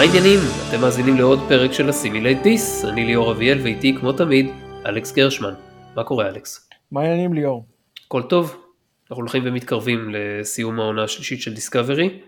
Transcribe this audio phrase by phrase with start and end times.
[0.00, 0.38] מה העניינים?
[0.68, 1.90] אתם מאזינים לעוד פרק של
[2.42, 4.46] דיס, אני ליאור אביאל ואיתי כמו תמיד,
[4.86, 5.54] אלכס גרשמן.
[5.96, 6.68] מה קורה אלכס?
[6.92, 7.66] מה העניינים ליאור?
[8.06, 8.64] הכל טוב,
[9.10, 12.20] אנחנו הולכים ומתקרבים לסיום העונה השלישית של דיסקאברי,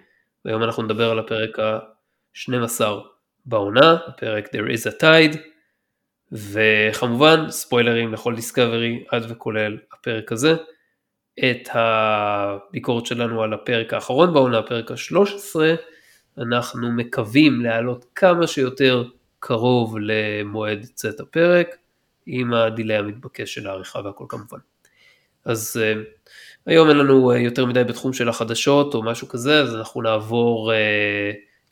[0.45, 2.84] והיום אנחנו נדבר על הפרק ה-12
[3.46, 5.36] בעונה, הפרק There is a tide,
[6.33, 10.55] וכמובן ספוילרים לכל דיסקאברי עד וכולל הפרק הזה.
[11.39, 15.56] את הביקורת שלנו על הפרק האחרון בעונה, הפרק ה-13,
[16.38, 19.04] אנחנו מקווים להעלות כמה שיותר
[19.38, 21.77] קרוב למועד צאת הפרק,
[22.27, 24.58] עם הדיליי המתבקש של העריכה והכל כמובן.
[25.45, 25.98] אז uh,
[26.66, 30.72] היום אין לנו uh, יותר מדי בתחום של החדשות או משהו כזה, אז אנחנו נעבור
[30.72, 30.74] uh,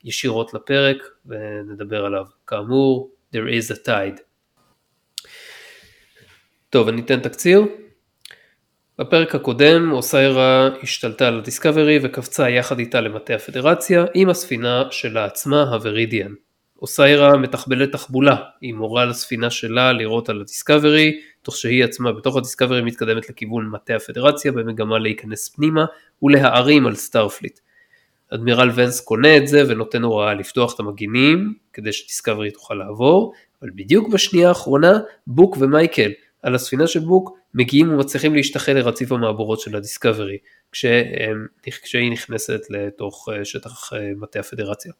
[0.05, 2.27] ישירות לפרק ונדבר עליו.
[2.47, 4.20] כאמור, there is a tide.
[6.70, 7.62] טוב, אני אתן תקציר.
[9.01, 15.62] בפרק הקודם אוסיירה השתלטה על הדיסקאברי וקפצה יחד איתה למטה הפדרציה עם הספינה שלה עצמה,
[15.62, 16.33] הוורידיאן.
[16.83, 22.83] אוסיירה מתחבלת תחבולה, היא מורה לספינה שלה לירות על הדיסקאברי, תוך שהיא עצמה בתוך הדיסקאברי
[22.83, 25.85] מתקדמת לכיוון מטה הפדרציה במגמה להיכנס פנימה
[26.23, 27.61] ולהערים על סטארפליט.
[28.35, 33.70] אדמירל ונס קונה את זה ונותן הוראה לפתוח את המגינים כדי שדיסקאברי תוכל לעבור, אבל
[33.75, 36.11] בדיוק בשנייה האחרונה בוק ומייקל
[36.42, 40.38] על הספינה של בוק מגיעים ומצליחים להשתחל לרציף המעבורות של הדיסקאברי
[41.62, 44.92] כשהיא נכנסת לתוך אה, שטח אה, מטה הפדרציה.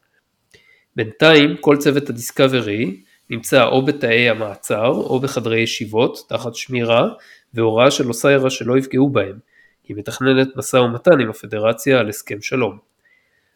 [0.95, 7.09] בינתיים כל צוות הדיסקאברי נמצא או בתאי המעצר או בחדרי ישיבות תחת שמירה
[7.53, 9.39] והוראה של אוסיירה שלא יפגעו בהם.
[9.87, 12.77] היא מתכננת משא ומתן עם הפדרציה על הסכם שלום.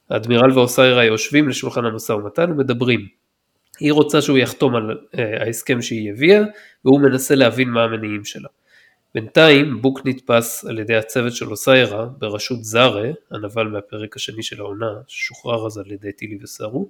[0.09, 3.24] האדמירל ואוסיירה יושבים לשולחן המשא ומתן ומדברים.
[3.79, 6.41] היא רוצה שהוא יחתום על uh, ההסכם שהיא הביאה
[6.85, 8.49] והוא מנסה להבין מה המניעים שלה.
[9.15, 14.91] בינתיים בוק נתפס על ידי הצוות של אוסיירה בראשות זארה, הנבל מהפרק השני של העונה,
[15.07, 16.89] ששוחרר אז על ידי טילי וסארו,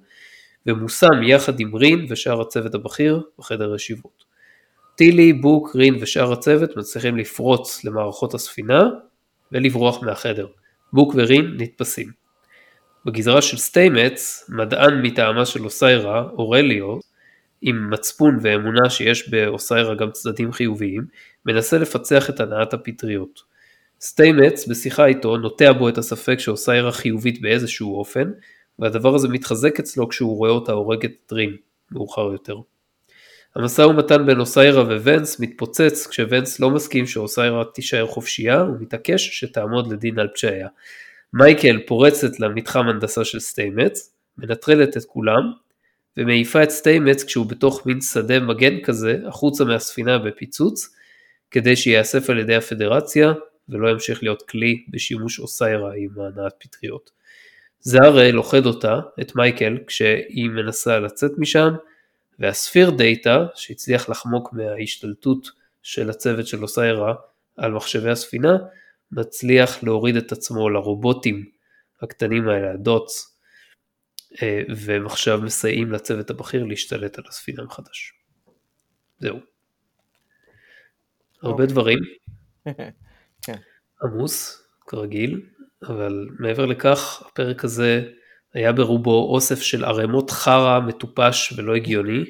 [0.66, 4.24] ומושם יחד עם רין ושאר הצוות הבכיר בחדר ישיבות.
[4.96, 8.82] טילי, בוק, רין ושאר הצוות מצליחים לפרוץ למערכות הספינה
[9.52, 10.46] ולברוח מהחדר.
[10.92, 12.25] בוק ורין נתפסים.
[13.06, 16.98] בגזרה של סטיימץ, מדען מטעמה של אוסיירה, אורליו,
[17.62, 21.06] עם מצפון ואמונה שיש באוסיירה גם צדדים חיוביים,
[21.46, 23.40] מנסה לפצח את הנעת הפטריות.
[24.00, 28.30] סטיימץ בשיחה איתו נוטע בו את הספק שאוסיירה חיובית באיזשהו אופן,
[28.78, 31.32] והדבר הזה מתחזק אצלו כשהוא רואה אותה הורגת את
[31.92, 32.56] מאוחר יותר.
[33.56, 40.18] המשא ומתן בין אוסיירה וונס מתפוצץ כשוונס לא מסכים שאוסיירה תישאר חופשייה ומתעקש שתעמוד לדין
[40.18, 40.68] על פשעיה.
[41.32, 45.52] מייקל פורצת למתחם הנדסה של סטיימץ, מנטרלת את כולם,
[46.16, 50.94] ומעיפה את סטיימץ כשהוא בתוך מין שדה מגן כזה החוצה מהספינה בפיצוץ,
[51.50, 53.32] כדי שייאסף על ידי הפדרציה
[53.68, 57.10] ולא ימשיך להיות כלי בשימוש אוסיירה עם הנעת פטריות.
[57.80, 61.68] זארה לוכד אותה, את מייקל, כשהיא מנסה לצאת משם,
[62.38, 65.50] והספיר דאטה, שהצליח לחמוק מההשתלטות
[65.82, 67.14] של הצוות של אוסיירה
[67.56, 68.56] על מחשבי הספינה,
[69.12, 71.44] מצליח להוריד את עצמו לרובוטים
[72.02, 73.38] הקטנים האלה, הדוטס,
[74.42, 78.12] אה, והם עכשיו מסייעים לצוות הבכיר להשתלט על הספינה מחדש.
[79.18, 79.36] זהו.
[81.42, 81.66] הרבה אוקיי.
[81.66, 81.98] דברים.
[83.44, 83.58] כן.
[84.02, 85.40] עמוס, כרגיל,
[85.82, 88.04] אבל מעבר לכך, הפרק הזה
[88.54, 92.24] היה ברובו אוסף של ערימות חרא מטופש ולא הגיוני.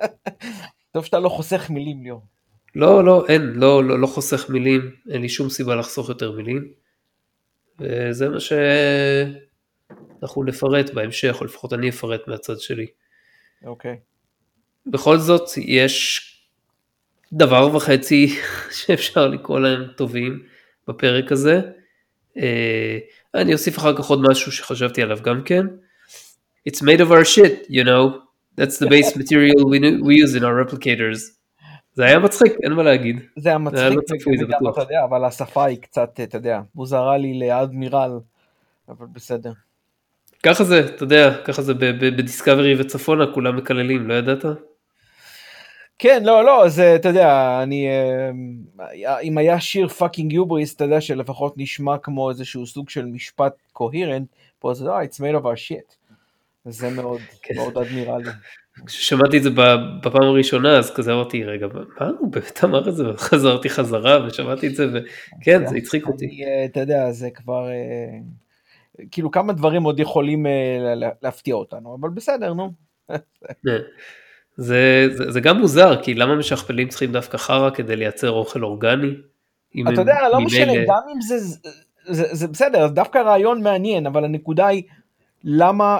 [0.92, 2.35] טוב שאתה לא חוסך מילים, ליאור.
[2.76, 6.68] לא, לא, אין, לא, לא, לא חוסך מילים, אין לי שום סיבה לחסוך יותר מילים.
[7.80, 8.38] וזה מה
[10.20, 12.86] שאנחנו נפרט בהמשך, או לפחות אני אפרט מהצד שלי.
[13.64, 13.92] אוקיי.
[13.92, 13.96] Okay.
[14.86, 16.20] בכל זאת, יש
[17.32, 18.36] דבר וחצי
[18.78, 20.42] שאפשר לקרוא להם טובים
[20.88, 21.60] בפרק הזה.
[22.36, 22.98] אה,
[23.34, 25.66] אני אוסיף אחר כך עוד משהו שחשבתי עליו גם כן.
[26.68, 28.20] It's made of our shit, you know.
[28.60, 31.35] That's the base material we, we use in our replicators.
[31.96, 33.20] זה היה מצחיק, אין מה להגיד.
[33.36, 34.78] זה היה מצחיק, לא צפוי, זה בטוח.
[34.78, 38.18] יודע, אבל השפה היא קצת, אתה יודע, מוזרה לי לאדמירל,
[38.88, 39.52] אבל בסדר.
[40.42, 44.44] ככה זה, אתה יודע, ככה זה בדיסקאברי וצפונה, כולם מקללים, לא ידעת?
[45.98, 51.00] כן, לא, לא, זה, אתה יודע, אני, אה, אם היה sheer fucking hubris, אתה יודע
[51.00, 54.28] שלפחות נשמע כמו איזשהו סוג של משפט קוהירנט,
[54.58, 55.94] פה זה, לא, it's made of our shit.
[56.64, 57.54] זה מאוד, כן.
[57.54, 58.30] מאוד אדמירלי.
[58.86, 61.66] כששמעתי את זה בפעם הראשונה, אז כזה אמרתי, רגע,
[62.00, 63.08] מה הוא באמת אמר את זה?
[63.14, 64.86] וחזרתי חזרה ושמעתי את זה,
[65.40, 66.44] וכן, זה הצחיק אותי.
[66.44, 68.18] אה, אתה יודע, זה כבר, אה,
[69.10, 70.46] כאילו כמה דברים עוד יכולים
[71.22, 72.72] להפתיע אותנו, אבל בסדר, נו.
[74.56, 79.14] זה, זה, זה גם מוזר, כי למה משכפלים צריכים דווקא חרא כדי לייצר אוכל אורגני?
[79.92, 81.38] אתה יודע, לא משנה, גם אם זה,
[82.06, 84.82] זה, זה בסדר, דווקא רעיון מעניין, אבל הנקודה היא,
[85.48, 85.98] למה,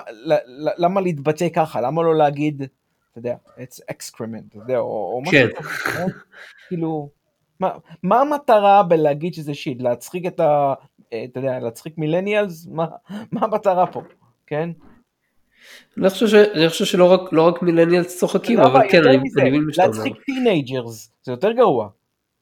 [0.79, 1.81] למה להתבטא ככה?
[1.81, 2.63] למה לא להגיד,
[3.11, 5.49] אתה יודע, it's excrement, אתה יודע, או, או משהו כן.
[5.57, 6.07] כזה, אה?
[6.69, 7.09] כאילו,
[7.61, 7.71] מה,
[8.03, 9.83] מה המטרה בלהגיד שזה שיט?
[9.83, 10.75] להצחיק את ה...
[11.13, 12.67] אה, אתה יודע, להצחיק millennials?
[12.67, 12.87] מה,
[13.33, 14.03] מה המטרה פה,
[14.47, 14.71] כן?
[15.99, 16.35] אני חושב, ש...
[16.35, 18.61] אני חושב שלא רק, לא רק millennials צוחקים?
[18.61, 19.97] אבל כן, אני מבין מה שאתה אומר.
[19.97, 21.89] להצחיק teenagers, זה יותר גרוע.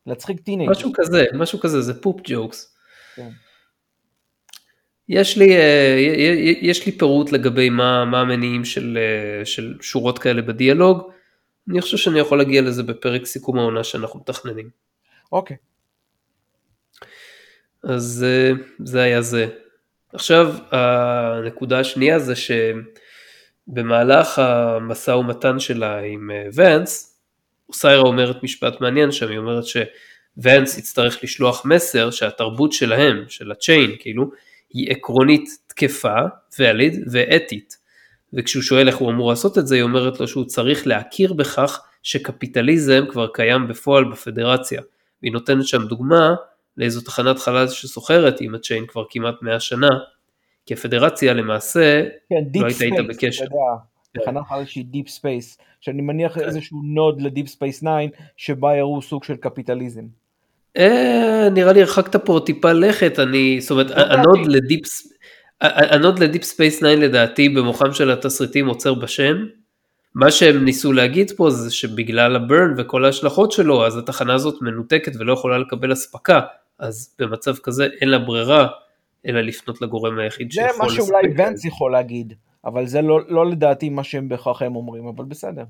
[0.06, 0.76] להצחיק teenagers.
[0.79, 2.76] משהו כזה, משהו כזה, זה poop jokes.
[3.17, 3.31] כן.
[5.09, 5.97] יש לי, אה,
[6.61, 11.11] יש לי פירוט לגבי מה, מה המניעים של, אה, של שורות כאלה בדיאלוג.
[11.71, 14.71] אני חושב שאני יכול להגיע לזה בפרק סיכום העונה שאנחנו מתכננים.
[15.33, 15.56] אוקיי.
[17.83, 19.47] אז אה, זה היה זה.
[20.12, 22.35] עכשיו הנקודה השנייה זה
[23.67, 27.21] שבמהלך המשא ומתן שלה עם ונס,
[27.73, 33.91] סיירה אומרת משפט מעניין שם, היא אומרת שוונס יצטרך לשלוח מסר שהתרבות שלהם, של הצ'יין
[33.99, 34.31] כאילו,
[34.75, 36.15] היא עקרונית תקפה,
[36.59, 37.76] ואליד ואתית.
[38.32, 41.81] וכשהוא שואל איך הוא אמור לעשות את זה, היא אומרת לו שהוא צריך להכיר בכך
[42.03, 44.82] שקפיטליזם כבר קיים בפועל בפדרציה.
[45.23, 46.35] והיא נותנת שם דוגמה
[46.76, 49.88] לאיזו תחנת חלל שסוחרת עם הצ'יין כבר כמעט 100 שנה,
[50.67, 53.44] כי הפדרציה למעשה כן, לא היית איתה בקשר.
[54.12, 57.88] תחנה חלל שהיא deep space, שאני מניח איזשהו nod לדיפ ספייס 9,
[58.37, 60.24] שבה יראו סוג של קפיטליזם.
[60.76, 64.15] אה, נראה לי הרחקת פה טיפה לכת, אני, זאת אומרת, לדעתי.
[64.14, 64.85] ה nod לדיפ,
[65.61, 69.37] ה nod לדיפ ספייס 9 לדעתי במוחם של התסריטאים עוצר בשם.
[70.15, 74.62] מה שהם ניסו להגיד פה זה שבגלל ה Burn וכל ההשלכות שלו, אז התחנה הזאת
[74.62, 76.41] מנותקת ולא יכולה לקבל אספקה,
[76.79, 78.69] אז במצב כזה אין לה ברירה,
[79.27, 81.49] אלא לפנות לגורם היחיד זה שיכול מה שאולי לספק להם.
[81.49, 82.35] ונס יכול להגיד,
[82.65, 85.65] אבל זה לא, לא לדעתי מה שהם בהכרח הם אומרים, אבל בסדר.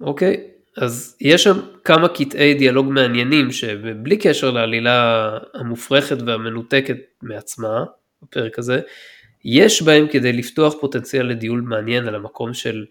[0.00, 0.44] אוקיי,
[0.76, 7.84] אז יש שם כמה קטעי דיאלוג מעניינים שבלי קשר לעלילה המופרכת והמנותקת מעצמה,
[8.22, 8.80] בפרק הזה,
[9.44, 12.84] יש בהם כדי לפתוח פוטנציאל לדיול מעניין על המקום של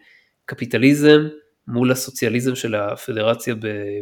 [0.46, 1.28] קפיטליזם
[1.68, 3.56] מול הסוציאליזם של הפדרציה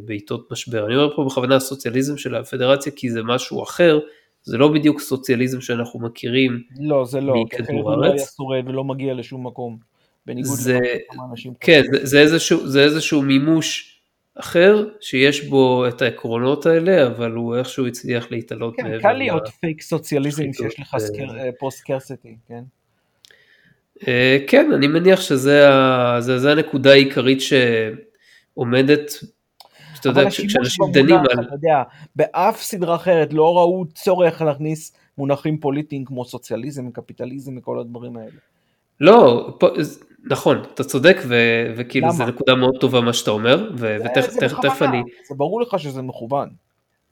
[0.06, 0.86] בעיתות משבר.
[0.86, 4.00] אני אומר פה בכוונה הסוציאליזם של הפדרציה כי זה משהו אחר,
[4.44, 8.20] זה לא בדיוק סוציאליזם שאנחנו מכירים, לא, זה לא, כי אחרת מכדור הוא לא הארץ.
[8.20, 9.89] היה שורד ולא מגיע לשום מקום.
[10.30, 10.80] בניגוד זה-
[11.12, 11.54] לכמה אנשים.
[11.60, 13.96] כן, זה, זה, איזשהו, זה איזשהו מימוש
[14.36, 19.18] אחר, שיש בו את העקרונות האלה, אבל הוא איכשהו הצליח להתעלות כן, מעבר קל ל-
[19.18, 20.98] להיות פייק סוציאליזם שיש לך
[21.40, 22.64] אה, פוסט קרסיטי, כן?
[24.08, 29.12] אה, כן, אני מניח שזה ה- זה, זה הנקודה העיקרית שעומדת,
[29.96, 31.26] שאתה יודע, כשאנשים דנים על...
[31.48, 31.84] אתה יודע,
[32.16, 38.32] באף סדרה אחרת לא ראו צורך להכניס מונחים פוליטיים כמו סוציאליזם, קפיטליזם וכל הדברים האלה.
[39.02, 39.68] לא, פה,
[40.26, 41.36] נכון, אתה צודק, ו,
[41.78, 42.12] וכאילו?
[42.12, 45.02] זו נקודה מאוד טובה מה שאתה אומר, ותכף אני...
[45.30, 46.50] זה ברור לך שזה מכוון.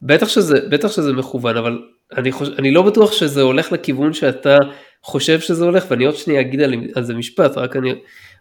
[0.02, 1.82] בטח שזה, בטח שזה מכוון, אבל
[2.18, 4.58] אני, חוש, אני לא בטוח שזה הולך לכיוון שאתה
[5.04, 7.94] חושב שזה הולך, ואני עוד שנייה אגיד על, על זה משפט, רק אני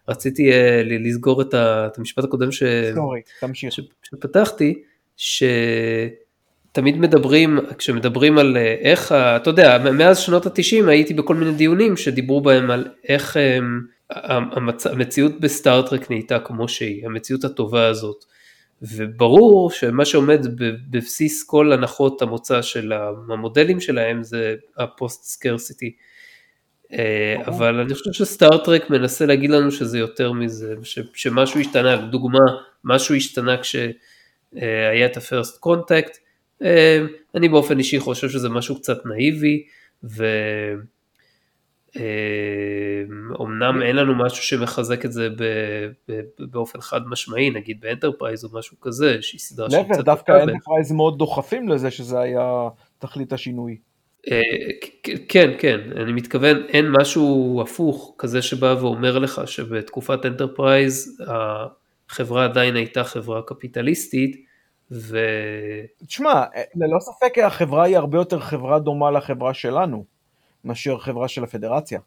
[0.09, 0.53] רציתי אה,
[1.07, 2.63] לסגור את, ה, את המשפט הקודם ש,
[2.93, 3.71] sorry, תמשיך.
[3.71, 4.83] ש, שפתחתי,
[5.17, 11.97] שתמיד מדברים, כשמדברים על אה, איך, אתה יודע, מאז שנות התשעים הייתי בכל מיני דיונים
[11.97, 18.25] שדיברו בהם על איך הם, המצ, המציאות בסטאר-טרק נהייתה כמו שהיא, המציאות הטובה הזאת.
[18.81, 20.47] וברור שמה שעומד
[20.89, 22.93] בבסיס כל הנחות המוצא של
[23.29, 25.95] המודלים שלהם זה ה post scarcity.
[26.91, 27.47] ברור.
[27.47, 32.39] אבל אני חושב שסטאר-טרק מנסה להגיד לנו שזה יותר מזה, ש, שמשהו השתנה, לדוגמה,
[32.83, 36.17] משהו השתנה כשהיה את ה-first contact,
[36.63, 37.01] אה,
[37.35, 39.63] אני באופן אישי חושב שזה משהו קצת נאיבי,
[43.29, 45.29] ואומנם אין לנו משהו שמחזק את זה
[46.39, 50.43] באופן חד משמעי, נגיד באנטרפרייז או משהו כזה, שהיא סדרה שהיא להפך, דווקא.
[50.43, 52.67] אנטרפרייז מאוד דוחפים לזה שזה היה
[52.99, 53.77] תכלית השינוי.
[54.31, 54.41] אה,
[55.29, 61.21] כן, כן, אני מתכוון, אין משהו הפוך כזה שבא ואומר לך שבתקופת Enterprise
[62.09, 64.47] החברה עדיין הייתה חברה קפיטליסטית,
[64.91, 65.19] ו...
[66.07, 66.43] תשמע,
[66.75, 70.05] ללא ספק החברה היא הרבה יותר חברה דומה לחברה שלנו,
[70.67, 71.99] מאשר חברה של הפדרציה.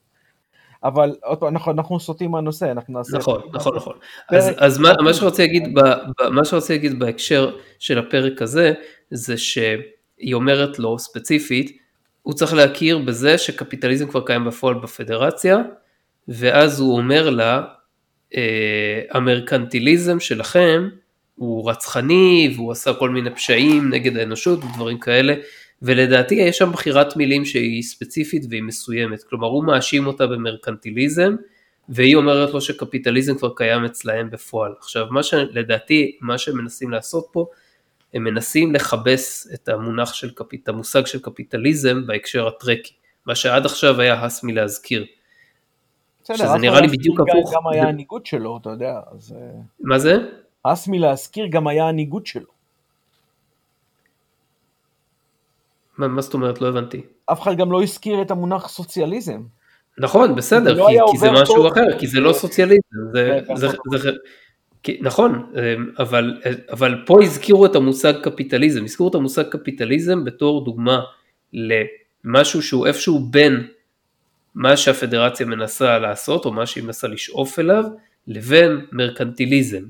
[0.84, 3.18] אבל עוד פעם, אנחנו, אנחנו סוטים מהנושא, אנחנו נעשה...
[3.18, 3.94] נכון, נכון, נכון.
[4.28, 8.42] פרק- אז, אז מה, מה שרציתי להגיד, ב, ב, מה שרציתי להגיד בהקשר של הפרק
[8.42, 8.72] הזה,
[9.10, 11.78] זה שהיא אומרת לו ספציפית,
[12.22, 15.58] הוא צריך להכיר בזה שקפיטליזם כבר קיים בפועל בפדרציה,
[16.28, 17.62] ואז הוא אומר לה,
[18.36, 20.88] אה, המרקנטיליזם שלכם
[21.36, 25.34] הוא רצחני והוא עשה כל מיני פשעים נגד האנושות ודברים כאלה,
[25.82, 31.36] ולדעתי יש שם בחירת מילים שהיא ספציפית והיא מסוימת, כלומר הוא מאשים אותה במרקנטיליזם,
[31.88, 34.72] והיא אומרת לו שקפיטליזם כבר קיים אצלהם בפועל.
[34.78, 37.46] עכשיו, מה שלדעתי, מה שהם מנסים לעשות פה,
[38.14, 42.92] הם מנסים לכבס את המונח של, קפיט, המושג של קפיטליזם בהקשר הטרקי,
[43.26, 45.06] מה שעד עכשיו היה הס מלהזכיר.
[46.24, 47.54] שזה נראה לי בדיוק הפוך.
[47.54, 49.32] גם היה הניגוד שלו, אתה יודע, אז...
[49.32, 50.16] אה, מה זה?
[50.64, 52.59] הס מלהזכיר גם היה הניגוד שלו.
[56.00, 56.60] מה, מה זאת אומרת?
[56.60, 57.02] לא הבנתי.
[57.32, 59.40] אף אחד גם לא הזכיר את המונח סוציאליזם.
[59.98, 61.66] נכון, בסדר, לא כי, כי זה משהו טוב.
[61.66, 62.80] אחר, כי זה לא סוציאליזם,
[63.12, 64.10] זה, זה, זה, זה,
[64.82, 65.52] כי, נכון,
[65.98, 66.40] אבל,
[66.72, 71.00] אבל פה הזכירו את המושג קפיטליזם, הזכירו את המושג קפיטליזם בתור דוגמה
[71.52, 73.66] למשהו שהוא איפשהו בין
[74.54, 77.84] מה שהפדרציה מנסה לעשות, או מה שהיא מנסה לשאוף אליו,
[78.26, 79.82] לבין מרקנטיליזם.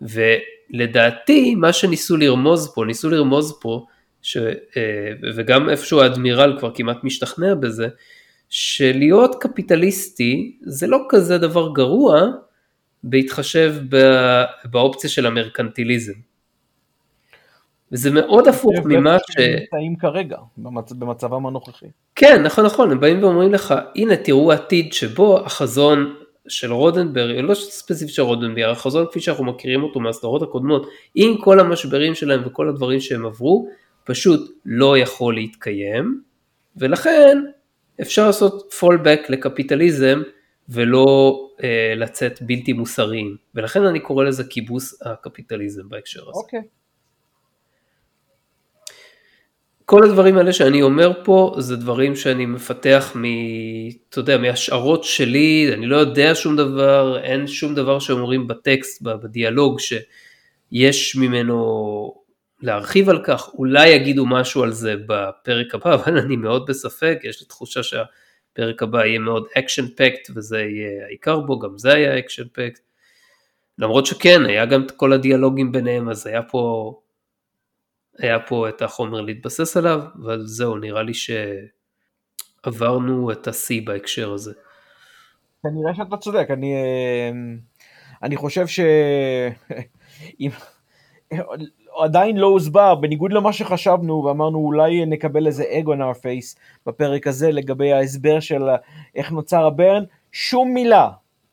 [0.00, 3.86] ולדעתי, מה שניסו לרמוז פה, ניסו לרמוז פה,
[4.22, 7.88] ש, אה, וגם איפשהו האדמירל כבר כמעט משתכנע בזה,
[8.48, 12.26] שלהיות קפיטליסטי זה לא כזה דבר גרוע,
[13.04, 13.74] בהתחשב
[14.64, 16.12] באופציה של המרקנטיליזם.
[17.92, 19.36] וזה מאוד הפוך ממה ש...
[19.38, 20.92] הם נמצאים כרגע, במצ...
[20.92, 21.86] במצבם הנוכחי.
[22.14, 26.14] כן, נכון, נכון, הם באים ואומרים לך, הנה תראו עתיד שבו החזון
[26.48, 31.60] של רודנברג, לא ספציפית של רודנברג, החזון כפי שאנחנו מכירים אותו מהסדרות הקודמות, עם כל
[31.60, 33.68] המשברים שלהם וכל הדברים שהם עברו,
[34.04, 36.22] פשוט לא יכול להתקיים,
[36.76, 37.38] ולכן
[38.00, 40.22] אפשר לעשות fallback לקפיטליזם
[40.68, 46.30] ולא אה, לצאת בלתי מוסריים, ולכן אני קורא לזה כיבוס הקפיטליזם בהקשר הזה.
[46.40, 46.60] אוקיי.
[46.60, 46.82] Okay.
[49.84, 53.24] כל הדברים האלה שאני אומר פה זה דברים שאני מפתח מ...
[54.08, 59.78] אתה יודע, מהשערות שלי, אני לא יודע שום דבר, אין שום דבר שאומרים בטקסט, בדיאלוג,
[59.80, 62.21] שיש ממנו
[62.62, 67.40] להרחיב על כך, אולי יגידו משהו על זה בפרק הבא, אבל אני מאוד בספק, יש
[67.40, 72.18] לי תחושה שהפרק הבא יהיה מאוד action packed וזה יהיה העיקר בו, גם זה היה
[72.18, 72.80] action packed.
[73.78, 76.94] למרות שכן, היה גם את כל הדיאלוגים ביניהם, אז היה פה
[78.18, 81.12] היה פה את החומר להתבסס עליו, אבל זהו, נראה לי
[82.64, 84.52] שעברנו את השיא בהקשר הזה.
[85.62, 87.30] כנראה שאתה צודק, אני, אה,
[88.22, 88.80] אני חושב ש...
[91.98, 97.26] עדיין לא הוסבר, בניגוד למה שחשבנו ואמרנו אולי נקבל איזה אג on our face בפרק
[97.26, 98.62] הזה לגבי ההסבר של
[99.16, 101.08] איך נוצר הברן, שום מילה,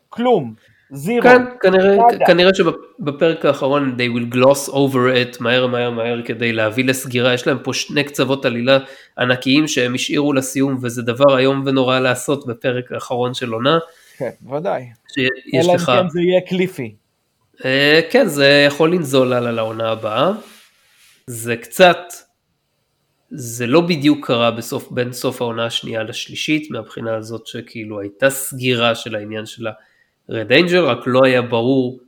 [0.10, 0.54] כלום,
[0.92, 1.24] זירו.
[1.24, 6.86] כן, כנראה, כנראה שבפרק האחרון they will gloss over it מהר מהר מהר כדי להביא
[6.86, 8.78] לסגירה, יש להם פה שני קצוות עלילה
[9.20, 13.80] ענקיים שהם השאירו לסיום וזה דבר איום ונורא לעשות בפרק האחרון של עונה.
[14.18, 14.86] כן, ודאי.
[15.18, 15.86] אלא אם לך...
[15.86, 16.96] כן זה יהיה קליפי.
[17.66, 20.32] אה, כן, זה יכול לנזול על העונה הבאה.
[21.28, 21.98] זה קצת,
[23.30, 28.96] זה לא בדיוק קרה בסוף, בין סוף העונה השנייה לשלישית, מהבחינה הזאת שכאילו הייתה סגירה
[28.96, 29.72] של העניין של ה...
[30.30, 32.00] רד אנג'ל, רק לא היה ברור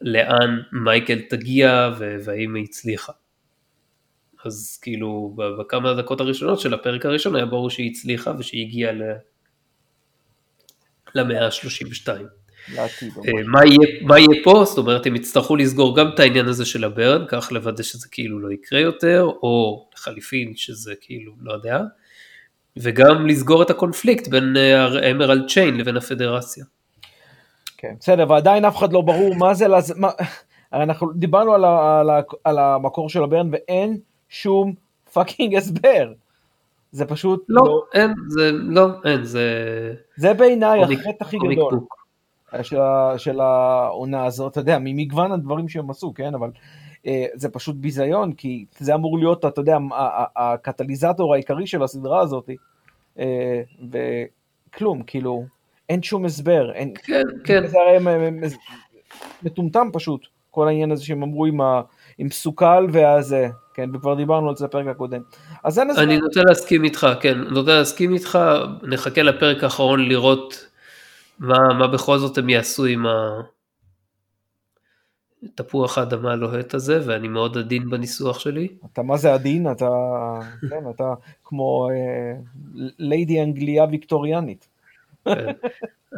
[0.00, 3.12] לאן מייקל תגיע והאם היא הצליחה.
[4.44, 8.92] אז כאילו בכמה הדקות הראשונות של הפרק הראשון היה ברור שהיא הצליחה ושהיא הגיעה.
[11.14, 12.08] למאה ה-32.
[12.78, 14.64] אה, מה יהיה, מה יהיה פה?
[14.64, 18.38] זאת אומרת הם יצטרכו לסגור גם את העניין הזה של הברן, כך לוודא שזה כאילו
[18.40, 21.80] לא יקרה יותר, או לחליפין שזה כאילו לא יודע,
[22.76, 24.56] וגם לסגור את הקונפליקט בין
[25.10, 26.64] Emerald אה, Chain לבין הפדרציה.
[27.76, 29.98] כן, בסדר, ועדיין אף אחד לא ברור מה זה, לז...
[29.98, 30.08] מה...
[30.72, 32.00] אנחנו דיברנו על, ה...
[32.00, 32.20] על, ה...
[32.44, 34.74] על המקור של ה Burn ואין שום
[35.12, 36.12] fucking הסבר.
[36.92, 37.84] זה פשוט לא, לא...
[37.94, 39.44] אין, זה לא, אין, זה...
[40.16, 41.80] זה בעיניי החטא הכי גדול.
[42.62, 43.14] של, ה...
[43.18, 46.50] של העונה הזאת, אתה יודע, ממגוון הדברים שהם עשו, כן, אבל
[47.06, 49.78] אה, זה פשוט ביזיון, כי זה אמור להיות, אתה יודע,
[50.36, 52.50] הקטליזטור העיקרי של הסדרה הזאת,
[53.18, 55.44] אה, וכלום, כאילו,
[55.88, 57.66] אין שום הסבר, אין, כן, כן.
[57.66, 57.98] זה הרי
[59.42, 61.80] מטומטם פשוט, כל העניין הזה שהם אמרו עם, ה,
[62.18, 65.20] עם סוכל והזה, כן, וכבר דיברנו על זה בפרק הקודם.
[65.64, 66.02] אז אין הסבר.
[66.02, 68.38] אני נוטה להסכים איתך, כן, נוטה להסכים איתך,
[68.82, 70.66] נחכה לפרק האחרון לראות
[71.38, 73.06] מה, מה בכל זאת הם יעשו עם
[75.44, 78.68] התפוח האדמה הלוהט הזה, ואני מאוד עדין בניסוח שלי.
[78.92, 79.70] אתה מה זה עדין?
[79.70, 79.88] אתה,
[80.70, 81.14] כן, אתה
[81.44, 81.88] כמו
[82.98, 84.68] ליידי אנגליה ויקטוריאנית.
[85.24, 85.52] כן.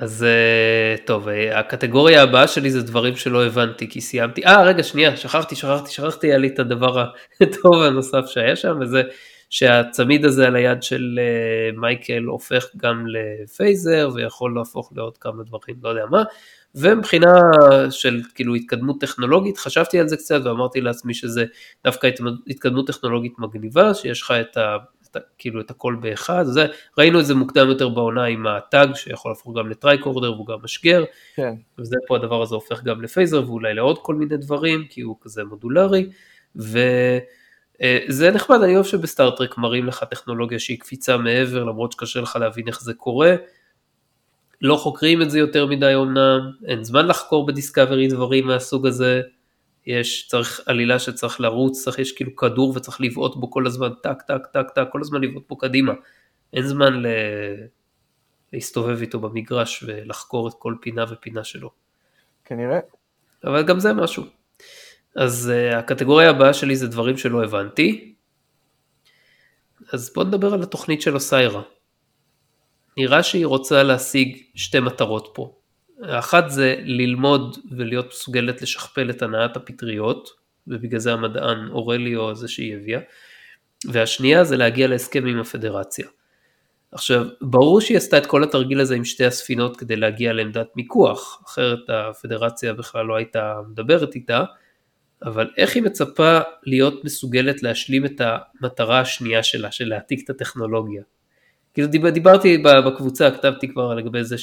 [0.01, 4.83] אז אה, טוב, אה, הקטגוריה הבאה שלי זה דברים שלא הבנתי כי סיימתי, אה רגע
[4.83, 7.05] שנייה, שכחתי, שכחתי, שכחתי, היה לי את הדבר
[7.43, 9.03] הטוב הנוסף שהיה שם, וזה
[9.51, 15.77] שהצמיד הזה על היד של אה, מייקל הופך גם לפייזר ויכול להפוך לעוד כמה דברים,
[15.83, 16.23] לא יודע מה,
[16.75, 17.41] ומבחינה
[17.91, 21.45] של כאילו התקדמות טכנולוגית, חשבתי על זה קצת ואמרתי לעצמי שזה
[21.85, 22.11] דווקא
[22.47, 24.77] התקדמות טכנולוגית מגניבה, שיש לך את ה...
[25.39, 26.67] כאילו את הכל באחד, זה,
[26.99, 31.05] ראינו את זה מוקדם יותר בעונה עם הטאג שיכול להפוך גם לטרייקורדר והוא גם משגר,
[31.37, 31.55] כן.
[31.79, 35.45] וזה פה הדבר הזה הופך גם לפייזר ואולי לעוד כל מיני דברים כי הוא כזה
[35.45, 36.09] מודולרי,
[36.57, 37.19] וזה
[37.83, 42.69] אה, נחמד, אני אוהב שבסטארטרק מראים לך טכנולוגיה שהיא קפיצה מעבר למרות שקשה לך להבין
[42.69, 43.35] איך זה קורה,
[44.61, 49.23] לא חוקרים את זה יותר מדי אמנם, אין זמן לחקור בדיסקאברי דברים מהסוג הזה,
[49.87, 54.23] יש, צריך עלילה שצריך לרוץ, צריך, יש כאילו כדור וצריך לבעוט בו כל הזמן, טק,
[54.23, 55.93] טק, טק, טק, כל הזמן לבעוט בו קדימה.
[56.53, 57.07] אין זמן ל...
[58.53, 61.71] להסתובב איתו במגרש ולחקור את כל פינה ופינה שלו.
[62.45, 62.79] כנראה.
[63.45, 64.25] אבל גם זה משהו.
[65.17, 68.15] אז uh, הקטגוריה הבאה שלי זה דברים שלא הבנתי.
[69.93, 71.63] אז בוא נדבר על התוכנית של אוסיירה.
[72.97, 75.55] נראה שהיא רוצה להשיג שתי מטרות פה.
[76.03, 80.31] האחת זה ללמוד ולהיות מסוגלת לשכפל את הנעת הפטריות,
[80.67, 83.01] ובגלל זה המדען אורליו הזה שהיא הביאה,
[83.85, 86.07] והשנייה זה להגיע להסכם עם הפדרציה.
[86.93, 91.43] עכשיו, ברור שהיא עשתה את כל התרגיל הזה עם שתי הספינות כדי להגיע לעמדת מיקוח,
[91.47, 94.45] אחרת הפדרציה בכלל לא הייתה מדברת איתה,
[95.23, 101.03] אבל איך היא מצפה להיות מסוגלת להשלים את המטרה השנייה שלה, של להעתיק את הטכנולוגיה?
[101.75, 104.37] כאילו דיבר, דיברתי בקבוצה, כתבתי כבר לגבי זה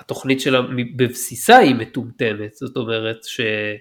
[0.00, 0.60] שהתוכנית שלה
[0.96, 3.76] בבסיסה היא מטומטמת, זאת אומרת שהיה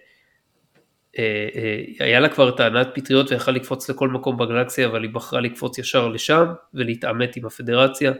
[1.99, 5.77] אה, אה, לה כבר טענת פטריות ויכלה לקפוץ לכל מקום בגלקסיה, אבל היא בחרה לקפוץ
[5.77, 8.11] ישר לשם ולהתעמת עם הפדרציה,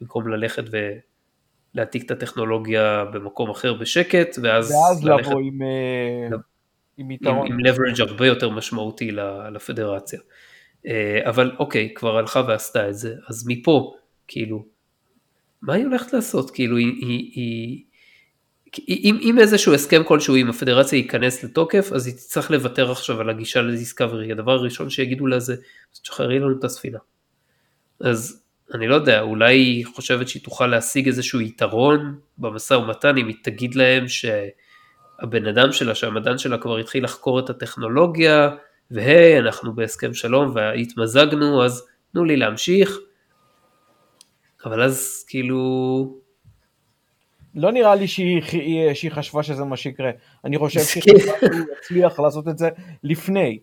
[0.00, 0.64] במקום ללכת
[1.74, 5.26] ולהעתיק את הטכנולוגיה במקום אחר בשקט, ואז, ואז ללכת...
[5.26, 5.58] לבוא עם...
[6.96, 7.46] עם יתרון.
[7.46, 9.10] עם, leverage הרבה יותר משמעותי
[9.52, 10.20] לפדרציה.
[10.86, 13.94] אה, אבל אוקיי, כבר הלכה ועשתה את זה, אז מפה,
[14.28, 14.64] כאילו,
[15.62, 16.50] מה היא הולכת לעשות?
[16.50, 17.84] כאילו, היא, היא, היא,
[18.88, 23.30] אם, אם איזשהו הסכם כלשהו עם הפדרציה ייכנס לתוקף, אז היא תצטרך לוותר עכשיו על
[23.30, 25.56] הגישה לדיסקאברי, הדבר הראשון שיגידו לה זה,
[26.02, 26.98] תשחררי לנו את הספינה.
[28.00, 28.42] אז
[28.74, 33.36] אני לא יודע, אולי היא חושבת שהיא תוכל להשיג איזשהו יתרון במשא ומתן, אם היא
[33.42, 34.08] תגיד להם
[35.22, 38.50] שהבן אדם שלה, שהמדען שלה כבר התחיל לחקור את הטכנולוגיה,
[38.90, 42.98] והי, אנחנו בהסכם שלום והתמזגנו, אז תנו לי להמשיך.
[44.64, 46.18] אבל אז כאילו...
[47.54, 48.42] לא נראה לי שהיא,
[48.94, 50.10] שהיא חשבה שזה מה שיקרה.
[50.44, 51.14] אני חושב שהיא
[51.78, 52.68] יצליח לעשות את זה
[53.04, 53.58] לפני.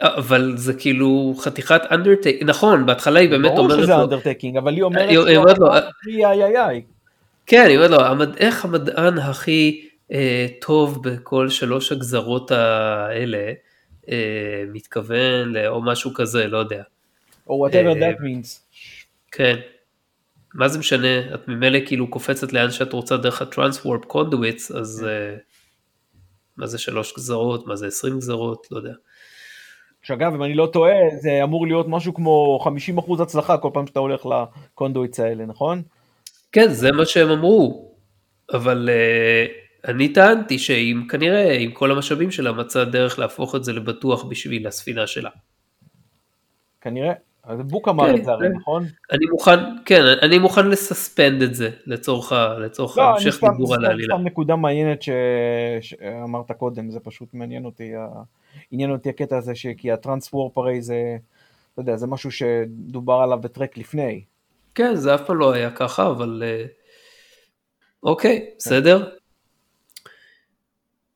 [0.00, 3.68] אבל זה כאילו חתיכת undertaking, נכון, בהתחלה היא באמת אומרת לו...
[3.68, 5.68] ברור שזה undertaking, אבל היא אומרת לו,
[7.46, 13.52] כן, היא אומרת לו, איך המדען הכי אה, טוב בכל שלוש הגזרות האלה,
[14.08, 16.82] אה, מתכוון או משהו כזה, לא יודע.
[17.48, 18.78] או whatever uh, that means.
[19.32, 19.56] כן.
[20.54, 25.06] מה זה משנה, את ממילא כאילו קופצת לאן שאת רוצה דרך ה transwarp conduits, אז
[25.06, 25.40] uh,
[26.56, 28.92] מה זה שלוש גזרות, מה זה עשרים גזרות, לא יודע.
[30.02, 32.58] שאגב, אם אני לא טועה, זה אמור להיות משהו כמו
[33.18, 35.82] 50% הצלחה כל פעם שאתה הולך לקונדוויטס האלה, נכון?
[36.52, 37.94] כן, זה מה שהם אמרו,
[38.52, 43.72] אבל uh, אני טענתי שאם כנראה עם כל המשאבים שלה מצאה דרך להפוך את זה
[43.72, 45.30] לבטוח בשביל הספינה שלה.
[46.80, 47.12] כנראה,
[47.44, 48.84] אז בוק אמר כן, את זה הרי נכון?
[49.12, 54.14] אני מוכן, כן, אני מוכן לסספנד את זה לצורך, לצורך לא, המשך דיבור על העלילה.
[54.14, 55.08] סתם נקודה מעניינת ש...
[55.80, 57.92] שאמרת קודם, זה פשוט מעניין אותי,
[58.70, 61.16] עניין אותי הקטע הזה, כי הטרנסוורפ הרי זה,
[61.72, 64.22] אתה יודע, זה משהו שדובר עליו בטרק לפני.
[64.74, 66.64] כן, זה אף פעם לא היה ככה, אבל אה,
[68.02, 69.08] אוקיי, בסדר.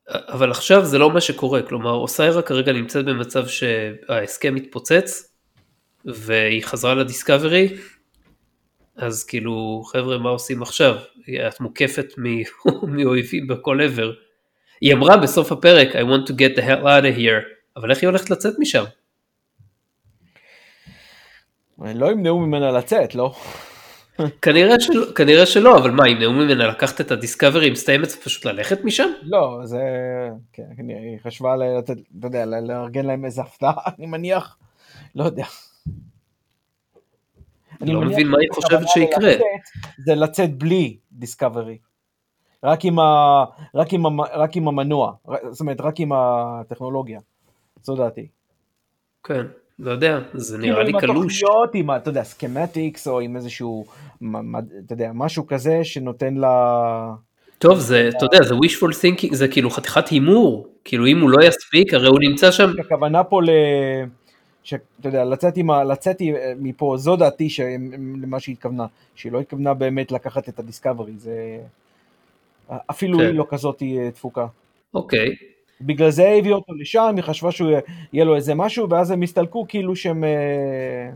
[0.08, 5.34] אבל עכשיו זה לא מה שקורה, כלומר אוסיירה כרגע נמצאת במצב שההסכם מתפוצץ
[6.04, 7.76] והיא חזרה לדיסקאברי,
[8.96, 10.96] אז כאילו חבר'ה מה עושים עכשיו?
[11.48, 12.06] את מוקפת
[12.96, 14.12] מאויבים בכל עבר.
[14.80, 17.44] היא אמרה בסוף הפרק I want to get the hell out of here,
[17.76, 18.84] אבל איך היא הולכת לצאת משם?
[21.94, 23.34] לא ימנעו ממנה לצאת, לא?
[24.42, 28.84] כנראה שלא, כנראה שלא, אבל מה, ימנעו ממנה לקחת את הדיסקאברי עם סטיימץ ופשוט ללכת
[28.84, 29.08] משם?
[29.22, 29.80] לא, זה...
[30.52, 31.92] כן, היא חשבה, אתה
[32.24, 34.56] יודע, לארגן להם איזה הפתעה, אני מניח,
[35.14, 35.44] לא יודע.
[37.80, 39.32] אני לא מבין מה היא חושבת שיקרה.
[39.98, 41.78] זה לצאת בלי דיסקאברי.
[42.64, 43.44] רק עם, ה...
[43.74, 44.24] רק, עם ה...
[44.34, 45.12] רק עם המנוע,
[45.50, 47.20] זאת אומרת, רק עם הטכנולוגיה.
[47.82, 48.28] זו דעתי.
[49.24, 49.46] כן.
[49.78, 51.04] לא יודע, זה נראה לי קלוש.
[51.04, 53.84] עם התוכניות, עם, אתה יודע, סכמטיקס, או עם איזשהו,
[54.87, 57.14] אתה יודע, משהו כזה שנותן לה...
[57.58, 61.44] טוב, זה, אתה יודע, זה wishful thinking, זה כאילו חתיכת הימור, כאילו אם הוא לא
[61.44, 62.70] יספיק, הרי הוא נמצא שם.
[62.80, 63.48] הכוונה פה ל...
[64.62, 65.84] שאתה יודע, לצאת, עם ה...
[65.84, 66.16] לצאת
[66.58, 67.48] מפה, זו דעתי
[68.22, 71.58] למה שהיא התכוונה, שהיא לא התכוונה באמת לקחת את הדיסקאברי, זה...
[72.90, 73.24] אפילו כן.
[73.24, 74.46] היא לא כזאת אה, תפוקה.
[74.94, 75.53] אוקיי.
[75.80, 77.70] בגלל זה הביא אותו לשם, היא חשבה שהוא
[78.12, 80.24] יהיה לו איזה משהו, ואז הם הסתלקו כאילו שהם...
[80.24, 81.10] אה,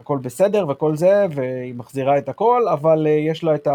[0.00, 3.68] הכל בסדר וכל זה, והיא מחזירה את הכל, אבל אה, יש לה את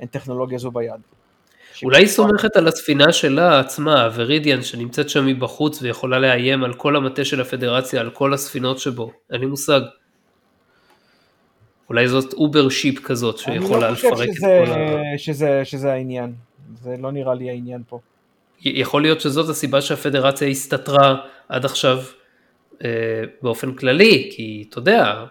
[0.00, 1.00] הטכנולוגיה הזו ביד.
[1.82, 6.96] אולי היא סומכת על הספינה שלה עצמה, ורידיאן, שנמצאת שם מבחוץ ויכולה לאיים על כל
[6.96, 9.80] המטה של הפדרציה, על כל הספינות שבו, אין לי מושג.
[11.88, 15.18] אולי זאת אובר שיפ כזאת שיכולה אני לא לפרק חושב את כל ה...
[15.18, 16.32] שזה, שזה העניין.
[16.82, 17.98] זה לא נראה לי העניין פה.
[18.64, 21.16] יכול להיות שזאת הסיבה שהפדרציה הסתתרה
[21.48, 21.98] עד עכשיו
[22.84, 25.24] אה, באופן כללי, כי אתה יודע,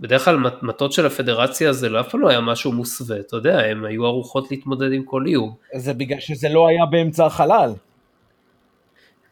[0.00, 3.60] בדרך כלל מטות של הפדרציה זה לא אף פעם לא היה משהו מוסווה, אתה יודע,
[3.60, 5.54] הם היו ערוכות להתמודד עם כל איום.
[5.76, 7.72] זה בגלל שזה לא היה באמצע החלל.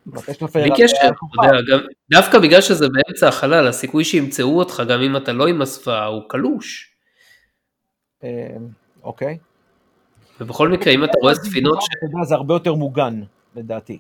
[0.06, 1.46] בלי קשר, אתה.
[1.46, 1.78] יודע, גם,
[2.10, 6.22] דווקא בגלל שזה באמצע החלל, הסיכוי שימצאו אותך גם אם אתה לא עם הסוואה הוא
[6.28, 6.94] קלוש.
[8.24, 8.28] אה,
[9.02, 9.38] אוקיי.
[10.40, 11.86] ובכל מקרה, אם אתה רואה ספינות ש...
[12.28, 13.20] זה הרבה יותר מוגן,
[13.56, 13.98] לדעתי.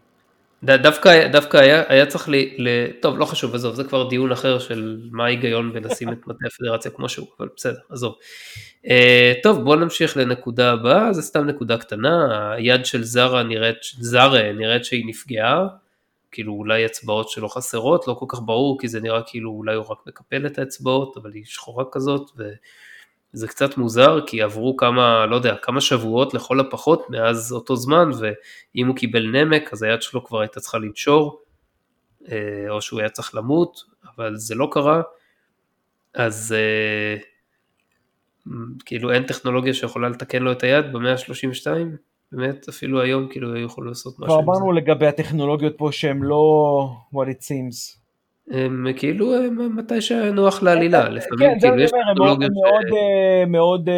[0.62, 2.68] דווקא, דווקא היה, היה צריך ל, ל...
[3.02, 6.90] טוב, לא חשוב, עזוב, זה כבר דיון אחר של מה ההיגיון בלשים את מטה הפדרציה
[6.90, 8.14] כמו שהוא, אבל בסדר, עזוב.
[8.84, 8.88] Uh,
[9.42, 14.84] טוב, בואו נמשיך לנקודה הבאה, זה סתם נקודה קטנה, היד של זרה נראית, זרה נראית
[14.84, 15.66] שהיא נפגעה,
[16.32, 19.84] כאילו אולי אצבעות שלא חסרות, לא כל כך ברור, כי זה נראה כאילו אולי הוא
[19.90, 22.30] רק מקפל את האצבעות, אבל היא שחורה כזאת,
[23.34, 28.10] וזה קצת מוזר, כי עברו כמה, לא יודע, כמה שבועות לכל הפחות מאז אותו זמן,
[28.18, 31.40] ואם הוא קיבל נמק, אז היד שלו כבר הייתה צריכה לנשור,
[32.28, 32.36] אה,
[32.68, 33.84] או שהוא היה צריך למות,
[34.16, 35.02] אבל זה לא קרה,
[36.14, 37.16] אז אה,
[38.84, 41.66] כאילו אין טכנולוגיה שיכולה לתקן לו את היד במאה ה-32,
[42.32, 44.42] באמת אפילו היום כאילו יכולים לעשות משהו כבר זה.
[44.42, 47.99] אמרנו לגבי הטכנולוגיות פה שהן לא what it seems.
[48.50, 53.88] הם כאילו הם מתי שנוח לעלילה, לפעמים כן, כאילו יש טכנולוגיות הן מאוד, אה, מאוד,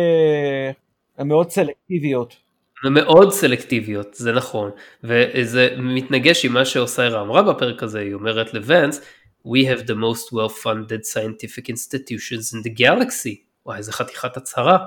[1.19, 2.37] אה, מאוד סלקטיביות.
[2.85, 4.71] מאוד סלקטיביות, זה נכון,
[5.05, 9.01] וזה מתנגש עם מה שאוסיירה אמרה בפרק הזה, היא אומרת לוונס,
[9.47, 13.37] We have the most well-funded scientific institutions in the galaxy.
[13.67, 14.79] וואי, איזה חתיכת הצהרה.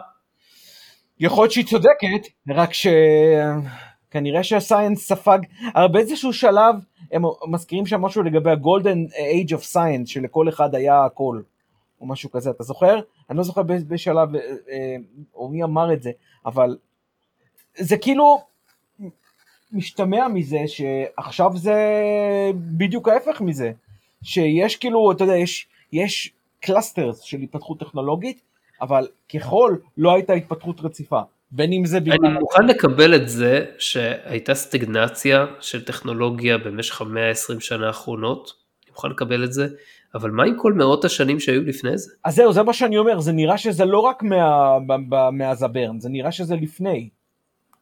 [1.19, 5.39] יכול להיות שהיא צודקת, רק שכנראה שה science ספג,
[5.75, 6.75] אבל באיזשהו שלב
[7.11, 11.41] הם מזכירים שם משהו לגבי ה golden age of science, שלכל אחד היה הכל,
[12.01, 12.99] או משהו כזה, אתה זוכר?
[13.29, 14.95] אני לא זוכר בשלב, אה, אה,
[15.35, 16.11] או מי אמר את זה,
[16.45, 16.77] אבל
[17.77, 18.41] זה כאילו
[19.71, 21.75] משתמע מזה שעכשיו זה
[22.55, 23.71] בדיוק ההפך מזה,
[24.23, 28.41] שיש כאילו, אתה יודע, יש, יש clusters של התפתחות טכנולוגית,
[28.81, 31.21] אבל ככל לא הייתה התפתחות רציפה,
[31.55, 32.33] בין אם זה אני בגלל...
[32.33, 39.09] מוכן לקבל את זה שהייתה סטגנציה של טכנולוגיה במשך המאה ה-20 שנה האחרונות, אני מוכן
[39.09, 39.67] לקבל את זה,
[40.15, 42.11] אבל מה עם כל מאות השנים שהיו לפני זה?
[42.23, 45.69] אז זהו, זה מה שאני אומר, זה נראה שזה לא רק מה, ב- מאז ה
[45.69, 47.09] Burn, זה נראה שזה לפני.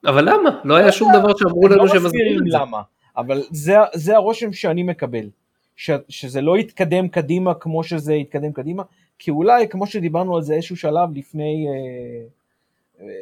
[0.06, 0.50] אבל למה?
[0.64, 2.58] לא היה שום דבר שאמרו לנו לא שהם מסבירים את זה.
[2.58, 2.82] למה,
[3.18, 5.30] אבל זה, זה הרושם שאני מקבל,
[5.76, 8.84] ש, שזה לא יתקדם קדימה כמו שזה יתקדם קדימה,
[9.20, 12.28] כי אולי כמו שדיברנו על זה איזשהו שלב לפני, אה,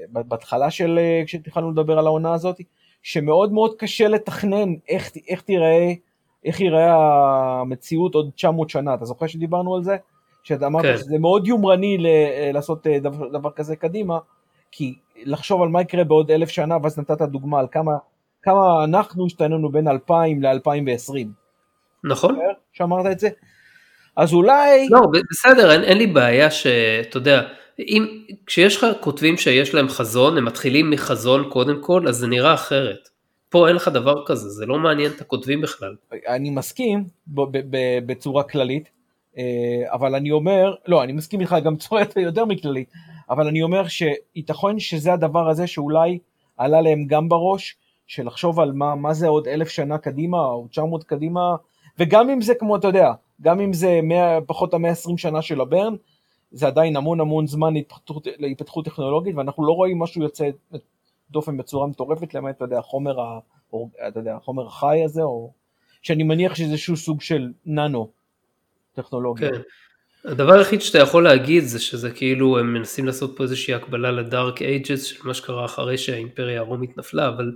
[0.09, 2.61] בהתחלה של, אה, כשהתחלנו לדבר על העונה הזאת,
[3.03, 5.93] שמאוד מאוד קשה לתכנן איך, איך תיראה,
[6.45, 6.93] איך ייראה
[7.61, 9.97] המציאות עוד 900 שנה, אתה זוכר שדיברנו על זה?
[10.43, 10.97] שאתה אמרת כן.
[10.97, 14.17] שזה מאוד יומרני ל, אה, לעשות אה, דבר, דבר כזה קדימה,
[14.71, 17.91] כי לחשוב על מה יקרה בעוד אלף שנה, ואז נתת דוגמה על כמה,
[18.41, 21.27] כמה אנחנו השתננו בין 2000 ל-2020,
[22.03, 22.39] נכון?
[22.73, 23.29] שאמרת את זה?
[24.17, 27.41] אז אולי, לא, בסדר, אין, אין לי בעיה שאתה יודע,
[27.79, 28.05] אם,
[28.45, 33.09] כשיש לך כותבים שיש להם חזון, הם מתחילים מחזון קודם כל, אז זה נראה אחרת.
[33.49, 35.95] פה אין לך דבר כזה, זה לא מעניין את הכותבים בכלל.
[36.27, 37.03] אני מסכים
[38.05, 38.89] בצורה כללית,
[39.37, 39.43] אה,
[39.85, 42.93] אבל אני אומר, לא, אני מסכים איתך גם בצורה יותר מכללית,
[43.29, 46.19] אבל אני אומר שייתכן שזה הדבר הזה שאולי
[46.57, 47.75] עלה להם גם בראש,
[48.07, 51.55] של לחשוב על מה, מה זה עוד אלף שנה קדימה, או 900 קדימה,
[51.99, 55.61] וגם אם זה כמו, אתה יודע, גם אם זה 100, פחות המאה 20 שנה של
[55.61, 55.95] הברן,
[56.51, 60.49] זה עדיין המון המון זמן להתפתחות, להתפתחות טכנולוגית, ואנחנו לא רואים משהו יוצא
[61.31, 63.39] דופן בצורה מטורפת, למעט, אתה יודע, החומר, ה,
[63.73, 65.53] או, אתה יודע, החומר החי הזה, או
[66.01, 68.11] שאני מניח שזה איזשהו סוג של ננו
[68.93, 69.49] טכנולוגיה.
[69.49, 69.61] כן.
[70.25, 74.61] הדבר היחיד שאתה יכול להגיד זה שזה כאילו הם מנסים לעשות פה איזושהי הקבלה לדארק
[74.61, 77.51] אייג'ס של מה שקרה אחרי שהאימפריה הרומית נפלה, אבל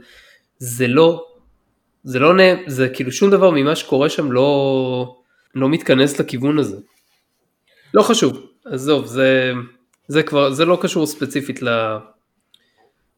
[0.58, 1.26] זה לא,
[2.04, 5.16] זה לא, נ- זה כאילו שום דבר ממה שקורה שם לא,
[5.56, 6.78] לא מתכנס לכיוון הזה.
[7.94, 9.54] לא חשוב, עזוב, זה,
[10.08, 11.98] זה כבר, זה לא קשור ספציפית ל,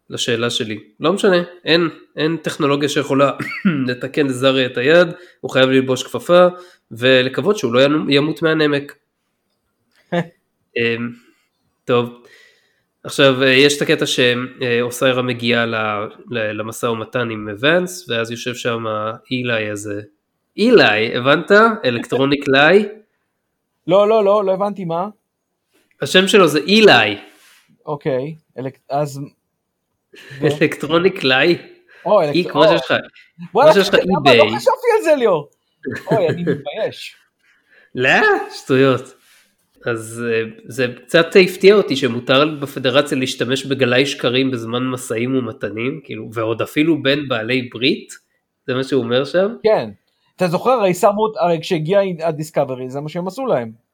[0.09, 0.79] לשאלה שלי.
[0.99, 3.31] לא משנה, אין, אין טכנולוגיה שיכולה
[3.87, 5.07] לתקן לזרי את היד,
[5.41, 6.47] הוא חייב ללבוש כפפה
[6.91, 8.95] ולקוות שהוא לא ימות מהנמק.
[10.77, 11.09] אמ,
[11.85, 12.23] טוב,
[13.03, 15.75] עכשיו אה, יש את הקטע שאוסיירה מגיעה ל-
[16.31, 18.83] ל- למשא ומתן עם ונס, ואז יושב שם
[19.31, 20.01] אילי הזה.
[20.57, 21.51] אילי, הבנת?
[21.85, 22.85] אלקטרוניק לי.
[23.87, 25.07] לא, לא, לא, לא הבנתי מה.
[26.01, 27.17] השם שלו זה אילי.
[27.85, 28.77] אוקיי, אלק...
[28.89, 29.19] אז...
[30.41, 31.57] אלקטרוניק לי.
[32.05, 32.51] או, אי, אלק...
[32.51, 32.93] כמו שיש לך.
[33.53, 34.35] וואלה, שיש לך eBay.
[34.35, 35.49] לא חשבתי על זה ליאור.
[36.11, 37.15] אוי, אני מתבייש.
[37.95, 38.09] לא,
[38.55, 39.13] שטויות.
[39.85, 46.29] אז אה, זה קצת הפתיע אותי שמותר בפדרציה להשתמש בגלאי שקרים בזמן משאים ומתנים, כאילו,
[46.33, 48.13] ועוד אפילו בין בעלי ברית,
[48.67, 49.55] זה מה שהוא אומר שם?
[49.63, 49.89] כן.
[50.35, 53.86] אתה זוכר, הרי שמו, הרי כשהגיע הדיסקאברי זה מה שהם עשו להם.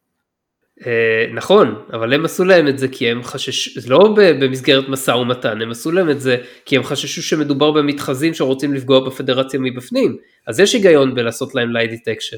[0.85, 5.61] אה, נכון, אבל הם עשו להם את זה כי הם חששו, לא במסגרת משא ומתן,
[5.61, 10.59] הם עשו להם את זה כי הם חששו שמדובר במתחזים שרוצים לפגוע בפדרציה מבפנים, אז
[10.59, 12.37] יש היגיון בלעשות להם lie detection.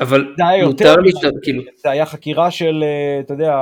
[0.00, 1.10] אבל מותר לי,
[1.42, 1.62] כאילו...
[1.76, 3.54] זה היה חקירה של, אה, אתה יודע,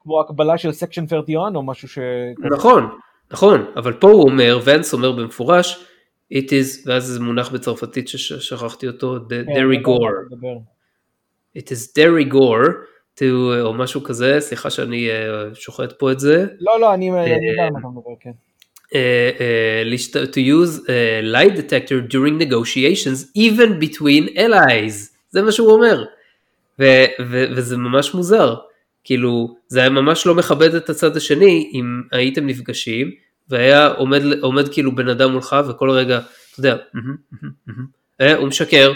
[0.00, 1.98] כמו הקבלה של Section 31 או משהו ש...
[2.52, 2.88] נכון,
[3.30, 5.84] נכון, אבל פה הוא אומר, ונס אומר במפורש,
[6.34, 9.46] it is, ואז זה מונח בצרפתית ששכחתי אותו, the.
[9.54, 10.75] כן,
[11.56, 12.86] it is de rigueur
[13.18, 13.24] to,
[13.60, 16.46] או משהו כזה, סליחה שאני uh, שוחט פה את זה.
[16.60, 18.30] לא, לא, אני יודע על מה אתה מדבר, כן.
[20.32, 25.10] to use a lie detector during negotiations even between allies.
[25.30, 26.04] זה מה שהוא אומר.
[26.80, 28.54] ו- ו- וזה ממש מוזר.
[29.04, 33.10] כאילו זה היה ממש לא מכבד את הצד השני אם הייתם נפגשים
[33.48, 36.76] והיה עומד, עומד כאילו בן אדם מולך וכל רגע אתה יודע
[38.36, 38.92] הוא משקר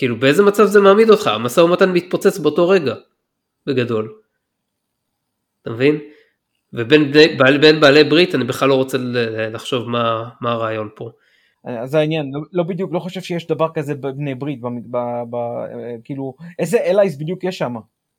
[0.00, 1.26] כאילו באיזה מצב זה מעמיד אותך?
[1.26, 2.94] המשא ומתן מתפוצץ באותו רגע,
[3.66, 4.12] בגדול.
[5.62, 5.98] אתה מבין?
[6.72, 8.98] ובין בני, בין בעלי ברית אני בכלל לא רוצה
[9.52, 11.10] לחשוב מה, מה הרעיון פה.
[11.64, 14.96] אז העניין, לא, לא בדיוק, לא חושב שיש דבר כזה בבני ברית, ב, ב,
[15.30, 15.36] ב,
[16.04, 17.74] כאילו, איזה אלייז בדיוק יש שם?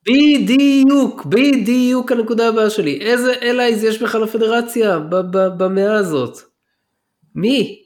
[0.06, 5.00] בדיוק, בדיוק הנקודה הבאה שלי, איזה אלייז יש בכלל לפדרציה
[5.58, 6.38] במאה הזאת?
[7.36, 7.84] מי?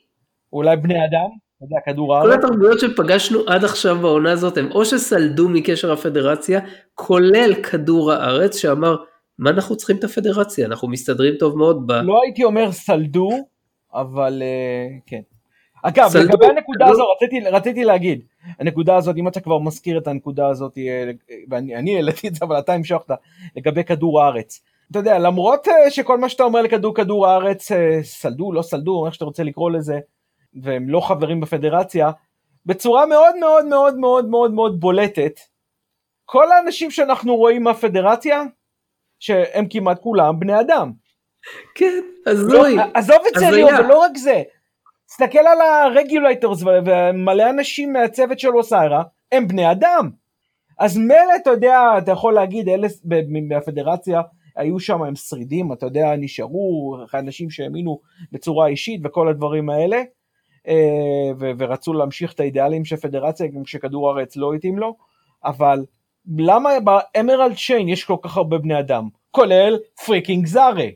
[0.54, 1.45] אולי בני אדם?
[1.58, 2.28] אתה יודע, כדור הארץ.
[2.28, 6.60] כל התרבויות שפגשנו עד עכשיו בעונה הזאת הם או שסלדו מקשר הפדרציה,
[6.94, 8.96] כולל כדור הארץ שאמר,
[9.40, 11.92] מה אנחנו צריכים את הפדרציה, אנחנו מסתדרים טוב מאוד ב...
[11.92, 13.30] לא הייתי אומר סלדו,
[13.94, 15.22] אבל uh, כן.
[15.84, 18.22] אגב, סלדו, לגבי הנקודה הזו, רציתי, רציתי להגיד,
[18.60, 21.12] הנקודה הזאת, אם אתה כבר מזכיר את הנקודה הזאת, אה,
[21.50, 23.12] ואני העליתי את זה, אבל אתה המשכת,
[23.56, 24.62] לגבי כדור הארץ.
[24.92, 29.14] אתה יודע, למרות אה, שכל מה שאתה אומר לכדור כדור הארץ, סלדו, לא סלדו, איך
[29.14, 30.00] שאתה רוצה לקרוא לזה,
[30.64, 32.12] והם לא חברים בפדרציה,
[32.66, 35.40] בצורה מאוד מאוד מאוד מאוד מאוד מאוד בולטת,
[36.26, 38.44] כל האנשים שאנחנו רואים מהפדרציה,
[39.20, 40.92] שהם כמעט כולם בני אדם.
[41.76, 42.76] כן, הזוי.
[42.76, 44.44] לא, עזוב את זה, אבל לא רק זה.
[45.08, 50.10] תסתכל על ה regulators ומלא אנשים מהצוות של אוסיירה, הם בני אדם.
[50.80, 52.88] אז מילא, אתה יודע, אתה יכול להגיד, אלה
[53.50, 54.22] מהפדרציה,
[54.56, 58.00] היו שם הם שרידים, אתה יודע, נשארו אנשים שהאמינו
[58.32, 60.02] בצורה אישית וכל הדברים האלה,
[60.68, 64.96] אה, ורצו להמשיך את האידיאלים של פדרציה גם כשכדור הארץ לא התאים לו,
[65.46, 65.86] אבל
[66.38, 70.88] למה ב Emerald Chain יש כל כך הרבה בני אדם, כולל freaking זארה?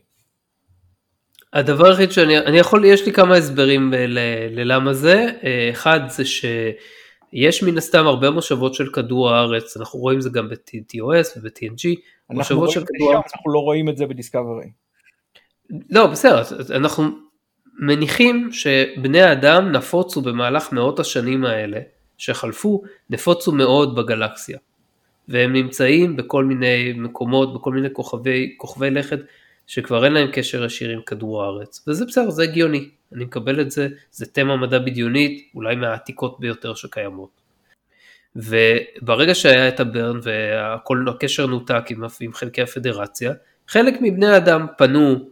[1.52, 4.18] הדבר היחיד שאני אני יכול, יש לי כמה הסברים ל,
[4.50, 10.20] ללמה זה, אה, אחד זה שיש מן הסתם הרבה מושבות של כדור הארץ, אנחנו רואים
[10.20, 13.30] זה גם ב-TOS וב-TNG, מושבות של כדור הארץ.
[13.34, 14.70] אנחנו לא רואים את זה בדיסקאברי.
[15.90, 16.42] לא, בסדר,
[16.76, 17.04] אנחנו
[17.78, 21.80] מניחים שבני האדם נפוצו במהלך מאות השנים האלה
[22.18, 24.58] שחלפו, נפוצו מאוד בגלקסיה.
[25.28, 29.18] והם נמצאים בכל מיני מקומות, בכל מיני כוכבי, כוכבי לכת
[29.66, 31.84] שכבר אין להם קשר ישיר עם כדור הארץ.
[31.88, 36.74] וזה בסדר, זה הגיוני, אני מקבל את זה, זה תמה מדע בדיונית, אולי מהעתיקות ביותר
[36.74, 37.30] שקיימות.
[38.36, 43.32] וברגע שהיה את הברן והקשר נותק עם, עם חלקי הפדרציה,
[43.68, 45.28] חלק מבני האדם פנו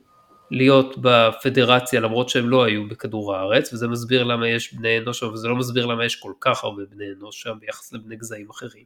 [0.50, 5.36] להיות בפדרציה למרות שהם לא היו בכדור הארץ וזה מסביר למה יש בני אנוש אבל
[5.36, 8.84] זה לא מסביר למה יש כל כך הרבה בני אנוש שם ביחס לבני גזעים אחרים.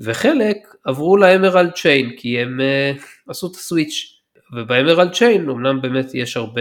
[0.00, 4.20] וחלק עברו לאמרלד צ'יין כי הם uh, עשו את הסוויץ'
[4.52, 6.60] ובאמרלד צ'יין אמנם באמת יש הרבה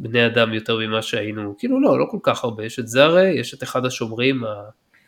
[0.00, 3.54] בני אדם יותר ממה שהיינו כאילו לא לא כל כך הרבה יש את זארה יש
[3.54, 4.44] את אחד השומרים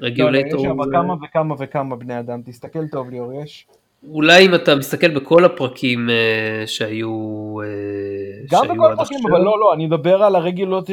[0.01, 0.67] הרגולטור.
[0.67, 3.67] לא, לא, יש שם כמה וכמה וכמה בני אדם תסתכל טוב ליאור יש.
[4.07, 7.09] אולי אם אתה מסתכל בכל הפרקים uh, שהיו,
[7.61, 10.91] uh, גם שהיו בכל הפרקים, אבל לא, לא, אני מדבר על הרגולות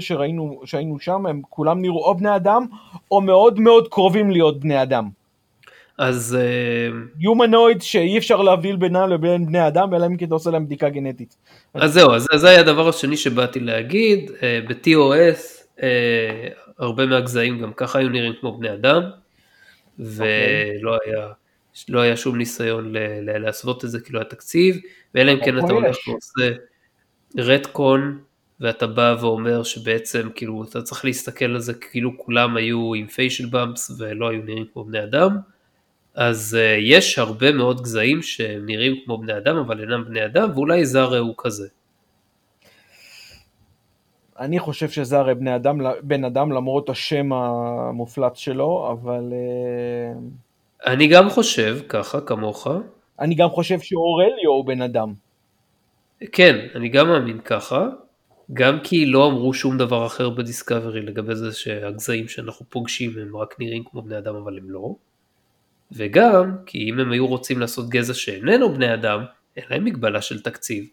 [0.00, 2.66] שראינו, שהיינו שם, הם כולם נראו או בני אדם,
[3.10, 5.08] או מאוד מאוד קרובים להיות בני אדם.
[5.98, 6.38] אז...
[7.18, 10.66] יומנויד uh, שאי אפשר להבדיל בינם לבין בני אדם, אלא אם כן אתה עושה להם
[10.66, 11.36] בדיקה גנטית.
[11.74, 15.82] אז זהו, אז זה היה הדבר השני שבאתי להגיד, uh, ב-TOS uh,
[16.78, 19.02] הרבה מהגזעים גם ככה היו נראים כמו בני אדם,
[19.98, 20.98] ולא okay.
[21.06, 21.26] היה...
[21.88, 24.76] לא היה שום ניסיון להסוות את זה כאילו התקציב,
[25.14, 26.50] ואלא אם כן אתה הולך ועושה
[27.36, 28.18] רטקון,
[28.60, 33.46] ואתה בא ואומר שבעצם כאילו אתה צריך להסתכל על זה כאילו כולם היו עם פיישל
[33.50, 35.36] במפס ולא היו נראים כמו בני אדם,
[36.14, 40.86] אז uh, יש הרבה מאוד גזעים שנראים כמו בני אדם אבל אינם בני אדם, ואולי
[40.86, 41.68] זרה הוא כזה.
[44.38, 49.32] אני חושב שזרה בני אדם, בן אדם למרות השם המופלץ שלו, אבל...
[49.32, 50.51] Uh...
[50.86, 52.68] אני גם חושב ככה, כמוך.
[53.20, 55.14] אני גם חושב שאורליו הוא בן אדם.
[56.32, 57.88] כן, אני גם מאמין ככה,
[58.52, 63.54] גם כי לא אמרו שום דבר אחר בדיסקאברי לגבי זה שהגזעים שאנחנו פוגשים הם רק
[63.58, 64.94] נראים כמו בני אדם אבל הם לא.
[65.92, 69.24] וגם כי אם הם היו רוצים לעשות גזע שאיננו בני אדם,
[69.56, 70.84] אין להם מגבלה של תקציב.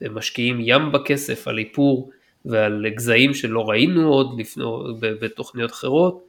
[0.00, 2.10] הם משקיעים ים בכסף על איפור
[2.44, 4.64] ועל גזעים שלא ראינו עוד לפני,
[5.00, 6.24] בתוכניות אחרות,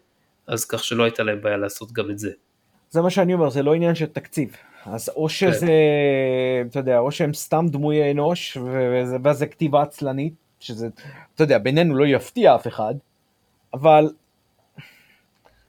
[0.48, 2.32] אז כך שלא הייתה להם בעיה לעשות גם את זה.
[2.92, 4.56] זה מה שאני אומר, זה לא עניין של תקציב.
[4.86, 5.74] אז או שזה.
[6.70, 8.58] אתה יודע, או שהם סתם דמויי אנוש,
[9.24, 10.88] ואז זה כתיבה עצלנית, שזה,
[11.36, 12.94] אתה יודע, בינינו לא יפתיע אף אחד,
[13.74, 14.10] אבל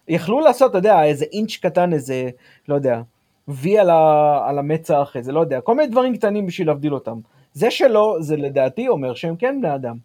[0.09, 2.31] יכלו לעשות, אתה יודע, איזה אינץ' קטן, איזה,
[2.69, 3.01] לא יודע,
[3.49, 7.19] וי על, ה, על המצח, איזה, לא יודע, כל מיני דברים קטנים בשביל להבדיל אותם.
[7.53, 9.97] זה שלא, זה לדעתי אומר שהם כן בני אדם.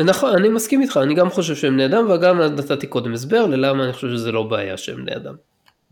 [0.00, 3.84] נכון, אני מסכים איתך, אני גם חושב שהם בני אדם, וגם נתתי קודם הסבר ללמה
[3.84, 5.34] אני חושב שזה לא בעיה שהם בני אדם.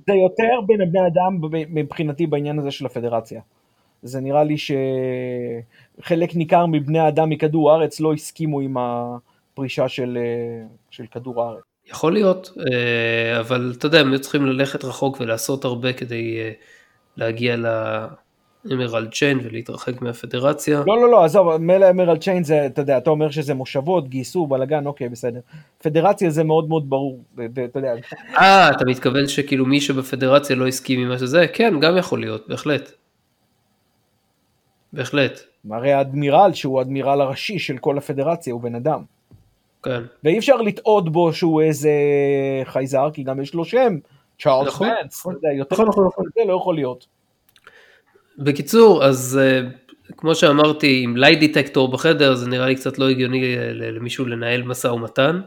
[0.08, 3.40] זה יותר בין בני אדם מבחינתי בעניין הזה של הפדרציה.
[4.02, 10.18] זה נראה לי שחלק ניכר מבני האדם מכדור הארץ לא הסכימו עם הפרישה של,
[10.90, 11.62] של כדור הארץ.
[11.90, 16.50] יכול להיות, אה, אבל אתה יודע, הם היו צריכים ללכת רחוק ולעשות הרבה כדי אה,
[17.16, 17.56] להגיע
[18.64, 20.82] לאמרלד צ'יין ולהתרחק מהפדרציה.
[20.86, 24.46] לא, לא, לא, עזוב, מילא אמרלד צ'יין זה, אתה יודע, אתה אומר שזה מושבות, גייסו,
[24.46, 25.40] בלאגן, אוקיי, בסדר.
[25.82, 27.20] פדרציה זה מאוד מאוד ברור,
[27.64, 27.94] אתה יודע.
[28.38, 31.46] אה, אתה מתכוון שכאילו מי שבפדרציה לא הסכים עם מה שזה?
[31.52, 32.92] כן, גם יכול להיות, בהחלט.
[34.92, 35.40] בהחלט.
[35.70, 39.02] הרי האדמירל, שהוא האדמירל הראשי של כל הפדרציה, הוא בן אדם.
[39.82, 40.02] כן.
[40.24, 41.90] ואי אפשר לטעות בו שהוא איזה
[42.64, 43.98] חייזר, כי גם יש לו שם,
[44.42, 44.88] צ'ארלס נכון,
[45.56, 46.24] יותר נכון, נכון, נכון.
[46.34, 47.17] זה לא יכול להיות.
[48.38, 53.56] בקיצור, אז uh, כמו שאמרתי, עם lie detector בחדר, זה נראה לי קצת לא הגיוני
[53.74, 55.40] למישהו לנהל משא ומתן,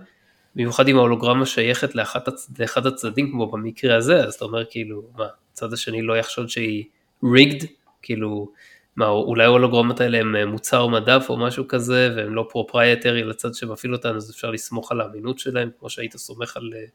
[0.55, 2.49] במיוחד אם ההולוגרמה שייכת לאחד, הצ...
[2.59, 6.83] לאחד הצדדים, כמו במקרה הזה, אז אתה אומר כאילו, מה, הצד השני לא יחשוד שהיא
[7.25, 7.65] rigged,
[8.01, 8.51] כאילו,
[8.95, 13.53] מה, אולי ההולוגרמות האלה הם אה, מוצר מדף או משהו כזה, והם לא proprietary לצד
[13.53, 16.85] שמפעיל אותן, אז אפשר לסמוך על האמינות שלהם, כמו שהיית סומך על, אה,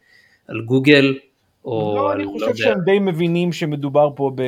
[0.49, 1.15] על גוגל,
[1.65, 1.95] או...
[1.97, 4.43] לא, על, אני לא חושב לא שהם די מבינים שמדובר פה ב...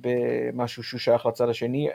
[0.00, 1.88] במשהו שהוא שייך לצד השני,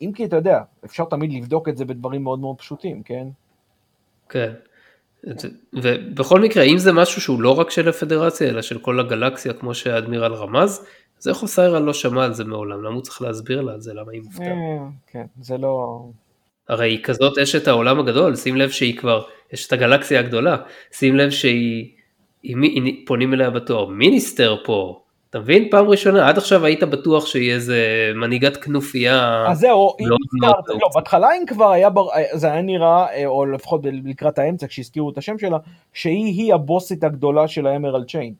[0.00, 3.26] אם כי אתה יודע, אפשר תמיד לבדוק את זה בדברים מאוד מאוד פשוטים, כן?
[4.28, 4.52] כן.
[5.72, 9.74] ובכל מקרה, אם זה משהו שהוא לא רק של הפדרציה, אלא של כל הגלקסיה, כמו
[9.74, 10.86] שהאדמירל רמז,
[11.20, 12.82] אז איך אוסיירה לא שמע על זה מעולם?
[12.82, 13.94] למה הוא צריך להסביר לה על זה?
[13.94, 14.46] למה היא מופתעת?
[14.46, 16.04] אה, כן, זה לא...
[16.68, 20.56] הרי היא כזאת אשת העולם הגדול, שים לב שהיא כבר, יש את הגלקסיה הגדולה,
[20.92, 21.90] שים לב שהיא,
[22.42, 25.68] היא, היא, פונים אליה בתואר מיניסטר פה, אתה מבין?
[25.70, 27.78] פעם ראשונה, עד עכשיו היית בטוח שהיא איזה
[28.14, 29.44] מנהיגת כנופיה.
[29.48, 33.46] אז זהו, אם הזכרת, לא, בהתחלה אם כבר היה, בר, זה היה נראה, אה, או
[33.46, 35.58] לפחות לקראת האמצע, כשהזכירו את השם שלה,
[35.92, 38.34] שהיא הבוסית הגדולה של האמרלד צ'יין.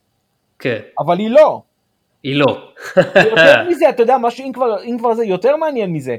[0.59, 0.79] כן.
[0.99, 1.63] אבל היא לא.
[2.23, 2.69] היא לא.
[2.97, 6.17] יותר מזה, אתה יודע, משהו, אם כבר, אם כבר זה יותר מעניין מזה.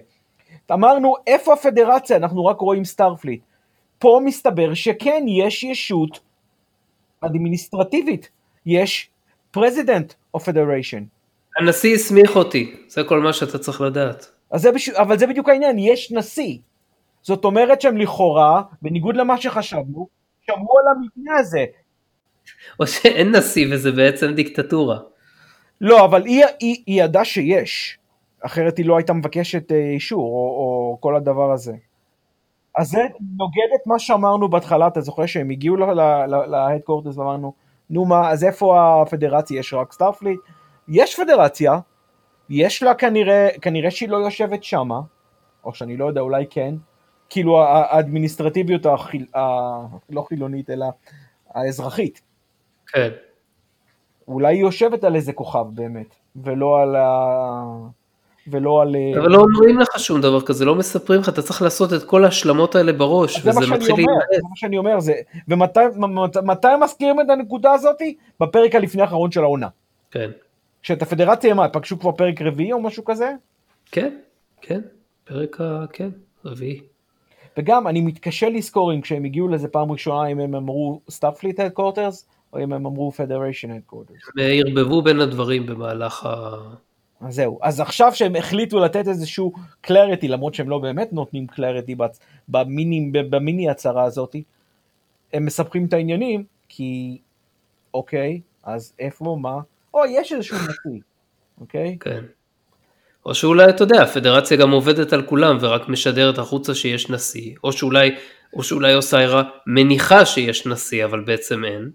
[0.71, 2.17] אמרנו, איפה הפדרציה?
[2.17, 3.41] אנחנו רק רואים סטארפליט.
[3.99, 6.19] פה מסתבר שכן, יש ישות
[7.21, 8.29] אדמיניסטרטיבית.
[8.65, 9.09] יש
[9.51, 11.03] president of federation.
[11.57, 14.31] הנשיא הסמיך אותי, זה כל מה שאתה צריך לדעת.
[14.55, 14.89] זה בש...
[14.89, 16.57] אבל זה בדיוק העניין, יש נשיא.
[17.21, 20.07] זאת אומרת שהם לכאורה, בניגוד למה שחשבנו,
[20.41, 21.65] שמרו על המבנה הזה.
[22.79, 24.99] או שאין נשיא וזה בעצם דיקטטורה.
[25.81, 27.97] לא, אבל היא, היא, היא ידעה שיש,
[28.41, 31.73] אחרת היא לא הייתה מבקשת אה, אישור, או, או כל הדבר הזה.
[32.77, 32.99] אז זה
[33.37, 35.75] נוגד את מה שאמרנו בהתחלה, אתה זוכר שהם הגיעו
[36.47, 37.53] ל headquarters ואמרנו,
[37.89, 39.59] נו מה, אז איפה הפדרציה?
[39.59, 40.39] יש רק סטארפליט?
[40.87, 41.79] יש פדרציה,
[42.49, 45.01] יש לה כנראה, כנראה שהיא לא יושבת שמה,
[45.63, 46.75] או שאני לא יודע, אולי כן,
[47.29, 49.39] כאילו האדמיניסטרטיביות החיל, ה...
[50.09, 50.85] לא חילונית, אלא
[51.49, 52.21] האזרחית.
[52.87, 53.09] כן.
[54.27, 57.63] אולי היא יושבת על איזה כוכב באמת, ולא על ה...
[58.51, 58.95] ולא על...
[58.95, 62.03] אה, אבל לא אומרים לך שום דבר כזה, לא מספרים לך, אתה צריך לעשות את
[62.03, 64.23] כל ההשלמות האלה בראש, וזה מתחיל להימאס.
[64.35, 65.13] זה מה שאני אומר, זה...
[65.47, 68.15] ומתי מזכירים את הנקודה הזאתי?
[68.39, 69.67] בפרק הלפני האחרון של העונה.
[70.11, 70.29] כן.
[70.83, 73.31] כשאת הפדרציה, מה, פגשו כבר פרק רביעי או משהו כזה?
[73.91, 74.15] כן,
[74.61, 74.81] כן,
[75.23, 75.85] פרק ה...
[75.93, 76.09] כן,
[76.45, 76.81] רביעי.
[77.57, 82.27] וגם, אני מתקשה לזכור אם כשהם הגיעו לזה פעם ראשונה, אם הם אמרו סטארפליט headquarters,
[82.53, 84.17] או אם הם אמרו federation headquarters.
[84.37, 86.55] הם ערבבו בין הדברים במהלך ה...
[87.21, 91.95] אז זהו, אז עכשיו שהם החליטו לתת איזשהו קלריטי, למרות שהם לא באמת נותנים קלריטי
[92.47, 94.35] במיני, במיני הצהרה הזאת,
[95.33, 97.17] הם מספחים את העניינים, כי
[97.93, 99.59] אוקיי, אז איפה, מה,
[99.93, 101.01] או יש איזשהו נשיא,
[101.61, 101.97] אוקיי?
[101.99, 102.23] כן.
[103.25, 107.71] או שאולי, אתה יודע, הפדרציה גם עובדת על כולם ורק משדרת החוצה שיש נשיא, או
[107.71, 108.15] שאולי,
[108.53, 111.91] או שאולי אוסיירה מניחה שיש נשיא אבל בעצם אין,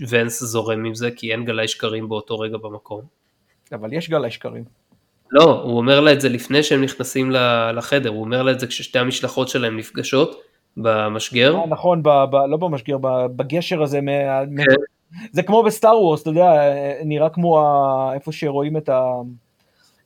[0.00, 3.23] וונס זורם עם זה כי אין גלאי שקרים באותו רגע במקום.
[3.72, 4.64] אבל יש גלאי שקרים.
[5.30, 7.30] לא, הוא אומר לה את זה לפני שהם נכנסים
[7.74, 10.40] לחדר, הוא אומר לה את זה כששתי המשלחות שלהם נפגשות
[10.76, 11.56] במשגר.
[11.56, 12.96] אה, נכון, ב, ב, לא במשגר,
[13.36, 14.12] בגשר הזה, מה,
[14.56, 14.72] כן.
[15.32, 16.52] זה כמו בסטאר וורס, אתה יודע,
[17.04, 19.02] נראה כמו ה, איפה שרואים את, ה,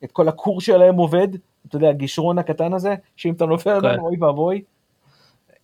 [0.05, 1.29] את כל הכור שלהם עובד,
[1.69, 4.01] אתה יודע, הגישרון הקטן הזה, שאם אתה נופל עליו, כן.
[4.01, 4.63] אוי ואבוי.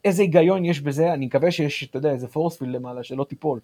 [0.05, 3.61] איזה היגיון יש בזה, אני מקווה שיש, אתה יודע, איזה פורספיל למעלה, שלא תיפול.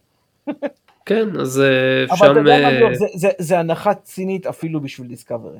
[1.07, 2.25] כן, אז אה, שם...
[2.25, 5.59] אבל אתה יודע מה, אה, זה, זה, זה הנחה צינית אפילו בשביל דיסקאברי.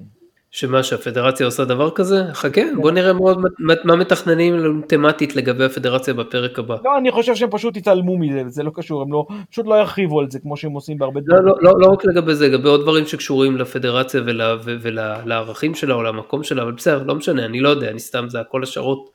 [0.53, 2.25] שמה, שהפדרציה עושה דבר כזה?
[2.33, 2.75] חכה, כן.
[2.81, 3.39] בוא נראה מאוד
[3.85, 6.77] מה מתכננים תמטית לגבי הפדרציה בפרק הבא.
[6.85, 10.21] לא, אני חושב שהם פשוט יתעלמו מזה, זה לא קשור, הם לא, פשוט לא ירחיבו
[10.21, 11.43] על זה כמו שהם עושים בהרבה דברים.
[11.43, 15.95] לא, לא, לא, לא רק לגבי זה, לגבי עוד דברים שקשורים לפדרציה ולה, ולערכים שלה
[15.95, 19.11] או למקום שלה, אבל בסדר, לא משנה, אני לא יודע, אני סתם, זה הכל השערות,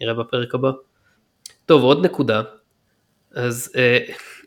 [0.00, 0.70] נראה בפרק הבא.
[1.66, 2.42] טוב, עוד נקודה,
[3.36, 3.98] אז אה,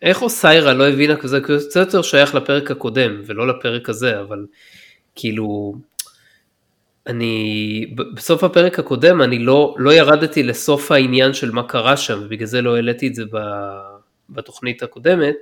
[0.01, 4.45] איך אוסיירה לא הבינה, זה קצת יותר שייך לפרק הקודם ולא לפרק הזה, אבל
[5.15, 5.75] כאילו,
[7.07, 12.47] אני, בסוף הפרק הקודם אני לא, לא ירדתי לסוף העניין של מה קרה שם, ובגלל
[12.47, 13.23] זה לא העליתי את זה
[14.29, 15.35] בתוכנית הקודמת.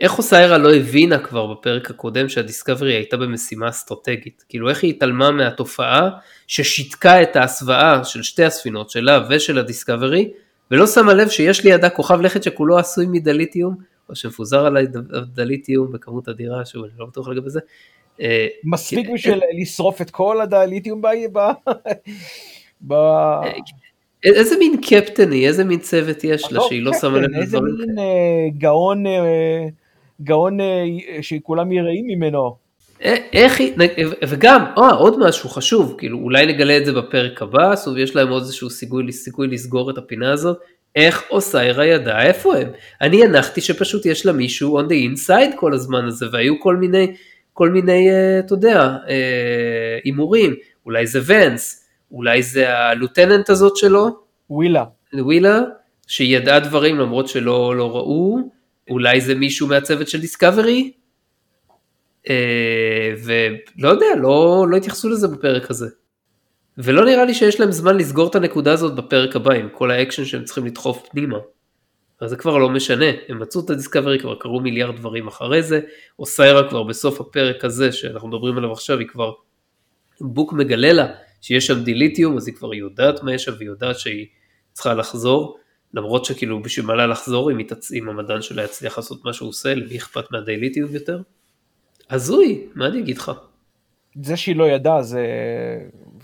[0.00, 4.44] איך אוסיירה לא הבינה כבר בפרק הקודם שהדיסקאברי הייתה במשימה אסטרטגית?
[4.48, 6.10] כאילו איך היא התעלמה מהתופעה
[6.46, 10.30] ששיתקה את ההסוואה של שתי הספינות שלה ושל הדיסקאברי,
[10.70, 13.74] ולא שמה לב שיש לידה כוכב לכת שכולו עשוי מדליטיום,
[14.08, 14.86] או שמפוזר עליי
[15.34, 17.60] דליטיום בכמות אדירה, שוב אני לא בטוח לגבי זה,
[18.20, 22.92] אה, מספיק בשביל לשרוף את כל הליתיום ב...
[22.92, 23.52] אה,
[24.24, 27.98] איזה מין קפטן היא, איזה מין צוות יש לה שהיא לא שמה לב איזה מין
[27.98, 29.04] אה, גאון,
[30.22, 30.58] גאון
[31.20, 32.63] שכולם יראים ממנו.
[33.32, 33.72] איך היא,
[34.28, 38.28] וגם, או, עוד משהו חשוב, כאילו אולי נגלה את זה בפרק הבא, סוף יש להם
[38.28, 40.58] עוד איזשהו סיכוי, סיכוי לסגור את הפינה הזאת,
[40.96, 42.68] איך אוסיירה ידעה איפה הם?
[43.00, 47.14] אני הנחתי שפשוט יש לה מישהו on the inside כל הזמן הזה, והיו כל מיני
[47.54, 50.54] כל מיני, אה, אתה יודע, אה, הימורים,
[50.86, 54.08] אולי זה ונס, אולי זה הלוטננט הזאת שלו,
[54.50, 54.84] ווילה,
[55.14, 55.60] ווילה,
[56.06, 58.38] שידעה דברים למרות שלא לא ראו,
[58.90, 61.03] אולי זה מישהו מהצוות של דיסקאברי, אה,
[63.24, 65.88] ולא יודע, לא, לא התייחסו לזה בפרק הזה.
[66.78, 70.24] ולא נראה לי שיש להם זמן לסגור את הנקודה הזאת בפרק הבא עם כל האקשן
[70.24, 71.38] שהם צריכים לדחוף פנימה.
[72.20, 75.80] אז זה כבר לא משנה, הם מצאו את הדיסקאברי, כבר קרו מיליארד דברים אחרי זה,
[76.18, 79.32] אוסיירה כבר בסוף הפרק הזה שאנחנו מדברים עליו עכשיו, היא כבר,
[80.20, 81.06] בוק מגלה לה
[81.40, 84.26] שיש שם דיליטיום, אז היא כבר יודעת מה יש שם והיא יודעת שהיא
[84.72, 85.58] צריכה לחזור,
[85.94, 87.92] למרות שכאילו בשביל מה לה לחזור אם, יתצ...
[87.92, 91.20] אם המדען שלה יצליח לעשות מה שהוא עושה, למי אכפת מהדיליטיום יותר?
[92.10, 93.32] הזוי, מה אני אגיד לך?
[94.22, 95.26] זה שהיא לא ידעה זה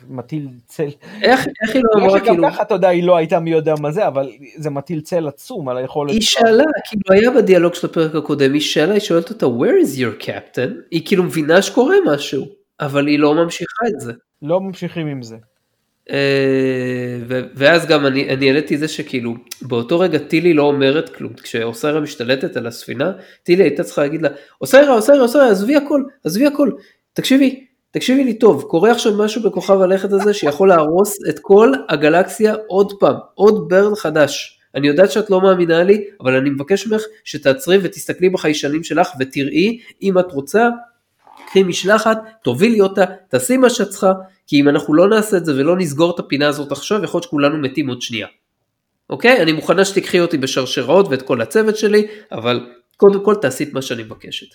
[0.08, 0.88] מטיל צל.
[1.22, 2.44] איך, איך היא לא אמרה כאילו...
[2.48, 5.68] ככה אתה יודע היא לא הייתה מי יודע מה זה אבל זה מטיל צל עצום
[5.68, 6.12] על היכולת.
[6.12, 9.98] היא שאלה כאילו היה בדיאלוג של הפרק הקודם היא שאלה היא שואלת אותה where is
[9.98, 12.46] your captain היא כאילו מבינה שקורה משהו
[12.80, 14.12] אבל היא לא ממשיכה את זה.
[14.42, 15.36] לא ממשיכים עם זה.
[16.10, 16.16] אה,
[17.54, 22.56] ואז גם אני, אני העליתי זה שכאילו באותו רגע טילי לא אומרת כלום כשאוסיירה משתלטת
[22.56, 24.28] על הספינה טילי הייתה צריכה להגיד לה
[24.60, 26.70] אוסיירה אוסיירה אוסיירה עזבי הכל עזבי הכל
[27.12, 32.54] תקשיבי תקשיבי לי טוב, קורה עכשיו משהו בכוכב הלכת הזה שיכול להרוס את כל הגלקסיה
[32.66, 34.58] עוד פעם, עוד ברן חדש.
[34.74, 39.78] אני יודעת שאת לא מאמינה לי, אבל אני מבקש ממך שתעצרי ותסתכלי בחיישנים שלך ותראי,
[40.02, 40.68] אם את רוצה,
[41.46, 44.12] קחי משלחת, תובילי אותה, תעשי מה שאת צריכה,
[44.50, 47.24] כי אם אנחנו לא נעשה את זה ולא נסגור את הפינה הזאת עכשיו, יכול להיות
[47.24, 48.26] שכולנו מתים עוד שנייה.
[49.10, 49.42] אוקיי?
[49.42, 53.82] אני מוכנה שתקחי אותי בשרשראות ואת כל הצוות שלי, אבל קודם כל תעשי את מה
[53.82, 54.46] שאני מבקשת.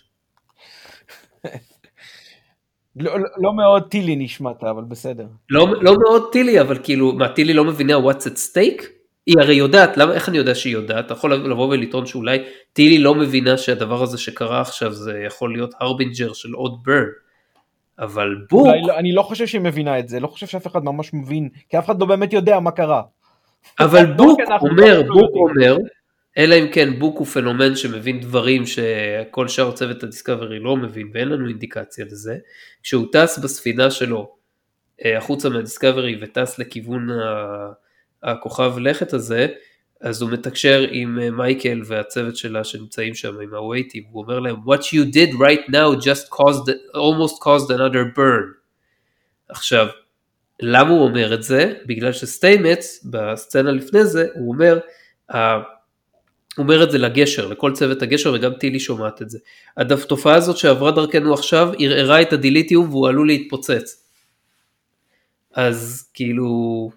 [2.95, 5.25] לא, לא, לא מאוד טילי נשמעת, אבל בסדר.
[5.49, 8.83] לא, לא מאוד טילי, אבל כאילו, מה, טילי לא מבינה what's at stake?
[9.25, 11.05] היא הרי יודעת, למה, איך אני יודע שהיא יודעת?
[11.05, 12.37] אתה יכול לבוא ולטעון שאולי
[12.73, 17.24] טילי לא מבינה שהדבר הזה שקרה עכשיו זה יכול להיות harbinger של עוד burn.
[17.99, 18.67] אבל בוק...
[18.87, 21.79] לא, אני לא חושב שהיא מבינה את זה, לא חושב שאף אחד ממש מבין, כי
[21.79, 23.01] אף אחד לא באמת יודע מה קרה.
[23.79, 25.77] אבל בוק אומר, בוק אומר,
[26.37, 31.29] אלא אם כן בוק הוא פנומן שמבין דברים שכל שאר צוות הדיסקאברי לא מבין ואין
[31.29, 32.37] לנו אינדיקציה לזה,
[32.83, 34.35] כשהוא טס בספינה שלו
[35.05, 37.07] אה, החוצה מהדיסקאברי וטס לכיוון
[38.23, 39.47] הכוכב לכת הזה,
[40.01, 44.55] אז הוא מתקשר עם אה, מייקל והצוות שלה שנמצאים שם עם הווייטים, הוא אומר להם
[44.55, 48.53] what you did right now just caused, almost caused another burn.
[49.49, 49.87] עכשיו,
[50.61, 51.73] למה הוא אומר את זה?
[51.85, 54.79] בגלל שסטיימץ בסצנה לפני זה הוא אומר
[56.57, 59.39] הוא אומר את זה לגשר, לכל צוות הגשר וגם טילי שומעת את זה.
[59.77, 64.03] התופעה הזאת שעברה דרכנו עכשיו ערערה את הדיליטיום והוא עלול להתפוצץ.
[65.53, 66.89] אז כאילו...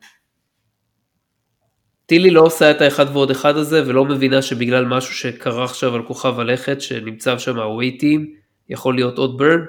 [2.08, 6.02] טילי לא עושה את האחד ועוד אחד הזה ולא מבינה שבגלל משהו שקרה עכשיו על
[6.02, 8.34] כוכב הלכת שנמצא שם הווייטים
[8.68, 9.64] יכול להיות עוד ברן?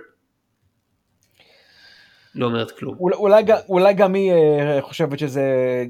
[2.36, 2.96] לא אומרת כלום.
[3.00, 5.44] אולי, אולי, אולי גם היא אה, חושבת שזה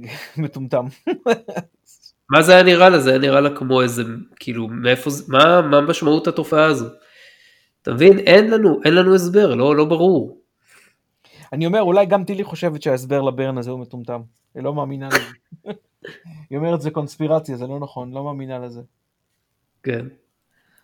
[0.38, 0.86] מטומטם.
[2.34, 3.00] מה זה היה נראה לה?
[3.00, 4.04] זה היה נראה לה כמו איזה,
[4.36, 6.86] כאילו, מאיפה זה, מה, מה משמעות התופעה הזו?
[7.82, 8.20] אתה מבין?
[8.20, 10.42] אין לנו, אין לנו הסבר, לא, לא ברור.
[11.54, 14.22] אני אומר, אולי גם טילי חושבת שההסבר לברן הזה הוא מטומטם.
[14.56, 15.74] היא לא מאמינה לזה.
[16.50, 18.82] היא אומרת זה קונספירציה, זה לא נכון, לא מאמינה לזה.
[19.84, 20.06] כן.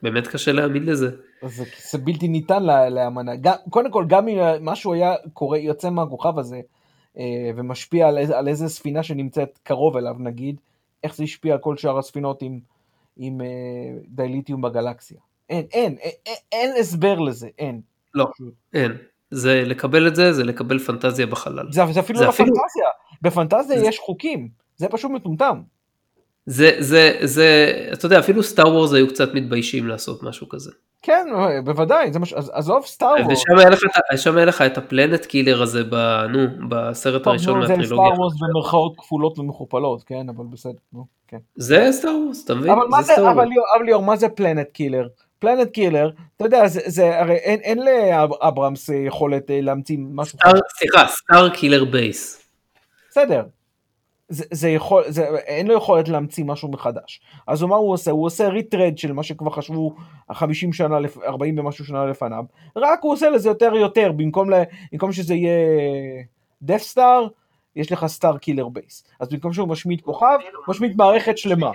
[0.01, 1.09] באמת קשה להאמין לזה.
[1.45, 3.31] זה, זה בלתי ניתן להאמנה.
[3.69, 6.61] קודם כל, גם אם משהו היה קורה, יוצא מהכוכב הזה,
[7.17, 10.55] אה, ומשפיע על, על איזה ספינה שנמצאת קרוב אליו, נגיד,
[11.03, 12.59] איך זה השפיע על כל שאר הספינות עם,
[13.17, 13.47] עם אה,
[14.07, 15.17] דייליטיום בגלקסיה.
[15.49, 17.81] אין, אין, אין, אין, הסבר לזה, אין.
[18.13, 18.25] לא,
[18.73, 18.91] אין.
[19.31, 21.71] זה לקבל את זה, זה לקבל פנטזיה בחלל.
[21.71, 22.47] זה, זה אפילו זה לא אפילו...
[22.47, 22.87] פנטזיה,
[23.21, 23.85] בפנטזיה זה...
[23.85, 25.61] יש חוקים, זה פשוט מטומטם.
[26.45, 30.71] זה, זה, זה, אתה יודע, אפילו סטאר וורס היו קצת מתביישים לעשות משהו כזה.
[31.01, 31.27] כן,
[31.65, 32.33] בוודאי, זה מש...
[32.33, 33.43] עזוב סטאר וורס.
[34.13, 35.95] ושם היה, לך, את ה planet killer הזה, ב,
[36.29, 37.87] נו, בסרט הראשון מהטרילוגיה.
[37.87, 41.37] זה סטאר וורס במרכאות כפולות ומכופלות, כן, אבל בסדר, נו, כן.
[41.55, 42.71] זה סטאר וורס, אתה מבין?
[42.71, 45.07] אבל, זה, זה, אבל, אבל ליאור, מה זה planet killer?
[45.39, 50.39] planet killer, אתה יודע, זה, זה הרי אין, אין לאברמס יכולת אה, להמציא משהו.
[50.77, 52.41] סליחה, סטאר קילר בייס.
[53.09, 53.43] בסדר,
[54.29, 57.21] זה, זה יכול, זה, אין לו יכולת להמציא משהו מחדש.
[57.47, 58.11] אז מה הוא עושה?
[58.11, 59.95] הוא עושה retread של מה שכבר חשבו
[60.31, 62.43] 50 שנה, 40 ומשהו שנה לפניו,
[62.75, 65.59] רק הוא עושה לזה יותר יותר, במקום, לה, במקום שזה יהיה
[66.61, 67.27] דת' סטאר,
[67.75, 69.03] יש לך סטאר קילר בייס.
[69.19, 71.71] אז במקום שהוא משמיד כוכב, משמיד מערכת שלמה.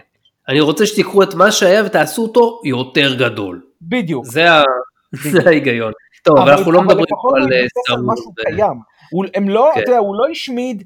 [0.49, 3.63] אני רוצה שתיקחו את מה שהיה ותעשו אותו יותר גדול.
[3.83, 4.25] בדיוק.
[4.25, 4.63] זה, ה...
[5.13, 5.43] בדיוק.
[5.43, 5.93] זה ההיגיון.
[6.23, 7.05] טוב, אבל אנחנו לא מדברים
[7.37, 8.81] על סטאר משהו קיים.
[9.11, 9.81] הוא, הם לא, כן.
[9.81, 10.85] אתה יודע, הוא לא השמיד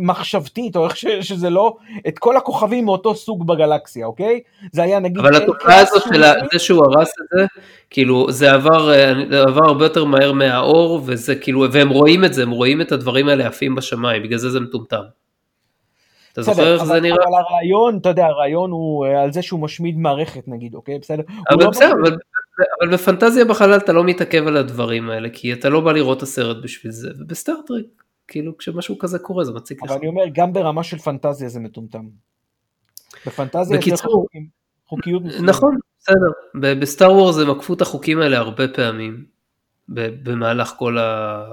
[0.00, 1.76] מחשבתית, או איך ש, שזה לא,
[2.08, 4.40] את כל הכוכבים מאותו סוג בגלקסיה, אוקיי?
[4.72, 5.18] זה היה נגיד...
[5.18, 7.46] אבל התופעה הזאת של זה שהוא הרס את זה,
[7.90, 8.92] כאילו, זה עבר,
[9.30, 12.92] זה עבר הרבה יותר מהר מהאור, וזה כאילו, והם רואים את זה, הם רואים את
[12.92, 15.02] הדברים האלה עפים בשמיים, בגלל זה זה מטומטם.
[16.32, 17.16] אתה זוכר איך זה נראה?
[17.16, 20.98] אבל הרעיון, אתה יודע, הרעיון הוא אה, על זה שהוא משמיד מערכת נגיד, אוקיי?
[20.98, 21.22] בסדר?
[21.50, 22.16] אבל לא בסדר, אבל...
[22.80, 26.22] אבל בפנטזיה בחלל אתה לא מתעכב על הדברים האלה, כי אתה לא בא לראות את
[26.22, 27.84] הסרט בשביל זה, ובסטארטרק
[28.28, 29.90] כאילו כשמשהו כזה קורה זה מציק לך.
[29.90, 32.08] אבל אני אומר, גם ברמה של פנטזיה זה מטומטם.
[33.26, 34.06] בפנטזיה יש לך
[34.86, 35.48] חוקיות מסוימת.
[35.48, 36.70] נכון, בסדר.
[36.80, 39.24] בסטאר וורס הם עקפו את החוקים האלה הרבה פעמים,
[39.88, 41.44] במהלך כל ה...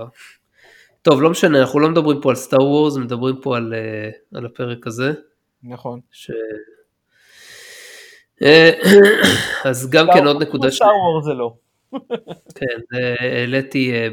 [1.01, 4.45] טוב, לא משנה, אנחנו לא מדברים פה על סטאר וורס, מדברים פה על, אה, על
[4.45, 5.13] הפרק הזה.
[5.63, 5.99] נכון.
[6.11, 6.31] ש...
[8.43, 8.71] אה,
[9.69, 10.75] אז גם כן עוד נקודה ש...
[10.75, 11.53] סטאר וורס זה לא.
[12.55, 14.07] כן, העליתי אה,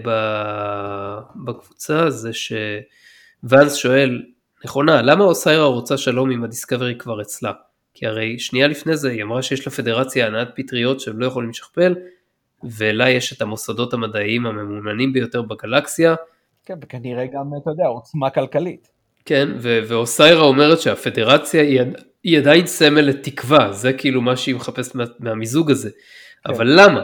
[1.44, 4.22] בקבוצה זה שוואנס שואל,
[4.64, 7.52] נכונה, למה אוסיירה רוצה שלום אם הדיסקאברי כבר אצלה?
[7.94, 11.94] כי הרי שנייה לפני זה היא אמרה שיש לפדרציה הנעת פטריות שהם לא יכולים לשכפל,
[12.78, 16.14] ולה יש את המוסדות המדעיים הממוננים ביותר בגלקסיה.
[16.64, 18.88] כן, וכנראה גם, אתה יודע, עוצמה כלכלית.
[19.24, 21.80] כן, ואוסיירה אומרת שהפדרציה היא,
[22.24, 25.90] היא עדיין סמל לתקווה, זה כאילו מה שהיא מחפשת מה, מהמיזוג הזה.
[25.90, 26.52] כן.
[26.52, 27.02] אבל למה?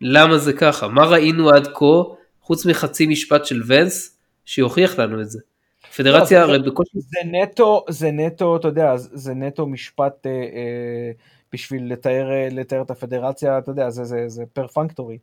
[0.00, 0.88] למה זה ככה?
[0.88, 2.02] מה ראינו עד כה,
[2.40, 5.38] חוץ מחצי משפט של ונס, שיוכיח לנו את זה?
[5.96, 7.00] פדרציה לא, הרי בקושי...
[7.00, 11.10] זה נטו, זה נטו, אתה יודע, זה נטו משפט אה, אה,
[11.52, 15.18] בשביל לתאר, לתאר את הפדרציה, אתה יודע, זה, זה, זה פר פנקטורי.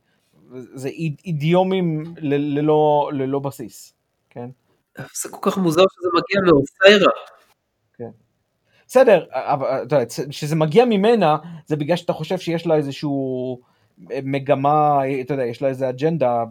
[0.74, 0.90] זה
[1.26, 3.94] אידיומים ללא, ללא בסיס,
[4.30, 4.50] כן?
[4.98, 7.12] זה כל כך מוזר שזה מגיע מאופיירה.
[7.98, 8.10] כן.
[8.88, 13.73] בסדר, אבל אתה יודע, כשזה מגיע ממנה, זה בגלל שאתה חושב שיש לה איזשהו...
[14.24, 16.44] מגמה, אתה יודע, יש לה איזה אג'נדה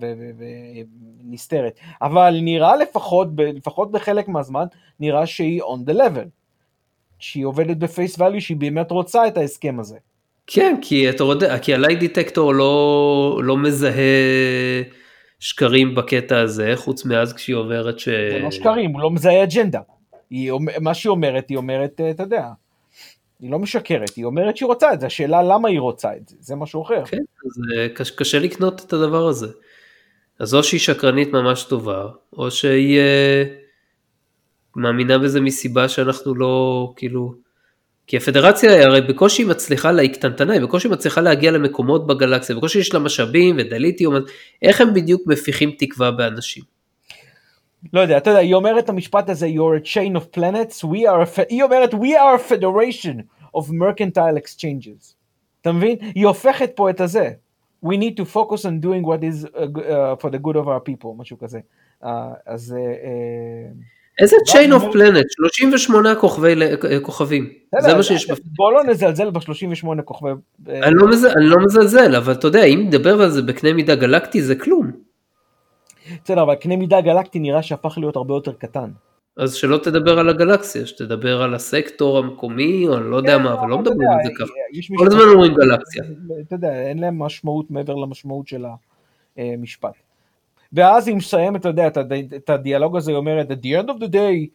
[1.24, 4.64] ונסתרת, אבל נראה לפחות, לפחות בחלק מהזמן,
[5.00, 6.28] נראה שהיא on the level,
[7.18, 9.96] שהיא עובדת ב face value, שהיא באמת רוצה את ההסכם הזה.
[10.46, 14.82] כן, כי אתה יודע, כי ה lie detector לא, לא מזהה
[15.40, 18.08] שקרים בקטע הזה, חוץ מאז כשהיא אומרת ש...
[18.08, 19.80] זה לא שקרים, הוא לא מזהה אג'נדה.
[20.30, 22.48] היא, מה שהיא אומרת, היא אומרת, אתה יודע,
[23.42, 26.36] היא לא משקרת, היא אומרת שהיא רוצה את זה, השאלה למה היא רוצה את זה,
[26.40, 27.04] זה משהו אחר.
[27.04, 27.52] כן, אז
[27.94, 29.46] קשה, קשה לקנות את הדבר הזה.
[30.38, 33.48] אז או שהיא שקרנית ממש טובה, או שהיא uh,
[34.76, 37.34] מאמינה בזה מסיבה שאנחנו לא, כאילו...
[38.06, 42.94] כי הפדרציה הרי בקושי מצליחה, היא קטנטנה, היא בקושי מצליחה להגיע למקומות בגלקסיה, בקושי יש
[42.94, 44.14] לה משאבים ודליטיום,
[44.62, 46.62] איך הם בדיוק מפיחים תקווה באנשים?
[47.92, 50.98] לא יודע, אתה יודע, היא אומרת את המשפט הזה, you're a chain of planets, we
[50.98, 53.22] are a, היא אומרת, we are a federation
[53.56, 55.14] of mercantile exchanges.
[55.60, 55.96] אתה מבין?
[56.14, 57.30] היא הופכת פה את הזה.
[57.86, 60.80] We need to focus on doing what is uh, uh, for the good of our
[60.80, 61.58] people, משהו כזה.
[62.02, 62.06] Uh,
[62.46, 62.74] אז...
[62.78, 65.26] Uh, איזה chain of planet?
[65.30, 66.54] 38 כוכבי,
[67.02, 67.48] כוכבים.
[67.80, 68.30] זה מה שיש.
[68.56, 70.30] בוא לא נזלזל ב-38 כוכבי...
[70.68, 73.94] אני לא, מזל, אני לא מזלזל, אבל אתה יודע, אם נדבר על זה בקנה מידה
[73.94, 75.11] גלקטי זה כלום.
[76.24, 78.90] בסדר, אבל קנה מידה גלקטי נראה שהפך להיות הרבה יותר קטן.
[79.36, 83.68] אז שלא תדבר על הגלקסיה, שתדבר על הסקטור המקומי, או אני לא יודע מה, אבל
[83.68, 84.52] לא מדברים על זה ככה.
[84.96, 86.04] כל הזמן אומרים גלקסיה.
[86.46, 88.64] אתה יודע, אין להם משמעות מעבר למשמעות של
[89.36, 89.94] המשפט.
[90.72, 91.86] ואז היא מסיימת, אתה יודע,
[92.36, 94.46] את הדיאלוג הזה, היא אומרת, at the end of the day,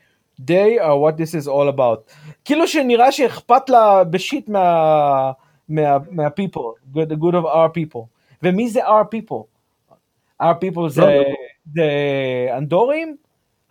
[0.42, 2.14] they are what this is all about.
[2.46, 5.32] כאילו שנראה שאכפת לה בשיט מה,
[5.70, 8.06] מה, מה people, the good of our people.
[8.44, 9.57] ומי זה our people?
[10.44, 11.24] Our people זה,
[11.74, 11.90] זה
[12.58, 13.18] אנדורים?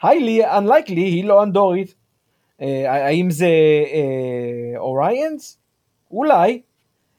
[0.03, 1.95] highly unlikely, היא לא אנדורית.
[2.87, 3.51] האם זה
[4.77, 5.59] אורייאנס?
[6.11, 6.63] אולי.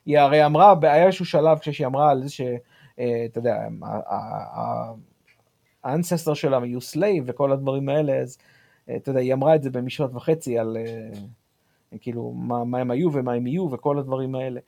[0.05, 2.41] היא הרי אמרה, היה איזשהו שלב כשהיא אמרה על זה ש...
[2.95, 3.67] אתה יודע,
[5.83, 8.37] ה ancestor שלה יהיו slave וכל הדברים האלה, אז
[8.95, 10.77] אתה יודע, היא אמרה את זה במשפט וחצי על
[12.01, 14.59] כאילו מה, מה הם היו ומה הם יהיו וכל הדברים האלה.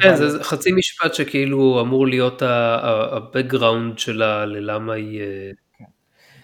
[0.00, 0.30] כן, אבל...
[0.30, 5.20] זה חצי משפט שכאילו אמור להיות ה-background שלה ללמה היא...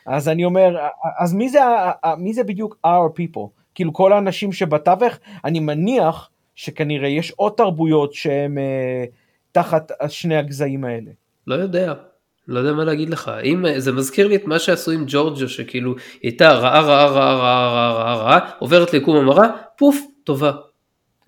[0.07, 0.77] אז אני אומר,
[1.19, 1.59] אז מי זה,
[2.19, 3.49] מי זה בדיוק our people?
[3.75, 9.05] כאילו כל האנשים שבתווך, אני מניח שכנראה יש עוד תרבויות שהן אה,
[9.53, 11.11] תחת שני הגזעים האלה.
[11.47, 11.95] לא יודע,
[12.49, 13.31] לא יודע מה להגיד לך.
[13.45, 17.35] אם, זה מזכיר לי את מה שעשו עם ג'ורג'ו, שכאילו היא הייתה רעה רעה רעה
[17.37, 20.53] רעה רעה רעה רעה, עוברת ליקום המרה, פוף, טובה.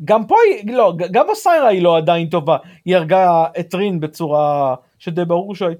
[0.04, 4.74] גם פה היא, לא, גם בסיירה היא לא עדיין טובה, היא הרגה את רין בצורה
[4.98, 5.76] שדי ברור שהיא...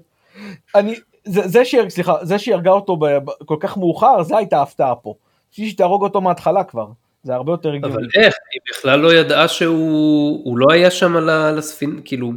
[0.75, 0.95] אני,
[1.25, 4.61] זה, זה, שהיא, סליחה, זה שהיא הרגה אותו ב, ב, כל כך מאוחר, זה הייתה
[4.61, 5.13] הפתעה פה.
[5.51, 6.87] בשביל שתהרוג אותו מההתחלה כבר,
[7.23, 7.93] זה הרבה יותר הגיוני.
[7.93, 8.35] אבל איך?
[8.53, 12.31] היא בכלל לא ידעה שהוא לא היה שם על הספין, כאילו,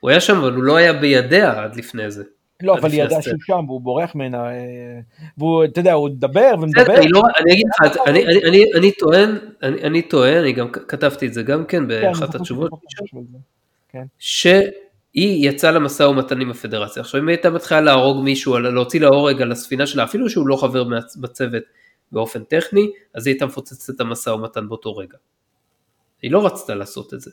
[0.00, 2.24] הוא היה שם אבל הוא לא היה בידיה עד לפני זה.
[2.64, 5.00] לא, אבל היא ידעה שהוא שם והוא בורח ממנה, אה,
[5.38, 6.94] והוא, אתה יודע, הוא מדבר ומדבר.
[7.10, 7.92] לא, אני אגיד לך,
[8.76, 12.70] אני טוען, אני טוען, אני גם כתבתי את זה גם כן באחת כן, התשובות,
[13.88, 14.04] כן.
[15.14, 17.02] היא יצאה למשא ומתן עם הפדרציה.
[17.02, 20.56] עכשיו אם היא הייתה מתחילה להרוג מישהו, להוציא להורג על הספינה שלה, אפילו שהוא לא
[20.56, 20.84] חבר
[21.20, 21.62] בצוות
[22.12, 25.16] באופן טכני, אז היא הייתה מפוצצת את המשא ומתן באותו רגע.
[26.22, 27.30] היא לא רצתה לעשות את זה.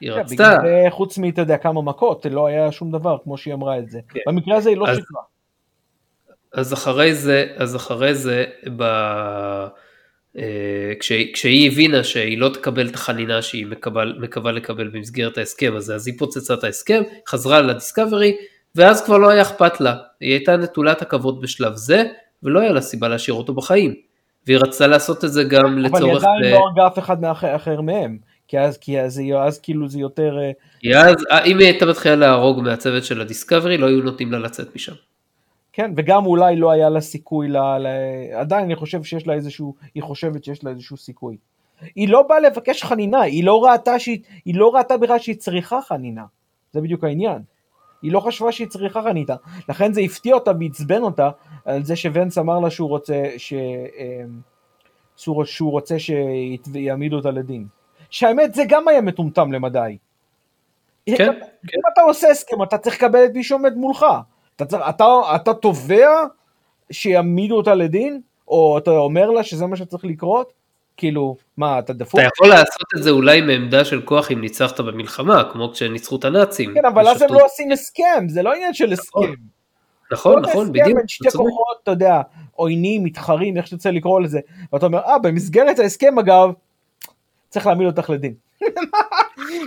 [0.00, 0.56] היא כן, רצתה...
[0.58, 4.00] בגלל חוץ מאתה יודע כמה מכות, לא היה שום דבר כמו שהיא אמרה את זה.
[4.08, 4.20] כן.
[4.26, 5.22] במקרה הזה היא לא שיקרה.
[6.52, 8.44] אז אחרי זה, אז אחרי זה,
[8.76, 8.82] ב...
[10.38, 10.92] אה,
[11.34, 16.06] כשהיא הבינה שהיא לא תקבל את החנינה שהיא מקבל, מקווה לקבל במסגרת ההסכם הזה, אז
[16.06, 18.36] היא פוצצה את ההסכם, חזרה לדיסקאברי,
[18.74, 22.04] ואז כבר לא היה אכפת לה, היא הייתה נטולת הכבוד בשלב זה,
[22.42, 23.94] ולא היה לה סיבה להשאיר אותו בחיים.
[24.46, 26.02] והיא רצתה לעשות את זה גם לצורך...
[26.02, 26.44] אבל היא עדיין ב...
[26.44, 28.18] לא הרגה אף אחד מאחר, אחר מהם,
[28.48, 30.38] כי אז, כי אז, אז כאילו זה יותר...
[30.38, 31.14] אה, כי אז,
[31.44, 34.94] אם היא הייתה מתחילה להרוג מהצוות של הדיסקאברי, לא היו נותנים לה לצאת משם.
[35.72, 37.86] כן, וגם אולי לא היה לה סיכוי, ל, ל...
[38.34, 41.36] עדיין אני חושב שיש לה איזשהו, היא חושבת שיש לה איזשהו סיכוי.
[41.96, 45.78] היא לא באה לבקש חנינה, היא לא ראתה שהיא, היא לא ראתה בכלל שהיא צריכה
[45.88, 46.24] חנינה,
[46.72, 47.42] זה בדיוק העניין.
[48.02, 49.34] היא לא חשבה שהיא צריכה חנינה,
[49.68, 51.30] לכן זה הפתיע אותה ועצבן אותה
[51.64, 53.52] על זה שוונס אמר לה שהוא רוצה, ש...
[53.52, 54.40] אמ,
[55.16, 57.66] שהוא רוצה שיעמידו אותה לדין.
[58.14, 59.96] שהאמת זה גם היה מטומטם למדי.
[61.06, 61.30] כן, כן.
[61.74, 64.06] אם אתה עושה הסכם אתה צריך לקבל את מי שעומד מולך.
[64.56, 65.04] אתה, צריך, אתה,
[65.34, 66.08] אתה תובע
[66.90, 68.20] שיעמידו אותה לדין?
[68.48, 70.52] או אתה אומר לה שזה מה שצריך לקרות?
[70.96, 72.20] כאילו, מה, אתה דפוק?
[72.20, 76.24] אתה יכול לעשות את זה אולי מעמדה של כוח אם ניצחת במלחמה, כמו כשניצחו את
[76.24, 76.74] הנאצים.
[76.74, 79.34] כן, אבל אז הם לא עושים הסכם, זה לא עניין של הסכם.
[80.12, 80.86] נכון, נכון, בדיוק.
[80.86, 82.20] בין שתי כוחות, אתה יודע,
[82.52, 84.40] עוינים, מתחרים, איך שתרצה לקרוא לזה,
[84.72, 86.52] ואתה אומר, אה, במסגרת ההסכם אגב,
[87.54, 88.34] צריך להעמיד אותך לדין.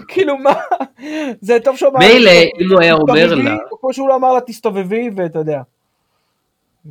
[0.08, 0.54] כאילו מה,
[1.42, 4.42] זה טוב שהוא אמר, מילא אם הוא היה אומר לה, כמו שהוא לא אמר לה
[4.42, 5.62] תסתובבי ואתה יודע,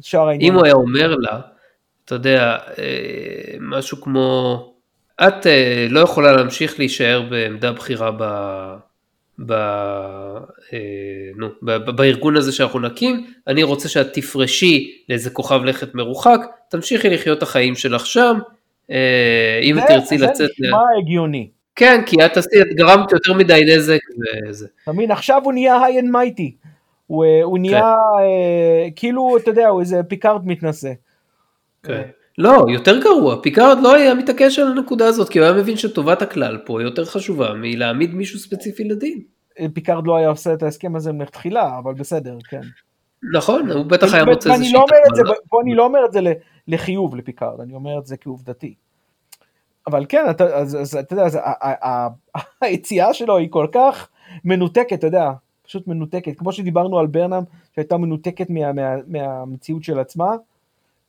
[0.01, 0.53] שאר העניין.
[0.53, 1.41] אם הוא היה אומר לה,
[2.05, 4.59] אתה יודע, אה, משהו כמו,
[5.29, 8.25] את אה, לא יכולה להמשיך להישאר בעמדה בכירה ב...
[9.47, 10.79] ב, אה,
[11.37, 16.41] נו, ב, בארגון הזה שאנחנו נקים, אני רוצה שאת תפרשי לאיזה כוכב לכת מרוחק,
[16.71, 18.39] תמשיכי לחיות את החיים שלך שם,
[19.62, 20.37] אם תרצי לצאת...
[20.37, 21.51] זה נשמע הגיוני.
[21.76, 23.99] כן, כי את עשית, גרמת יותר מדי נזק
[24.49, 24.66] וזה.
[24.82, 26.57] אתה מבין, עכשיו הוא נהיה high and mighty.
[27.07, 27.87] הוא נהיה, כן.
[27.87, 30.93] אה, כאילו, אתה יודע, הוא איזה פיקארד מתנשא.
[31.82, 32.03] כן.
[32.39, 36.22] לא, יותר גרוע, פיקארד לא היה מתעקש על הנקודה הזאת, כי הוא היה מבין שטובת
[36.22, 39.20] הכלל פה יותר חשובה מלהעמיד מישהו ספציפי לדין.
[39.72, 42.61] פיקארד לא היה עושה את ההסכם הזה מלכתחילה, אבל בסדר, כן.
[43.33, 44.79] נכון, הוא בטח היה מוצא איזה שיטה.
[45.49, 46.20] פה אני לא אומר את זה
[46.68, 48.74] לחיוב לפיקארד, אני אומר את זה כעובדתי.
[49.87, 51.39] אבל כן, אתה, אז, אז, אתה יודע, אז,
[52.61, 54.09] היציאה שלו היא כל כך
[54.45, 55.31] מנותקת, אתה יודע,
[55.62, 56.39] פשוט מנותקת.
[56.39, 57.43] כמו שדיברנו על ברנם,
[57.74, 60.37] שהייתה מנותקת מה, מה, מהמציאות של עצמה,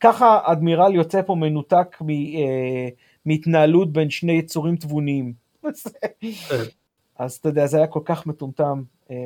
[0.00, 2.88] ככה אדמירל יוצא פה מנותק מ, אה,
[3.26, 5.32] מהתנהלות בין שני יצורים תבוניים.
[7.18, 8.82] אז אתה יודע, זה היה כל כך מטומטם.
[9.10, 9.16] אה,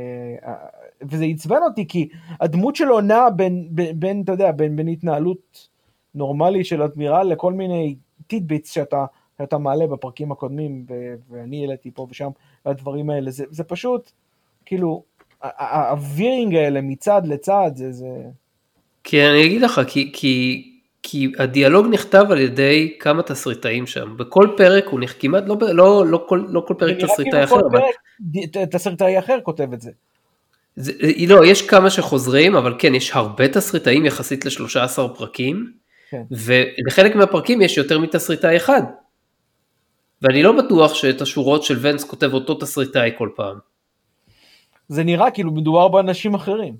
[1.10, 2.08] וזה עצבן אותי, כי
[2.40, 5.68] הדמות שלו נעה בין, בין, בין אתה יודע, בין, בין התנהלות
[6.14, 7.96] נורמלית של אדמירל לכל מיני
[8.26, 9.04] טידביטס שאתה,
[9.38, 10.94] שאתה מעלה בפרקים הקודמים, ו,
[11.30, 12.30] ואני העליתי פה ושם,
[12.66, 13.30] והדברים האלה.
[13.30, 14.10] זה, זה פשוט,
[14.66, 15.02] כאילו,
[15.90, 17.92] הווירינג האלה מצד לצד, זה...
[17.92, 18.06] זה...
[19.04, 20.68] כי אני אגיד לך, כי, כי,
[21.02, 26.06] כי הדיאלוג נכתב על ידי כמה תסריטאים שם, בכל פרק הוא נכתב, כמעט לא, לא,
[26.06, 27.80] לא, כל, לא כל פרק תסריטאי אחר, אבל...
[28.70, 29.90] תסריטאי אחר כותב את זה.
[30.76, 30.92] זה.
[31.28, 35.72] לא, יש כמה שחוזרים, אבל כן, יש הרבה תסריטאים יחסית ל-13 פרקים,
[36.10, 36.22] כן.
[36.30, 38.82] ולחלק מהפרקים יש יותר מתסריטאי אחד.
[40.22, 43.56] ואני לא בטוח שאת השורות של ונס כותב אותו תסריטאי כל פעם.
[44.88, 46.76] זה נראה כאילו מדובר באנשים אחרים.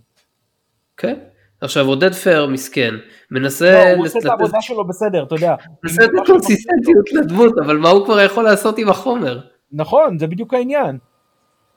[0.97, 1.19] כן.
[1.61, 2.95] עכשיו עודד פר מסכן,
[3.31, 3.73] מנסה...
[3.73, 5.55] לא, הוא עושה את העבודה שלו בסדר, אתה יודע.
[5.85, 9.41] מנסה לתת קונסיסטנטיות לדמות, אבל מה הוא כבר יכול לעשות עם החומר?
[9.73, 10.99] נכון, זה בדיוק העניין.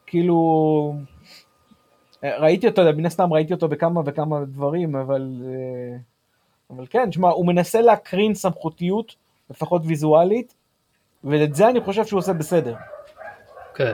[0.08, 0.96] כאילו...
[2.40, 5.42] ראיתי אותו, מן הסתם ראיתי אותו בכמה וכמה דברים, אבל...
[5.46, 5.98] אה,
[6.70, 9.16] אבל כן, שמע, הוא מנסה להקרין סמכותיות,
[9.50, 10.54] לפחות ויזואלית,
[11.24, 12.76] ואת זה אני חושב שהוא עושה בסדר.
[13.76, 13.94] כן.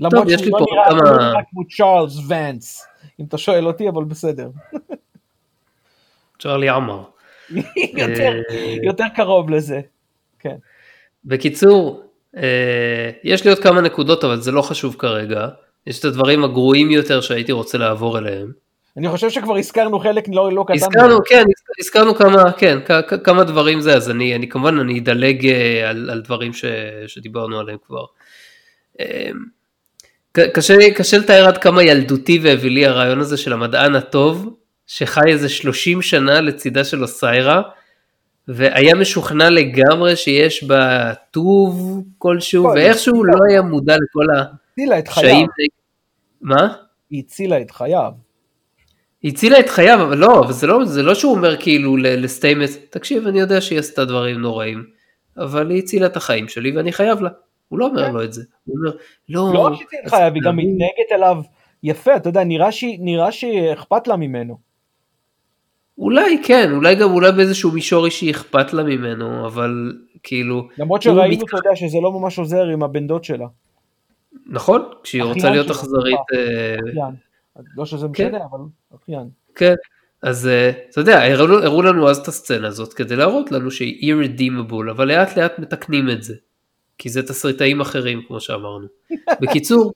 [0.00, 1.42] למרות שהוא לא נראה כמה...
[1.50, 2.86] כמו צ'ארלס ונס,
[3.20, 4.50] אם אתה שואל אותי, אבל בסדר.
[6.38, 7.04] צ'ארלי עמר.
[8.02, 9.80] יותר, אה, יותר קרוב לזה,
[10.38, 10.56] כן.
[11.24, 12.02] בקיצור,
[12.36, 15.48] אה, יש לי עוד כמה נקודות, אבל זה לא חשוב כרגע.
[15.86, 18.52] יש את הדברים הגרועים יותר שהייתי רוצה לעבור אליהם.
[18.96, 20.74] אני חושב שכבר הזכרנו חלק לא, לא קטן.
[20.74, 21.44] הזכרנו, כן,
[21.80, 22.78] הזכרנו כמה, כן,
[23.24, 26.64] כמה דברים זה, אז אני, אני כמובן, אני אדלג אה, על, על דברים ש,
[27.06, 28.04] שדיברנו עליהם כבר.
[30.32, 34.56] קשה, קשה לתאר עד כמה ילדותי ואווילי הרעיון הזה של המדען הטוב,
[34.86, 37.62] שחי איזה 30 שנה לצידה של אוסיירה,
[38.48, 44.24] והיה משוכנע לגמרי שיש בה טוב כלשהו, ואיכשהו לא היה מודע לכל
[44.98, 45.46] הקשיים.
[46.40, 46.74] מה?
[47.10, 48.12] היא הצילה את חייו.
[49.22, 52.78] היא הצילה את חייו, אבל לא, אבל זה לא, זה לא שהוא אומר כאילו לסטיימס,
[52.90, 54.84] תקשיב, אני יודע שהיא עשתה דברים נוראים,
[55.36, 57.30] אבל היא הצילה את החיים שלי ואני חייב לה.
[57.68, 58.12] הוא לא אומר כן.
[58.12, 58.96] לו את זה, הוא אומר,
[59.28, 59.54] לא...
[59.54, 61.36] לא רק שהיא חייב, היא גם מתנהגת אליו
[61.82, 62.44] יפה, אתה יודע,
[62.98, 64.58] נראה שאכפת לה ממנו.
[65.98, 69.92] אולי כן, אולי גם אולי באיזשהו מישור אישי אכפת לה ממנו, אבל
[70.22, 70.68] כאילו...
[70.78, 73.46] למרות שראינו, אתה יודע, שזה לא ממש עוזר עם הבן דוד שלה.
[74.46, 76.18] נכון, כשהיא רוצה להיות אכזרית...
[76.34, 76.76] אה,
[77.76, 78.26] לא שזה כן.
[78.26, 78.58] משנה, אבל
[78.96, 79.28] אחיין.
[79.54, 79.74] כן,
[80.22, 84.90] אז אה, אתה יודע, הראו לנו אז את הסצנה הזאת כדי להראות לנו שהיא irredeemable,
[84.90, 86.34] אבל לאט לאט מתקנים את זה.
[86.98, 88.86] כי זה תסריטאים אחרים כמו שאמרנו.
[89.40, 89.92] בקיצור,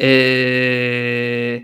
[0.00, 1.58] אה,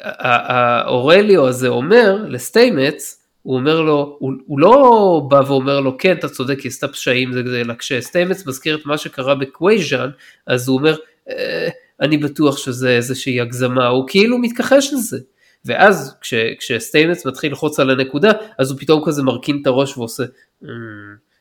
[0.00, 6.28] האורליו הזה אומר לסטיימץ, הוא אומר לו, הוא, הוא לא בא ואומר לו כן אתה
[6.28, 10.10] צודק היא עשתה פשעים זה כזה, אלא כשסטיימץ מזכיר את מה שקרה בקווייז'אן,
[10.46, 10.96] אז הוא אומר אה,
[12.00, 15.18] אני בטוח שזה איזושהי הגזמה, הוא כאילו מתכחש לזה.
[15.64, 20.24] ואז כש, כשסטיימץ מתחיל ללחוץ על הנקודה, אז הוא פתאום כזה מרכין את הראש ועושה,
[20.62, 20.66] mm.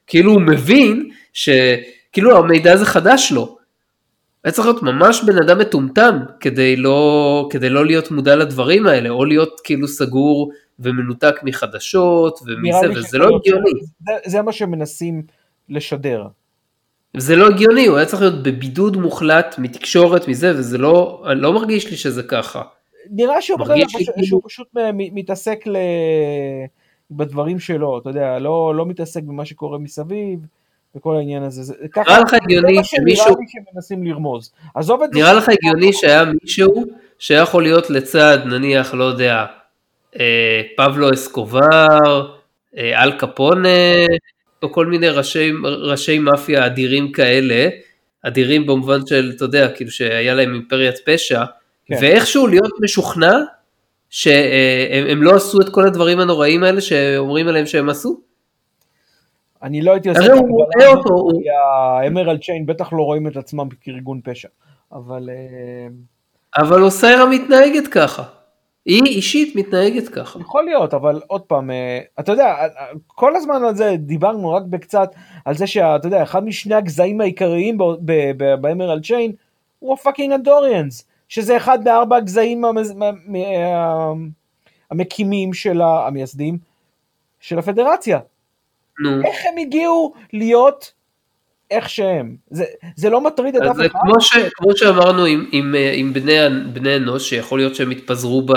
[0.07, 1.49] כאילו הוא מבין ש...
[2.11, 3.57] כאילו המידע הזה חדש לו.
[4.43, 9.09] היה צריך להיות ממש בן אדם מטומטם כדי לא, כדי לא להיות מודע לדברים האלה,
[9.09, 13.71] או להיות כאילו סגור ומנותק מחדשות ומזה, וזה לא הגיוני.
[14.05, 15.23] זה, זה מה שמנסים
[15.69, 16.27] לשדר.
[17.17, 21.91] זה לא הגיוני, הוא היה צריך להיות בבידוד מוחלט מתקשורת מזה, וזה לא, לא מרגיש
[21.91, 22.61] לי שזה ככה.
[23.11, 23.75] נראה שהוא, פשוט,
[24.13, 24.27] כאילו...
[24.27, 25.77] שהוא פשוט מתעסק ל...
[27.11, 30.39] בדברים שלו, אתה יודע, לא, לא מתעסק במה שקורה מסביב.
[30.95, 31.63] וכל העניין הזה.
[31.63, 33.25] זה, ככה, נראה לך הגיוני שמישהו...
[33.25, 34.53] נראה לי שמנסים לרמוז.
[34.75, 35.19] עזוב את זה.
[35.19, 36.85] נראה לך הגיוני שהיה מישהו
[37.19, 39.45] שיכול להיות לצד, נניח, לא יודע,
[40.19, 42.31] אה, פבלו אסקובר,
[42.77, 43.69] אה, אל קפונה,
[44.65, 47.69] או כל מיני ראשי, ראשי מאפיה אדירים כאלה,
[48.21, 51.43] אדירים במובן של, אתה יודע, כאילו שהיה להם אימפריית פשע,
[51.85, 51.95] כן.
[52.01, 53.37] ואיכשהו להיות משוכנע
[54.09, 58.19] שהם לא עשו את כל הדברים הנוראים האלה שאומרים עליהם שהם עשו?
[59.63, 60.41] אני לא הייתי עושה את זה,
[61.43, 64.47] כי האמרלד צ'יין בטח לא רואים את עצמם כארגון פשע,
[64.91, 65.29] אבל...
[65.29, 65.87] אה,
[66.57, 68.23] אבל אוסיירה מתנהגת ככה.
[68.85, 70.39] היא אישית מתנהגת ככה.
[70.39, 72.67] יכול להיות, אבל עוד פעם, אה, אתה יודע, אה,
[73.07, 75.09] כל הזמן על זה דיברנו רק בקצת
[75.45, 77.77] על זה שאתה יודע, אחד משני הגזעים העיקריים
[78.61, 79.31] באמרלד צ'יין
[79.79, 82.63] הוא הפאקינג אדוריאנס, שזה אחד מארבע הגזעים
[84.91, 86.57] המקימים של המייסדים
[87.39, 88.19] של הפדרציה.
[88.99, 89.21] נו.
[89.27, 90.93] איך הם הגיעו להיות
[91.71, 92.35] איך שהם?
[92.49, 93.99] זה, זה לא מטריד את אף אחד?
[94.01, 96.33] כמו, ש, כמו שאמרנו עם, עם, עם בני,
[96.73, 98.53] בני אנוש, שיכול להיות שהם התפזרו ב,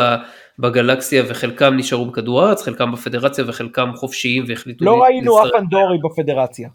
[0.59, 4.85] בגלקסיה וחלקם נשארו בכדור הארץ, חלקם בפדרציה וחלקם חופשיים והחליטו...
[4.85, 6.69] לא ראינו אף אנדורי בפדרציה,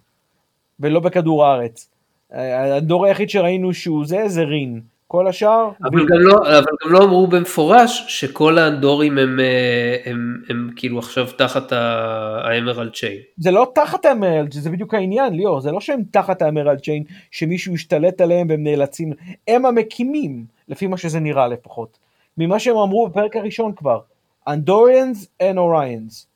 [0.79, 1.89] ולא בכדור הארץ.
[2.31, 4.81] האנדור היחיד שראינו שהוא זה, זה רין.
[5.15, 5.69] כל השאר...
[5.83, 10.69] אבל גם, לא, אבל גם לא אמרו במפורש שכל האנדורים הם, אה, הם, הם, הם
[10.75, 13.21] כאילו עכשיו תחת האמרלד צ'יין.
[13.37, 17.73] זה לא תחת האמרלד, זה בדיוק העניין ליאור, זה לא שהם תחת האמרלד צ'יין, שמישהו
[17.73, 19.13] השתלט עליהם והם נאלצים,
[19.47, 21.97] הם המקימים, לפי מה שזה נראה לפחות.
[22.37, 23.99] ממה שהם אמרו בפרק הראשון כבר,
[24.47, 26.27] Andorians and אורייאנס.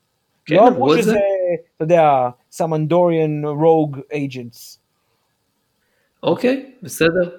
[0.46, 1.18] כן, לא אמרו שזה,
[1.76, 4.78] אתה יודע, some Andorian rogue agents.
[6.24, 7.30] אוקיי, בסדר.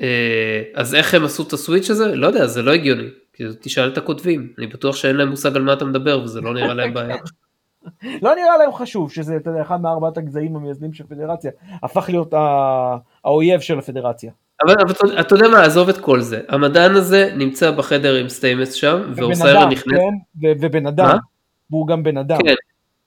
[0.00, 2.14] אה, אז איך הם עשו את ה switch הזה?
[2.14, 3.08] לא יודע, זה לא הגיוני.
[3.60, 6.74] תשאל את הכותבים, אני בטוח שאין להם מושג על מה אתה מדבר וזה לא נראה
[6.74, 7.16] להם בעיה.
[8.22, 11.50] לא נראה להם חשוב שזה, אתה יודע, אחד מארבעת הגזעים המייסדים של פדרציה,
[11.82, 12.34] הפך להיות
[13.24, 14.32] האויב של הפדרציה.
[14.64, 16.40] אבל, אבל אתה יודע מה, עזוב את כל זה.
[16.48, 19.98] המדען הזה נמצא בחדר עם סטיימס שם, ואוסיירה נכנס.
[20.40, 21.16] כן, ובן אדם,
[21.70, 22.38] והוא גם בן אדם.
[22.42, 22.54] כן.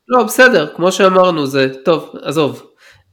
[0.07, 2.63] לא, בסדר, כמו שאמרנו, זה טוב, עזוב.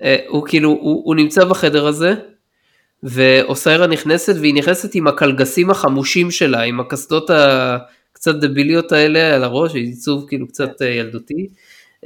[0.03, 2.15] אה, הוא כאילו, הוא נמצא בחדר הזה,
[3.03, 9.75] ואוסיירה נכנסת והיא נכנסת עם הקלגסים החמושים שלה, עם הקסדות הקצת דביליות האלה על הראש,
[9.75, 11.49] עיצוב כאילו קצת אה, ילדותי.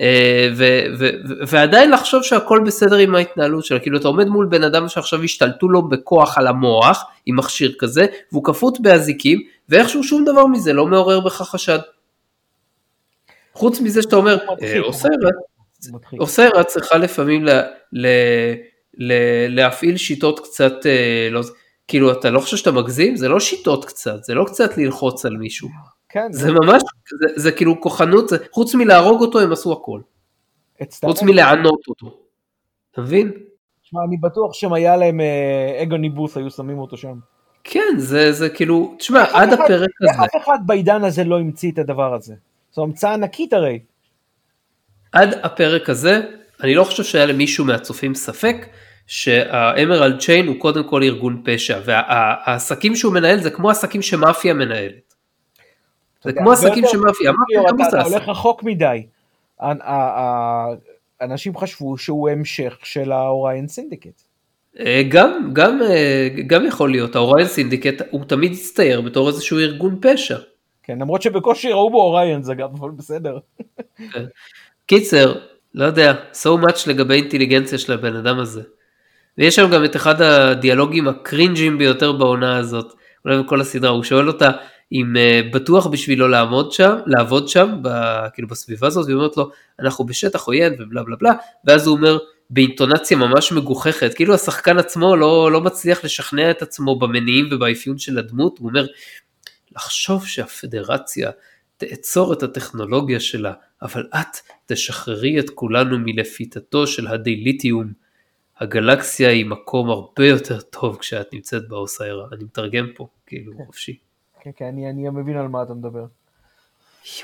[0.00, 1.10] אה, ו- ו-
[1.46, 5.68] ועדיין לחשוב שהכל בסדר עם ההתנהלות שלה, כאילו אתה עומד מול בן אדם שעכשיו השתלטו
[5.68, 10.86] לו בכוח על המוח עם מכשיר כזה, והוא כפות באזיקים, ואיכשהו שום דבר מזה לא
[10.86, 11.78] מעורר בך חשד.
[13.54, 14.38] חוץ מזה שאתה אומר,
[16.18, 17.60] אוסיירה צריכה לפעמים ל-
[17.92, 18.54] ל-
[19.48, 21.40] להפעיל שיטות קצת, אה, לא,
[21.88, 23.16] כאילו אתה לא חושב שאתה מגזים?
[23.16, 25.68] זה לא שיטות קצת, זה לא קצת ללחוץ על מישהו.
[26.08, 26.32] כן.
[26.32, 26.82] זה, זה ממש,
[27.20, 30.00] זה, זה כאילו כוחנות, זה, חוץ מלהרוג אותו הם עשו הכל.
[31.04, 32.18] חוץ מלענות אותו.
[32.92, 33.32] אתה מבין?
[33.82, 37.18] תשמע, אני בטוח שאם היה להם אה, אגו ניבוס היו שמים אותו שם.
[37.64, 40.24] כן, זה, זה כאילו, תשמע, עד אחד, הפרק הזה.
[40.24, 42.34] אף אחד בעידן הזה לא המציא את הדבר הזה.
[42.72, 43.78] זו המצאה ענקית הרי.
[45.12, 46.20] עד הפרק הזה,
[46.62, 48.66] אני לא חושב שהיה למישהו מהצופים ספק
[49.06, 55.14] שהאמרלד צ'יין הוא קודם כל ארגון פשע, והעסקים שהוא מנהל זה כמו עסקים שמאפיה מנהלת.
[56.24, 59.06] זה כמו עסקים שמאפיה, מאפיה אתה הולך רחוק מדי.
[61.20, 64.22] אנשים חשבו שהוא המשך של ה Orion Syndicate.
[64.80, 69.58] אה, גם, גם, אה, גם יכול להיות, ה Orion Syndicate הוא תמיד הצטייר בתור איזשהו
[69.58, 70.38] ארגון פשע.
[70.82, 73.38] כן, למרות שבקושי ראו בו Orions גם, אבל בסדר.
[74.12, 74.24] כן.
[74.86, 75.34] קיצר,
[75.74, 78.62] לא יודע, so much לגבי אינטליגנציה של הבן אדם הזה.
[79.38, 82.92] ויש שם גם את אחד הדיאלוגים הקרינג'ים ביותר בעונה הזאת,
[83.24, 84.50] אולי בכל הסדרה, הוא שואל אותה
[84.92, 87.88] אם אה, בטוח בשבילו לעמוד שם, לעבוד שם, ב,
[88.34, 89.50] כאילו בסביבה הזאת, והיא אומרת לו,
[89.80, 91.32] אנחנו בשטח עוין ובלה בלה בלה,
[91.64, 92.18] ואז הוא אומר
[92.50, 98.18] באינטונציה ממש מגוחכת, כאילו השחקן עצמו לא, לא מצליח לשכנע את עצמו במניעים ובאפיון של
[98.18, 98.86] הדמות, הוא אומר,
[99.76, 101.30] לחשוב שהפדרציה
[101.88, 103.52] תאצור את הטכנולוגיה שלה,
[103.82, 107.92] אבל את תשחררי את כולנו מלפיתתו של הדייליטיום.
[108.58, 113.64] הגלקסיה היא מקום הרבה יותר טוב כשאת נמצאת באוסיירה, אני מתרגם פה, כאילו, כן.
[113.64, 113.96] חופשי.
[114.40, 116.04] כן, כן, אני, אני מבין על מה אתה מדבר.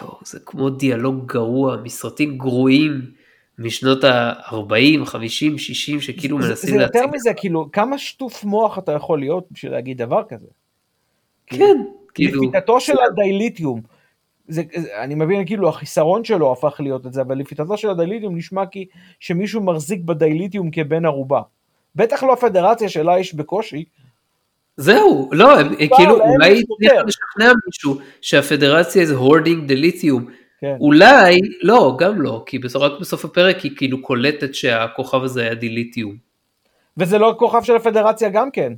[0.00, 3.10] יואו, זה כמו דיאלוג גרוע, מסרטים גרועים
[3.58, 6.92] משנות ה-40, 50, 60, שכאילו זה, מנסים להציג.
[6.92, 10.46] זה יותר מזה, כאילו, כמה שטוף מוח אתה יכול להיות בשביל להגיד דבר כזה?
[11.46, 11.76] כן,
[12.14, 12.42] כאילו...
[12.42, 13.97] לפיתתו של הדייליטיום.
[14.48, 14.62] זה,
[15.02, 18.86] אני מבין כאילו החיסרון שלו הפך להיות את זה, אבל לפיתתו של הדייליטיום נשמע כי
[19.20, 21.40] שמישהו מחזיק בדייליטיום כבן ערובה.
[21.96, 23.84] בטח לא הפדרציה שלה יש בקושי.
[24.76, 30.26] זהו, לא, הם, כאילו אולי הצליח לשכנע מישהו שהפדרציה זה hoarding dilithium.
[30.60, 30.76] כן.
[30.80, 36.16] אולי, לא, גם לא, כי רק בסוף הפרק היא כאילו קולטת שהכוכב הזה היה dilithium.
[36.96, 38.72] וזה לא כוכב של הפדרציה גם כן.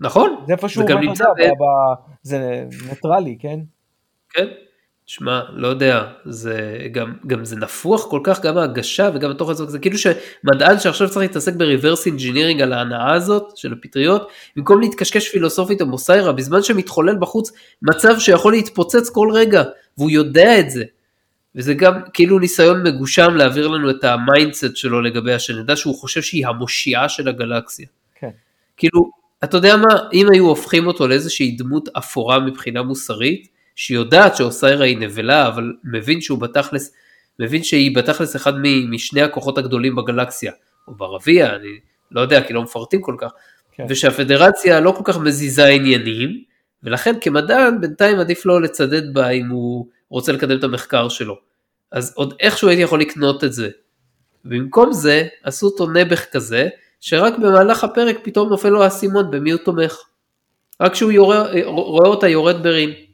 [0.00, 0.44] נכון.
[0.46, 1.24] זה איפשהו, זה,
[2.22, 3.60] זה ניטרלי, כן?
[4.30, 4.46] כן,
[5.06, 9.66] שמע, לא יודע, זה גם, גם זה נפוח כל כך, גם ההגשה וגם התוכן הזה,
[9.66, 14.80] זה כאילו שמדען שעכשיו צריך להתעסק ב reverse engineering על ההנעה הזאת של הפטריות, במקום
[14.80, 17.52] להתקשקש פילוסופית עם אוסיירה, בזמן שמתחולל בחוץ
[17.82, 19.62] מצב שיכול להתפוצץ כל רגע,
[19.98, 20.84] והוא יודע את זה.
[21.54, 26.22] וזה גם כאילו ניסיון מגושם להעביר לנו את ה mindset שלו לגביה, שנדע שהוא חושב
[26.22, 27.86] שהיא המושיעה של הגלקסיה.
[28.14, 28.30] כן.
[28.76, 29.10] כאילו,
[29.44, 33.48] אתה יודע מה, אם היו הופכים אותו לאיזושהי דמות אפורה מבחינה מוסרית,
[33.80, 36.94] שיודעת שאוסיירה היא נבלה, אבל מבין שהוא בתכלס,
[37.38, 38.52] מבין שהיא בתכלס אחד
[38.90, 40.52] משני הכוחות הגדולים בגלקסיה,
[40.88, 41.78] או ברביע, אני
[42.10, 43.30] לא יודע, כי לא מפרטים כל כך,
[43.72, 43.86] כן.
[43.88, 46.42] ושהפדרציה לא כל כך מזיזה עניינים,
[46.82, 51.38] ולכן כמדען בינתיים עדיף לו לצדד בה אם הוא רוצה לקדם את המחקר שלו.
[51.92, 53.68] אז עוד איכשהו הייתי יכול לקנות את זה.
[54.44, 56.68] במקום זה, עשו אותו נעבך כזה,
[57.00, 59.98] שרק במהלך הפרק פתאום נופל לו האסימון במי הוא תומך.
[60.80, 63.09] רק כשהוא יורה, רואה אותה יורד ברין.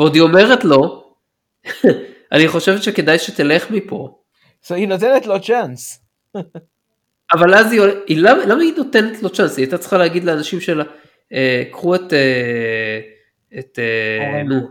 [0.00, 1.12] ועוד היא אומרת לו,
[2.32, 4.20] אני חושבת שכדאי שתלך מפה.
[4.64, 6.04] So היא נותנת לו צ'אנס.
[7.34, 9.56] אבל אז היא, היא למה, למה היא נותנת לו צ'אנס?
[9.56, 10.84] היא הייתה צריכה להגיד לאנשים שלה,
[11.32, 13.00] אה, קחו את, אה,
[13.58, 14.42] את, אה.
[14.42, 14.68] נו,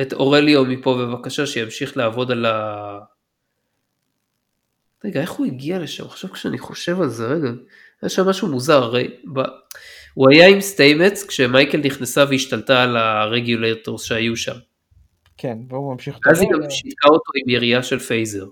[0.00, 2.98] את אורליו מפה בבקשה, שימשיך לעבוד על ה...
[5.04, 6.04] רגע, איך הוא הגיע לשם?
[6.04, 7.48] עכשיו כשאני חושב על זה, רגע,
[8.02, 9.40] היה שם משהו מוזר, הרי ב...
[10.14, 14.54] הוא היה עם סטיימץ כשמייקל נכנסה והשתלטה על הרגולטורס שהיו שם.
[15.36, 16.18] כן, והוא ממשיך...
[16.26, 18.46] ואז היא גם שיתקה אותו עם ירייה של פייזר.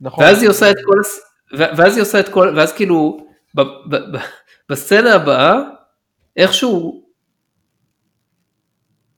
[0.00, 0.24] נכון.
[0.24, 0.98] ואז היא עושה את כל,
[1.76, 4.20] ואז היא עושה את כל, ואז כאילו, ב- ב- ב-
[4.68, 5.54] בסצנה הבאה,
[6.36, 7.06] איכשהו,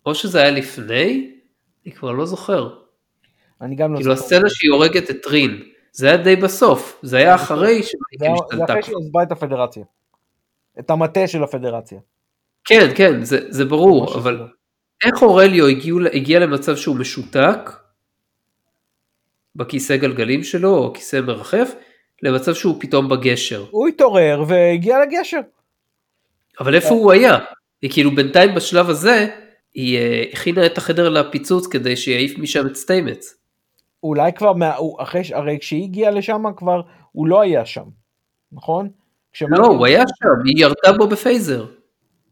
[0.06, 1.30] או שזה היה לפני,
[1.86, 2.74] אני כבר לא זוכר.
[3.60, 4.24] אני גם לא כאילו זוכר.
[4.26, 5.62] הסצנה שהיא הורגת את רין,
[5.92, 7.94] זה היה די בסוף, זה היה אחרי שמייקל
[8.24, 8.72] היה- זה השתלטה.
[8.72, 9.84] אחרי שהיא עזבה את הפדרציה.
[10.78, 11.98] את המטה של הפדרציה.
[12.64, 14.44] כן, כן, זה, זה ברור, אבל כזה.
[15.04, 17.70] איך אורליו הגיעו, הגיע למצב שהוא משותק
[19.56, 21.74] בכיסא גלגלים שלו, או כיסא מרחף,
[22.22, 23.64] למצב שהוא פתאום בגשר.
[23.70, 25.40] הוא התעורר והגיע לגשר.
[26.60, 27.38] אבל איפה הוא היה?
[27.82, 29.28] היא כאילו בינתיים בשלב הזה,
[29.74, 33.34] היא אה, הכינה את החדר לפיצוץ כדי שיעיף משם את סטיימץ.
[34.02, 36.80] אולי כבר, מה, הוא, אחרי, הרי כשהיא הגיעה לשם כבר,
[37.12, 37.84] הוא לא היה שם,
[38.52, 38.88] נכון?
[39.48, 41.66] לא, הוא היה שם, היא ירתה בו בפייזר.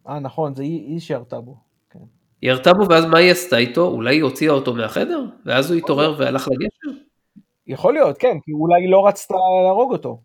[0.09, 1.57] אה, נכון, זה היא, שירתה בו.
[1.91, 1.99] כן.
[2.43, 3.87] היא ירתה בו ואז מה היא עשתה איתו?
[3.87, 5.25] אולי היא הוציאה אותו מהחדר?
[5.47, 6.99] ואז הוא התעורר והלך לגשר?
[7.67, 9.35] יכול להיות, כן, כי אולי היא לא רצתה
[9.65, 10.21] להרוג אותו.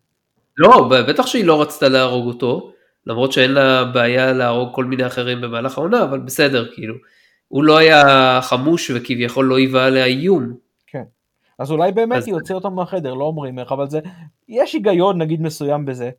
[0.57, 2.71] לא, בטח שהיא לא רצתה להרוג אותו,
[3.07, 6.95] למרות שאין לה בעיה להרוג כל מיני אחרים במהלך העונה, אבל בסדר, כאילו.
[7.47, 10.53] הוא לא היה חמוש וכביכול לא היווה עליה איום.
[11.59, 13.99] אז אולי באמת אז- היא הוציאה אותו מהחדר, לא אומרים איך, אבל זה,
[14.49, 16.09] יש היגיון נגיד מסוים בזה.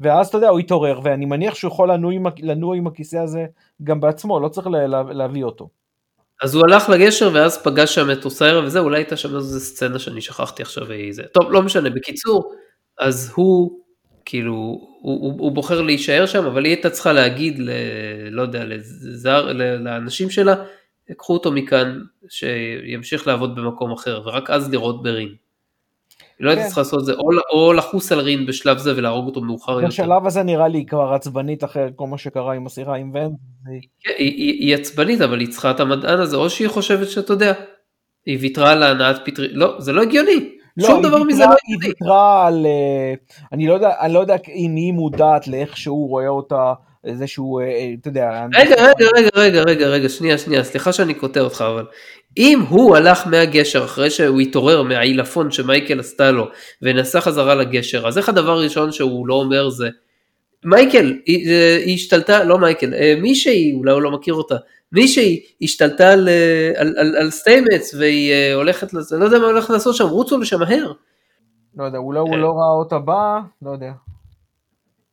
[0.00, 3.46] ואז אתה יודע, הוא התעורר, ואני מניח שהוא יכול לנוע עם, לנוע עם הכיסא הזה
[3.82, 5.68] גם בעצמו, לא צריך לה, לה, להביא אותו.
[6.42, 9.98] אז הוא הלך לגשר ואז פגש שם את אוסיירה וזה, אולי הייתה שם איזו סצנה
[9.98, 11.22] שאני שכחתי עכשיו זה.
[11.22, 12.54] טוב, לא משנה, בקיצור,
[12.98, 13.80] אז הוא,
[14.24, 17.70] כאילו, הוא, הוא, הוא בוחר להישאר שם, אבל היא הייתה צריכה להגיד, ל,
[18.30, 20.54] לא יודע, לזר, ל, לאנשים שלה,
[21.16, 25.43] קחו אותו מכאן, שימשיך לעבוד במקום אחר, ורק אז לראות ברין.
[26.38, 26.66] היא לא הייתה כן.
[26.66, 27.12] צריכה לעשות את זה,
[27.52, 29.86] או, לחוס על רין בשלב זה ולהרוג אותו מאוחר יותר.
[29.86, 33.32] בשלב הזה נראה לי היא כבר עצבנית אחרי כל מה שקרה עם הסירה עם ון.
[34.00, 37.32] כן, היא, היא, היא עצבנית, אבל היא צריכה את המדען הזה, או שהיא חושבת שאתה
[37.32, 37.52] יודע,
[38.26, 41.48] היא ויתרה על הנעת פטרי, לא, זה לא הגיוני, לא, שום היא דבר מזה לא
[41.48, 41.86] היא הגיוני.
[41.86, 43.14] ויתרה על, אה,
[43.52, 46.72] אני לא יודע, אני לא יודע אם היא מודעת לאיך שהוא רואה אותה,
[47.12, 50.92] זה שהוא, אה, אה, אתה יודע, רגע, רגע, רגע, רגע, רגע, רגע, שנייה, שנייה, סליחה
[50.92, 51.86] שאני קוטע אותך, אבל
[52.38, 56.48] אם הוא הלך מהגשר אחרי שהוא התעורר מהעילפון שמייקל עשתה לו,
[56.82, 59.88] ונסע חזרה לגשר, אז איך הדבר הראשון שהוא לא אומר זה,
[60.64, 64.56] מייקל, היא, אה, היא השתלטה, לא מייקל, אה, מישהי, אולי הוא לא מכיר אותה,
[64.92, 69.96] מישהי השתלטה על, אה, על, על, על סטיימץ והיא הולכת, לא יודע מה הולכת לעשות
[69.96, 70.92] שם, רוצו לשם מהר.
[71.76, 72.36] לא יודע, אולי הוא.
[72.36, 73.92] לא ראה אותה באה, לא יודע.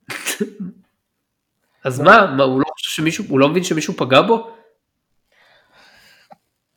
[1.84, 4.50] אז מה, מה, הוא לא חושב שמישהו, הוא לא מבין שמישהו פגע בו?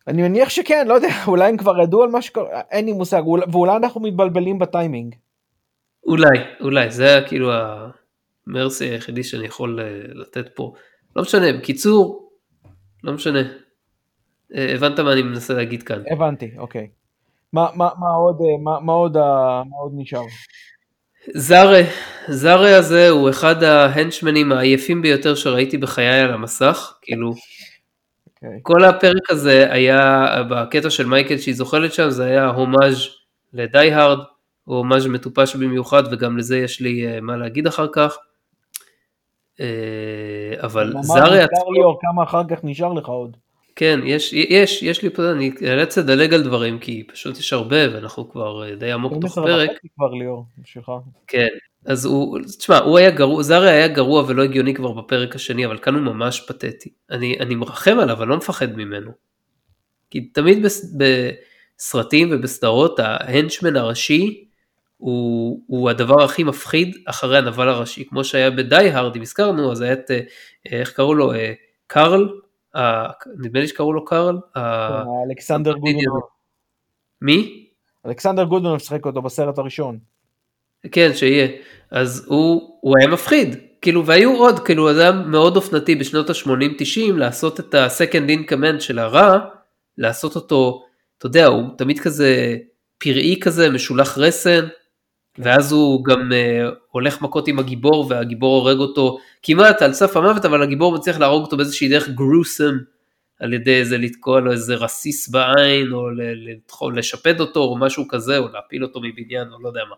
[0.08, 3.22] אני מניח שכן, לא יודע, אולי הם כבר ידעו על מה שקורה, אין לי מושג,
[3.28, 5.16] ואולי- אנחנו מתבלבלים בטיימינג.
[6.08, 7.52] אולי, אולי, זה היה כאילו
[8.48, 10.74] המרסי היחידי שאני יכול אה, לתת פה.
[11.16, 12.30] לא משנה, בקיצור,
[13.04, 13.40] לא משנה.
[14.56, 16.02] אה, הבנת מה אני מנסה להגיד כאן.
[16.12, 16.88] הבנתי, אוקיי.
[17.54, 19.18] מה, מה, מה עוד, אה, מה, מה עוד,
[19.70, 20.22] מה עוד נשאר?
[21.34, 21.82] זארה,
[22.28, 27.34] זארה הזה הוא אחד ההנצ'מנים העייפים ביותר שראיתי בחיי על המסך, כאילו,
[28.46, 28.60] אוקיי.
[28.64, 33.08] כל הפרק הזה היה, בקטע של מייקל שהיא זוחלת שם, זה היה הומאז'
[33.54, 34.20] לדי הארד,
[34.64, 38.18] הוא הומאז' מטופש במיוחד, וגם לזה יש לי אה, מה להגיד אחר כך.
[39.60, 39.66] אה,
[40.64, 43.38] אבל זארה נזכר עצמו, לי אור כמה אחר כך נשאר לך עוד.
[43.76, 47.94] כן, יש, יש, יש לי פה, אני אאלץ לדלג על דברים, כי פשוט יש הרבה,
[47.94, 49.70] ואנחנו כבר אה, די עמוק תוך 12 פרק.
[49.96, 50.92] כבר ליאור, בשבילך.
[51.28, 51.48] כן,
[51.86, 55.78] אז הוא, תשמע, הוא היה גרוע, זארה היה גרוע ולא הגיוני כבר בפרק השני, אבל
[55.78, 56.90] כאן הוא ממש פתטי.
[57.12, 59.12] אני, אני מרחם עליו, אני לא מפחד ממנו.
[60.10, 60.96] כי תמיד בס,
[61.78, 64.46] בסרטים ובסדרות, ההנצ'מן הראשי
[64.98, 69.82] הוא, הוא הדבר הכי מפחיד אחרי הנבל הראשי, כמו שהיה בדי הארד, אם הזכרנו, אז
[69.82, 70.20] היה את, אה,
[70.66, 71.54] איך קראו לו, אה,
[71.88, 72.30] קארל,
[73.38, 74.38] נדמה לי שקראו לו קארל,
[75.30, 76.24] אלכסנדר גודונוב.
[77.22, 77.68] מי?
[78.06, 80.15] אלכסנדר גודונוב שיחק אותו בסרט הראשון.
[80.92, 81.48] כן, שיהיה.
[81.92, 83.56] אז הוא, הוא היה מפחיד.
[83.82, 89.00] כאילו, והיו עוד, כאילו, היה מאוד אופנתי בשנות ה-80-90 לעשות את ה-second in command של
[89.00, 89.40] הרע,
[89.98, 90.84] לעשות אותו,
[91.18, 92.58] אתה יודע, הוא תמיד כזה
[92.98, 94.66] פראי כזה, משולח רסן,
[95.38, 100.46] ואז הוא גם uh, הולך מכות עם הגיבור, והגיבור הורג אותו כמעט על סף המוות,
[100.46, 102.78] אבל הגיבור מצליח להרוג אותו באיזושהי דרך גרוסם,
[103.40, 108.48] על ידי איזה לתקוע לו איזה רסיס בעין, או לשפד אותו, או משהו כזה, או
[108.54, 109.96] להפיל אותו מבניין, או לא יודע מה.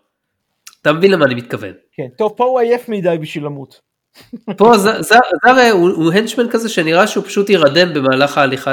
[0.82, 1.72] אתה מבין למה אני מתכוון.
[1.92, 3.80] כן, טוב, פה הוא עייף מדי בשביל למות.
[4.56, 5.18] פה זר
[5.72, 8.72] הוא, הוא הנצ'מן כזה שנראה שהוא פשוט יירדם במהלך ההליכה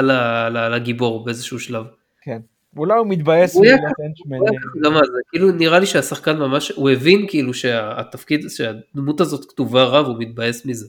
[0.70, 1.84] לגיבור באיזשהו שלב.
[2.22, 2.38] כן,
[2.76, 3.54] אולי הוא מתבאס.
[3.54, 5.00] הוא יהיה ככה,
[5.30, 10.66] כאילו נראה לי שהשחקן ממש, הוא הבין כאילו שהתפקיד, שהדמות הזאת כתובה רע והוא מתבאס
[10.66, 10.86] מזה.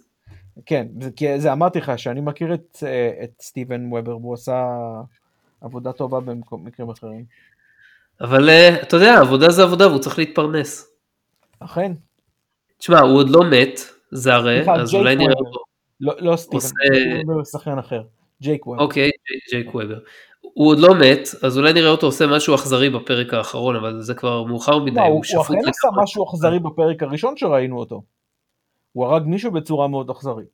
[0.65, 4.65] כן, כי זה אמרתי לך שאני מכיר את, אה, את סטיבן וובר והוא עשה
[5.61, 7.25] עבודה טובה במקרים אחרים.
[8.21, 10.96] אבל אה, אתה יודע, עבודה זה עבודה והוא צריך להתפרנס.
[11.59, 11.91] אכן.
[12.77, 13.79] תשמע, הוא עוד לא מת,
[14.11, 15.59] זרה, אז אולי נראה אותו.
[16.01, 18.01] לא, לא סטיבן, הוא שחקן אחר,
[18.41, 18.83] ג'ייק וובר.
[18.83, 19.11] אוקיי,
[19.51, 19.99] ג'ייק וובר.
[20.41, 24.13] הוא עוד לא מת, אז אולי נראה אותו עושה משהו אכזרי בפרק האחרון, אבל זה
[24.13, 28.03] כבר מאוחר מדי, לא, הוא, הוא אכן עשה משהו אכזרי בפרק הראשון שראינו אותו.
[28.93, 30.47] הוא הרג מישהו בצורה מאוד אכזרית.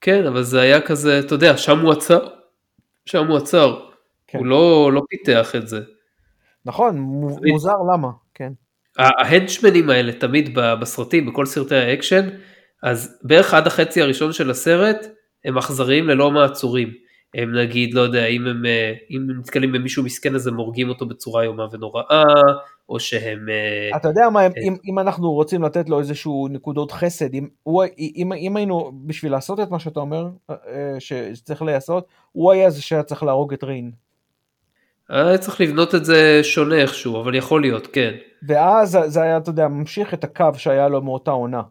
[0.00, 2.28] כן, אבל זה היה כזה, אתה יודע, שם הוא עצר.
[3.06, 3.80] שם הוא עצר.
[4.26, 4.38] כן.
[4.38, 5.80] הוא לא, לא פיתח את זה.
[6.64, 6.98] נכון,
[7.42, 8.08] מוזר למה,
[8.98, 12.28] ההנצ'מנים האלה תמיד בסרטים, בכל סרטי האקשן,
[12.82, 15.06] אז בערך עד החצי הראשון של הסרט,
[15.44, 16.90] הם אכזריים ללא מעצורים.
[17.34, 20.88] הם נגיד, לא יודע, אם הם, אה, אם הם נתקלים במישהו מסכן אז הם הורגים
[20.88, 22.24] אותו בצורה איומה ונוראה,
[22.88, 23.48] או שהם...
[23.48, 27.84] אה, אתה יודע מה, אם, אם אנחנו רוצים לתת לו איזשהו נקודות חסד, אם, הוא,
[27.98, 30.56] אם, אם היינו, בשביל לעשות את מה שאתה אומר, אה,
[30.98, 33.90] שצריך לעשות, הוא היה זה שהיה צריך להרוג את רין.
[35.08, 38.14] היה צריך לבנות את זה שונה איכשהו, אבל יכול להיות, כן.
[38.48, 41.62] ואז זה היה, אתה יודע, ממשיך את הקו שהיה לו מאותה עונה,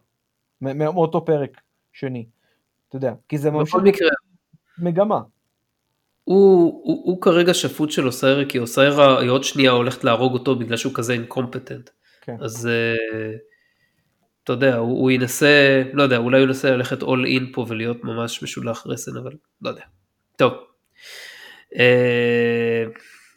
[0.60, 1.60] מאותו פרק
[1.92, 2.26] שני.
[2.88, 3.74] אתה יודע, כי זה ממשיך...
[3.84, 4.08] מקרה.
[4.78, 5.20] מגמה.
[6.24, 10.56] הוא, הוא, הוא כרגע שפוט של אוסיירה, כי אוסיירה היא עוד שנייה הולכת להרוג אותו
[10.56, 11.90] בגלל שהוא כזה אינקומפטנט.
[12.20, 12.36] כן.
[12.40, 13.18] אז uh,
[14.44, 18.04] אתה יודע, הוא, הוא ינסה, לא יודע, אולי הוא ינסה ללכת אול אין פה ולהיות
[18.04, 19.82] ממש משולח רסן, אבל לא יודע.
[20.36, 20.52] טוב.
[21.72, 21.78] Uh,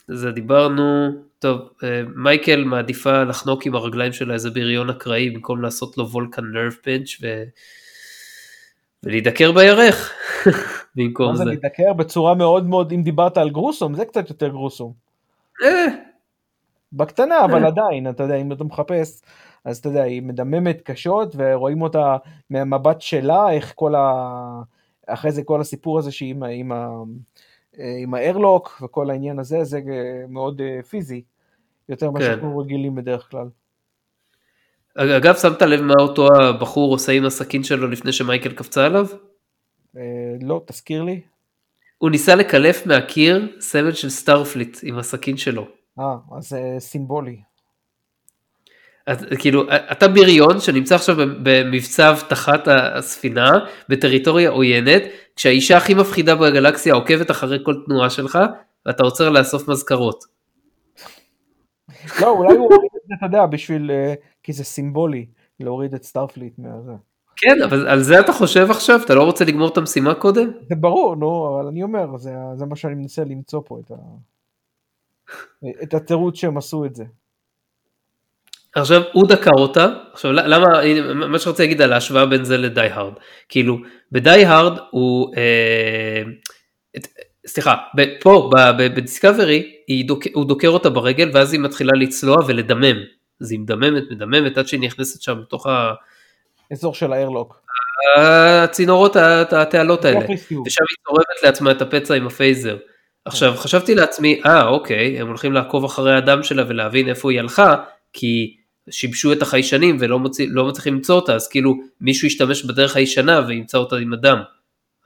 [0.07, 1.11] זה דיברנו,
[1.43, 1.83] טוב, uh,
[2.15, 7.09] מייקל מעדיפה לחנוק עם הרגליים שלה איזה בריון אקראי במקום לעשות לו וולקן נרף פנץ'
[7.21, 7.43] ו...
[9.03, 10.13] ולהידקר בירך.
[10.95, 11.31] במקום זה.
[11.31, 14.93] מה זה להידקר בצורה מאוד מאוד, אם דיברת על גרוסום, זה קצת יותר גרוסום.
[15.63, 15.85] אה.
[16.93, 17.67] בקטנה, אבל אה.
[17.67, 19.21] עדיין, אתה יודע, אם אתה מחפש,
[19.65, 22.17] אז אתה יודע, היא מדממת קשות, ורואים אותה
[22.49, 24.13] מהמבט שלה, איך כל ה...
[25.07, 26.71] אחרי זה כל הסיפור הזה שהיא עם, עם,
[27.77, 29.81] עם האיירלוק וכל העניין הזה, זה
[30.29, 31.21] מאוד פיזי,
[31.89, 32.25] יותר ממה כן.
[32.25, 33.47] שאנחנו רגילים בדרך כלל.
[34.95, 39.07] אגב, שמת לב מה אותו הבחור עושה עם הסכין שלו לפני שמייקל קפצה עליו?
[39.97, 40.01] אה,
[40.41, 41.21] לא, תזכיר לי.
[41.97, 45.67] הוא ניסה לקלף מהקיר סמל של Starfleet עם הסכין שלו.
[45.99, 47.38] אה, אז זה סימבולי.
[49.11, 53.51] את, כאילו, אתה בריון שנמצא עכשיו במבצע אבטחת הספינה
[53.89, 55.01] בטריטוריה עוינת,
[55.36, 58.39] כשהאישה הכי מפחידה בגלקסיה עוקבת אחרי כל תנועה שלך,
[58.86, 60.32] ואתה עוצר לאסוף מזכרות.
[62.22, 65.26] לא, אולי הוא הוריד את זה, אתה יודע, בשביל, אה, כי זה סימבולי,
[65.60, 66.93] להוריד את Starfleet מהזה.
[67.36, 68.99] כן, אבל על זה אתה חושב עכשיו?
[69.06, 70.51] אתה לא רוצה לגמור את המשימה קודם?
[70.70, 73.95] זה ברור, נו, אבל אני אומר, זה, זה מה שאני מנסה למצוא פה, את, ה...
[75.84, 77.04] את התירוץ שהם עשו את זה.
[78.76, 80.68] עכשיו, הוא דקר אותה, עכשיו למה,
[81.28, 83.13] מה שרציתי להגיד על ההשוואה בין זה ל Die Hard,
[83.50, 83.78] כאילו,
[84.12, 86.24] ב Die Hard הוא, אה,
[87.47, 87.75] סליחה,
[88.21, 89.71] פה בדיסקאברי
[90.33, 92.97] הוא דוקר אותה ברגל ואז היא מתחילה לצלוע ולדמם,
[93.41, 95.93] אז היא מדממת, מדממת עד שהיא נכנסת שם לתוך ה...
[96.71, 97.63] אזור של האיירלוק.
[98.17, 99.15] הצינורות,
[99.51, 100.20] התעלות האלה,
[100.65, 102.78] ושם היא צורבת לעצמה את הפצע עם הפייזר.
[103.25, 107.75] עכשיו חשבתי לעצמי, אה אוקיי, הם הולכים לעקוב אחרי הדם שלה ולהבין איפה היא הלכה,
[108.13, 108.55] כי
[108.89, 113.78] שיבשו את החיישנים ולא לא מצליחים למצוא אותה, אז כאילו מישהו ישתמש בדרך הישנה וימצא
[113.78, 114.37] אותה עם הדם.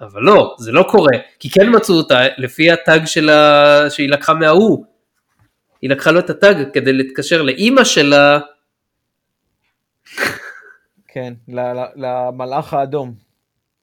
[0.02, 4.34] אבל לא, זה לא קורה, כי כן מצאו אותה לפי ה tag שלה שהיא לקחה
[4.34, 4.86] מההוא.
[5.82, 8.40] היא לקחה לו את ה tag כדי להתקשר לאימא שלה.
[11.08, 11.34] כן,
[11.96, 13.14] למלאך האדום.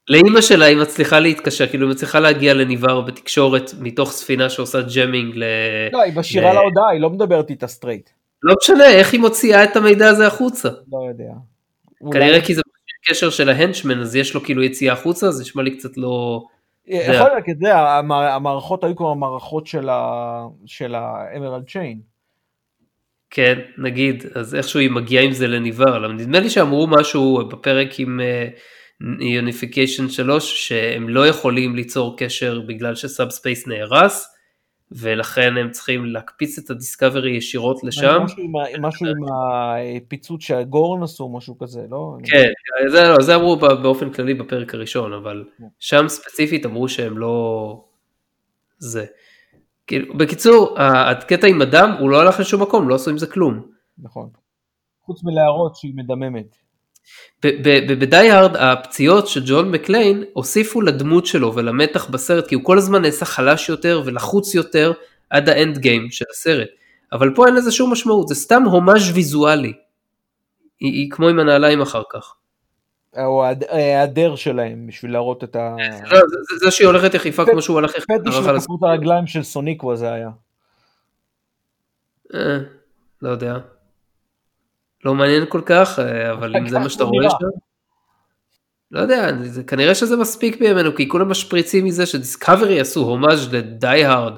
[0.08, 5.32] לאימא שלה היא מצליחה להתקשר, כאילו היא מצליחה להגיע לניבר בתקשורת מתוך ספינה שעושה jamming
[5.36, 5.44] ל...
[5.92, 6.54] לא, היא משאירה ל...
[6.54, 8.10] להודעה, היא לא מדברת איתה straight.
[8.42, 10.68] לא משנה, איך היא מוציאה את המידע הזה החוצה?
[10.68, 11.32] לא יודע.
[12.12, 12.42] כנראה אולי...
[12.42, 12.62] כי זה
[13.06, 16.44] קשר של ה henchman, אז יש לו כאילו יציאה החוצה, זה נשמע לי קצת לא...
[16.86, 17.78] יכול להיות, אתה יודע,
[18.08, 19.66] המערכות היו כמו המערכות
[20.66, 22.00] של ה Emerald Chain.
[23.30, 28.20] כן, נגיד, אז איכשהו היא מגיעה עם זה לניבר, נדמה לי שאמרו משהו בפרק עם
[29.20, 34.33] Unification אה, 3, שהם לא יכולים ליצור קשר בגלל ש subspace נהרס,
[34.92, 38.22] ולכן הם צריכים להקפיץ את הדיסקאברי ישירות לשם.
[38.24, 38.52] משהו עם,
[38.82, 42.16] משהו עם הפיצוץ שהגורן עשו, משהו כזה, לא?
[42.24, 42.48] כן,
[42.88, 45.64] זה, לא, זה אמרו באופן כללי בפרק הראשון, אבל כן.
[45.78, 47.84] שם ספציפית אמרו שהם לא,
[48.78, 49.04] זה.
[49.86, 53.66] כאילו, בקיצור, הקטע עם הדם הוא לא הלך לשום מקום, לא עשו עם זה כלום.
[53.98, 54.28] נכון.
[55.04, 56.63] חוץ מלהראות שהיא מדממת.
[57.42, 63.02] בדי הארד הפציעות של ג'ון מקליין הוסיפו לדמות שלו ולמתח בסרט כי הוא כל הזמן
[63.02, 64.92] נעשה חלש יותר ולחוץ יותר
[65.30, 66.68] עד האנד גיים של הסרט.
[67.12, 69.72] אבל פה אין לזה שום משמעות, זה סתם הומאז' ויזואלי.
[70.80, 72.34] היא, היא כמו עם הנעליים אחר כך.
[73.16, 75.76] או ההיעדר שלהם בשביל להראות את ה...
[76.10, 78.14] לא, זה, זה, זה שהיא הולכת יחיפה כמו שהוא הולך יחיפה.
[78.24, 80.30] פטיש לכפות הרגליים של סוניקווה זה היה.
[82.34, 82.58] אה,
[83.22, 83.58] לא יודע.
[85.04, 87.36] לא מעניין כל כך, אה, אבל אם זה מה שאתה רואה שם...
[88.90, 94.04] לא יודע, זה, כנראה שזה מספיק בימינו, כי כולם משפריצים מזה שדיסקאברי עשו הומאז' לדי
[94.04, 94.32] הארד,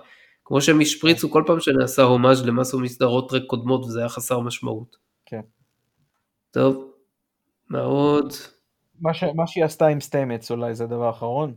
[0.44, 4.96] כמו שהם השפריצו כל פעם שנעשה הומאז' למשהו מסדרות טרק קודמות וזה היה חסר משמעות.
[5.26, 5.40] כן.
[6.50, 6.90] טוב,
[7.70, 8.32] מה עוד?
[9.00, 11.54] מה, ש, מה שהיא עשתה עם סטיימץ אולי זה הדבר האחרון.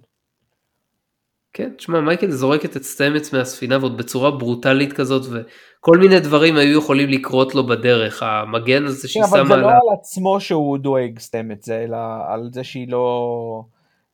[1.54, 6.80] כן, תשמע, מייקל זורקת את סטיימץ מהספינה ועוד בצורה ברוטלית כזאת, וכל מיני דברים היו
[6.80, 9.42] יכולים לקרות לו בדרך, המגן הזה שהיא כן, שמה...
[9.42, 11.98] אבל זה לא על עצמו שהוא דואג סטיימץ, זה אלא
[12.28, 13.64] על זה שהיא לא...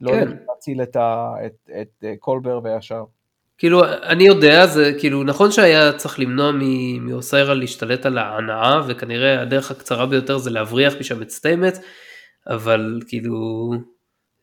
[0.02, 0.30] לא כן.
[0.50, 3.04] להציל את, ה, את, את, את קולבר והשאר.
[3.58, 6.52] כאילו, אני יודע, זה כאילו, נכון שהיה צריך למנוע
[7.02, 11.80] מאוסיירה להשתלט על ההנאה, וכנראה הדרך הקצרה ביותר זה להבריח משם את סטיימץ,
[12.48, 13.72] אבל כאילו,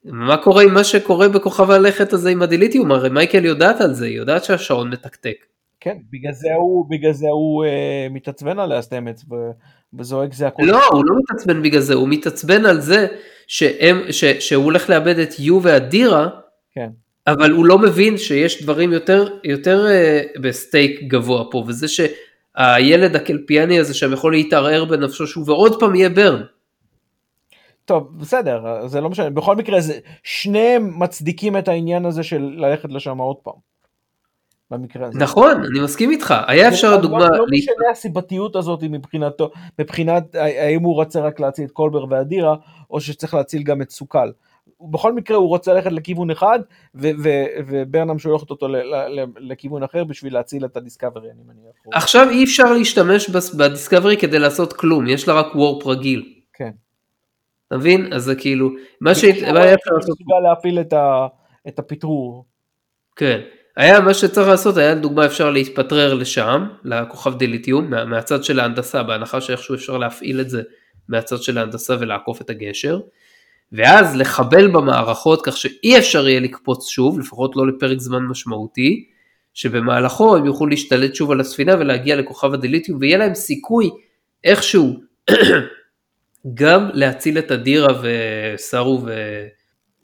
[0.04, 2.92] מה קורה עם מה שקורה בכוכב הלכת הזה עם הדיליטיום?
[2.92, 5.36] הרי מייקל יודעת על זה, היא יודעת שהשעון מתקתק.
[5.80, 8.80] כן, בגלל זה הוא, בגלל זה הוא אה, מתעצבן עליה
[9.30, 9.34] ו-
[9.98, 10.62] וזועק זה הכל.
[10.62, 13.06] לא, הוא לא מתעצבן בגלל זה, הוא מתעצבן על זה
[13.46, 16.28] שהם, ש, שהוא הולך לאבד את יו ואדירה,
[16.74, 16.88] כן.
[17.26, 23.78] אבל הוא לא מבין שיש דברים יותר, יותר uh, בסטייק גבוה פה, וזה שהילד הקלפיאני
[23.78, 26.42] הזה שם יכול להתערער בנפשו שוב, ועוד פעם יהיה ברן.
[27.84, 29.30] טוב, בסדר, זה לא משנה.
[29.30, 33.72] בכל מקרה, זה, שניהם מצדיקים את העניין הזה של ללכת לשם עוד פעם.
[34.72, 35.18] במקרה הזה.
[35.18, 40.94] נכון, אני מסכים איתך, היה אפשר לדוגמה, לא, משנה הסיבתיות הזאת מבחינתו, מבחינת האם הוא
[40.94, 42.56] רוצה רק להציל את קולבר ואדירה,
[42.90, 44.32] או שצריך להציל גם את סוקל.
[44.90, 46.58] בכל מקרה הוא רוצה ללכת לכיוון אחד,
[46.94, 48.66] ו- ו- וברנם שולחת אותו
[49.38, 51.74] לכיוון אחר בשביל להציל את הדיסקאברי, אני מניח.
[51.92, 56.34] עכשיו אי אפשר להשתמש בדיסקאברי כדי לעשות כלום, יש לה רק וורפ רגיל.
[56.52, 56.70] כן.
[57.72, 58.12] אתה מבין?
[58.12, 58.70] אז זה כאילו,
[59.00, 61.26] מה שהיה אפשר לעשות, מסוגל להפעיל את ה-
[61.68, 62.44] את הפטרור.
[63.16, 63.40] כן,
[63.76, 69.02] היה מה שצריך לעשות, היה לדוגמה אפשר להתפטרר לשם, לכוכב דיליטיום, מה, מהצד של ההנדסה,
[69.02, 70.62] בהנחה שאיכשהו אפשר להפעיל את זה
[71.08, 73.00] מהצד של ההנדסה ולעקוף את הגשר,
[73.72, 79.04] ואז לחבל במערכות כך שאי אפשר יהיה לקפוץ שוב, לפחות לא לפרק זמן משמעותי,
[79.54, 83.90] שבמהלכו הם יוכלו להשתלט שוב על הספינה ולהגיע לכוכב הדיליטיום, ויהיה להם סיכוי
[84.44, 85.00] איכשהו
[86.54, 89.12] גם להציל את אדירה וסארו ו...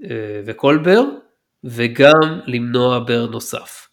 [0.05, 1.03] אה, וקולבר,
[1.65, 3.89] וגם למנוע בר נוסף.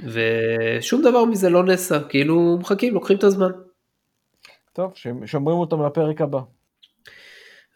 [0.00, 3.50] ושום דבר מזה לא נעשה, כאילו מחכים, לוקחים את הזמן.
[4.72, 4.92] טוב,
[5.26, 6.38] שומרים אותם לפרק הבא.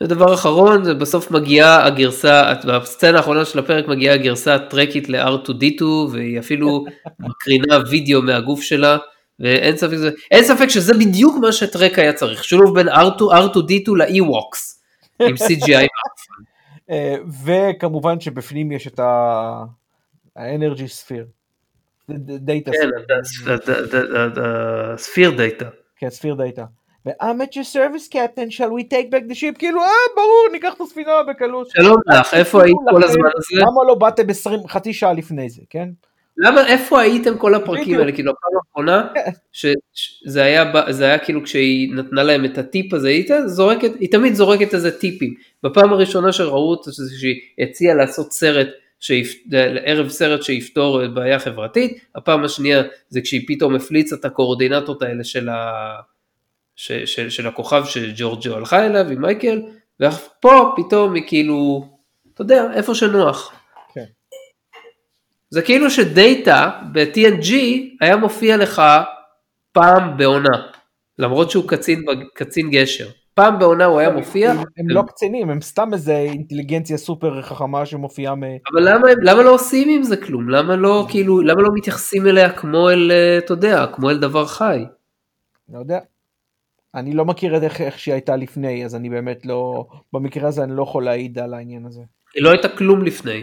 [0.03, 6.39] ודבר אחרון, זה בסוף מגיעה הגרסה, בסצנה האחרונה של הפרק מגיעה הגרסה הטרקית ל-R2D2, והיא
[6.39, 6.85] אפילו
[7.21, 8.99] מקרינה וידאו מהגוף שלה,
[9.41, 13.97] ואין ספק, שזה, אין ספק שזה בדיוק מה שטרק היה צריך, שילוב בין R2, R2D2
[13.97, 14.83] ל-Ewoks,
[15.21, 15.87] עם CGI.
[16.91, 19.01] אה, וכמובן שבפנים יש את
[20.37, 21.27] האנרגי ספיר.
[22.09, 22.89] data כן,
[24.97, 25.69] sphere data.
[25.97, 26.65] כן, sphere data.
[27.07, 29.59] ו-I'm at your service captain, shall we take back the ship?
[29.59, 31.71] כאילו, אה, ברור, ניקח את הספינה בקלות.
[31.71, 33.61] שלום לך, איפה היית כל הזמן הזה?
[33.61, 35.89] למה לא באתם 20, חצי שעה לפני זה, כן?
[36.37, 37.99] למה, איפה הייתם כל הפרקים.
[37.99, 38.13] האלה?
[38.13, 39.07] כאילו, הפעם האחרונה,
[39.93, 44.35] שזה היה, זה היה כאילו כשהיא נתנה להם את הטיפ הזה, היא זורקת, היא תמיד
[44.35, 45.35] זורקת איזה טיפים.
[45.63, 48.69] בפעם הראשונה שראו אותה, שהיא הציעה לעשות סרט,
[49.01, 49.43] שיפ...
[49.85, 55.49] ערב סרט שיפתור בעיה חברתית, הפעם השנייה זה כשהיא פתאום הפליצה את הקואורדינטות האלה של,
[55.49, 55.93] ה...
[56.77, 56.93] ש...
[56.93, 59.63] של, של הכוכב שג'ורג'ו הלכה אליו עם מייקל,
[60.01, 61.89] ופה פתאום היא כאילו,
[62.35, 63.53] אתה יודע, איפה שנוח.
[65.53, 67.53] זה כאילו שדאטה ב-TNG
[68.01, 68.83] היה מופיע לך
[69.73, 70.59] פעם בעונה,
[71.19, 72.05] למרות שהוא קצין,
[72.35, 73.09] קצין גשר.
[73.35, 77.87] פעם בעונה הוא היה מופיע, הם, הם לא קצינים, הם סתם איזה אינטליגנציה סופר חכמה
[77.87, 78.43] שמופיעה מ...
[78.43, 80.49] אבל למה, למה לא עושים עם זה כלום?
[80.49, 84.47] למה לא, כאילו, למה לא מתייחסים אליה כמו אל, אה, אתה יודע, כמו אל דבר
[84.47, 84.85] חי?
[85.69, 85.99] לא יודע.
[86.95, 89.87] אני לא מכיר את איך, איך שהיא הייתה לפני, אז אני באמת לא...
[90.13, 92.03] במקרה הזה אני לא יכול להעיד על העניין הזה.
[92.35, 93.43] היא לא הייתה כלום לפני.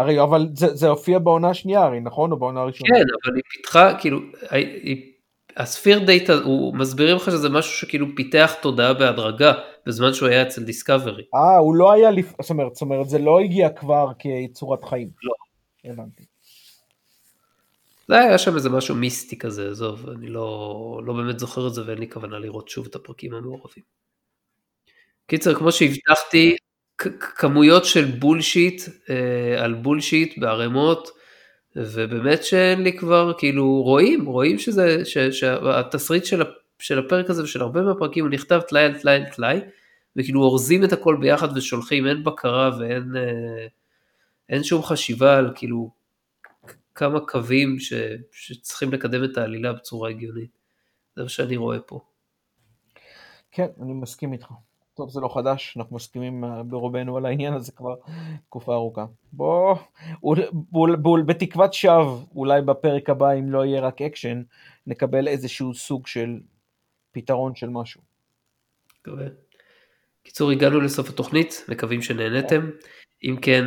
[0.00, 2.32] הרי, אבל זה, זה הופיע בעונה השנייה, הרי, נכון?
[2.32, 2.88] או בעונה הראשונה?
[2.94, 4.18] כן, אבל היא פיתחה, כאילו,
[4.50, 5.12] היא-
[5.56, 9.52] הספיר דאטה, הוא מסבירים לך שזה משהו שכאילו פיתח תודעה בהדרגה,
[9.86, 11.22] בזמן שהוא היה אצל דיסקאברי.
[11.34, 12.32] אה, הוא לא היה, לפ...
[12.42, 15.10] זאת אומרת, זאת אומרת, זה לא הגיע כבר כצורת חיים.
[15.22, 15.34] לא.
[15.92, 16.24] הבנתי.
[18.08, 21.82] זה היה שם איזה משהו מיסטי כזה, עזוב, אני לא, לא באמת זוכר את זה
[21.86, 23.82] ואין לי כוונה לראות שוב את הפרקים המעורבים.
[25.26, 26.56] קיצר, כמו שהבטחתי,
[27.20, 31.10] כמויות של בולשיט אה, על בולשיט בערימות,
[31.76, 36.42] ובאמת שאין לי כבר, כאילו, רואים, רואים שזה, ש, שהתסריט של,
[36.78, 39.60] של הפרק הזה ושל הרבה מהפרקים הוא נכתב טלאי על טלאי על טלאי,
[40.16, 43.66] וכאילו אורזים את הכל ביחד ושולחים, אין בקרה ואין אה,
[44.48, 45.90] אין שום חשיבה על כאילו
[46.94, 47.92] כמה קווים ש,
[48.32, 50.58] שצריכים לקדם את העלילה בצורה הגיונית.
[51.16, 52.00] זה מה שאני רואה פה.
[53.50, 54.46] כן, אני מסכים איתך.
[55.00, 57.94] טוב, זה לא חדש, אנחנו מסכימים אה, ברובנו על העניין הזה כבר
[58.46, 59.06] תקופה ארוכה.
[59.32, 59.76] בוא,
[60.52, 64.42] בוא, בוא, בתקוות שווא, אולי בפרק הבא, אם לא יהיה רק אקשן,
[64.86, 66.40] נקבל איזשהו סוג של
[67.12, 68.00] פתרון של משהו.
[69.00, 69.26] מקווה.
[70.22, 72.70] קיצור, הגענו לסוף התוכנית, מקווים שנהנתם.
[73.24, 73.64] אם כן,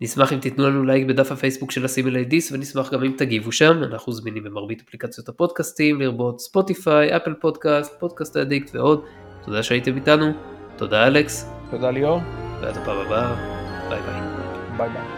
[0.00, 3.82] נשמח אם תיתנו לנו לייק בדף הפייסבוק של הסימלי דיס ונשמח גם אם תגיבו שם,
[3.82, 9.04] אנחנו זמינים במרבית אפליקציות הפודקאסטים, לרבות Spotify, Apple Podcast, Podcast Addict ועוד.
[9.44, 11.50] תודה שהייתם איתנו, תודה אלכס.
[11.70, 12.20] תודה ליאור.
[12.60, 13.34] ועד הפעם הבאה,
[13.88, 14.20] ביי ביי.
[14.76, 15.17] ביי ביי.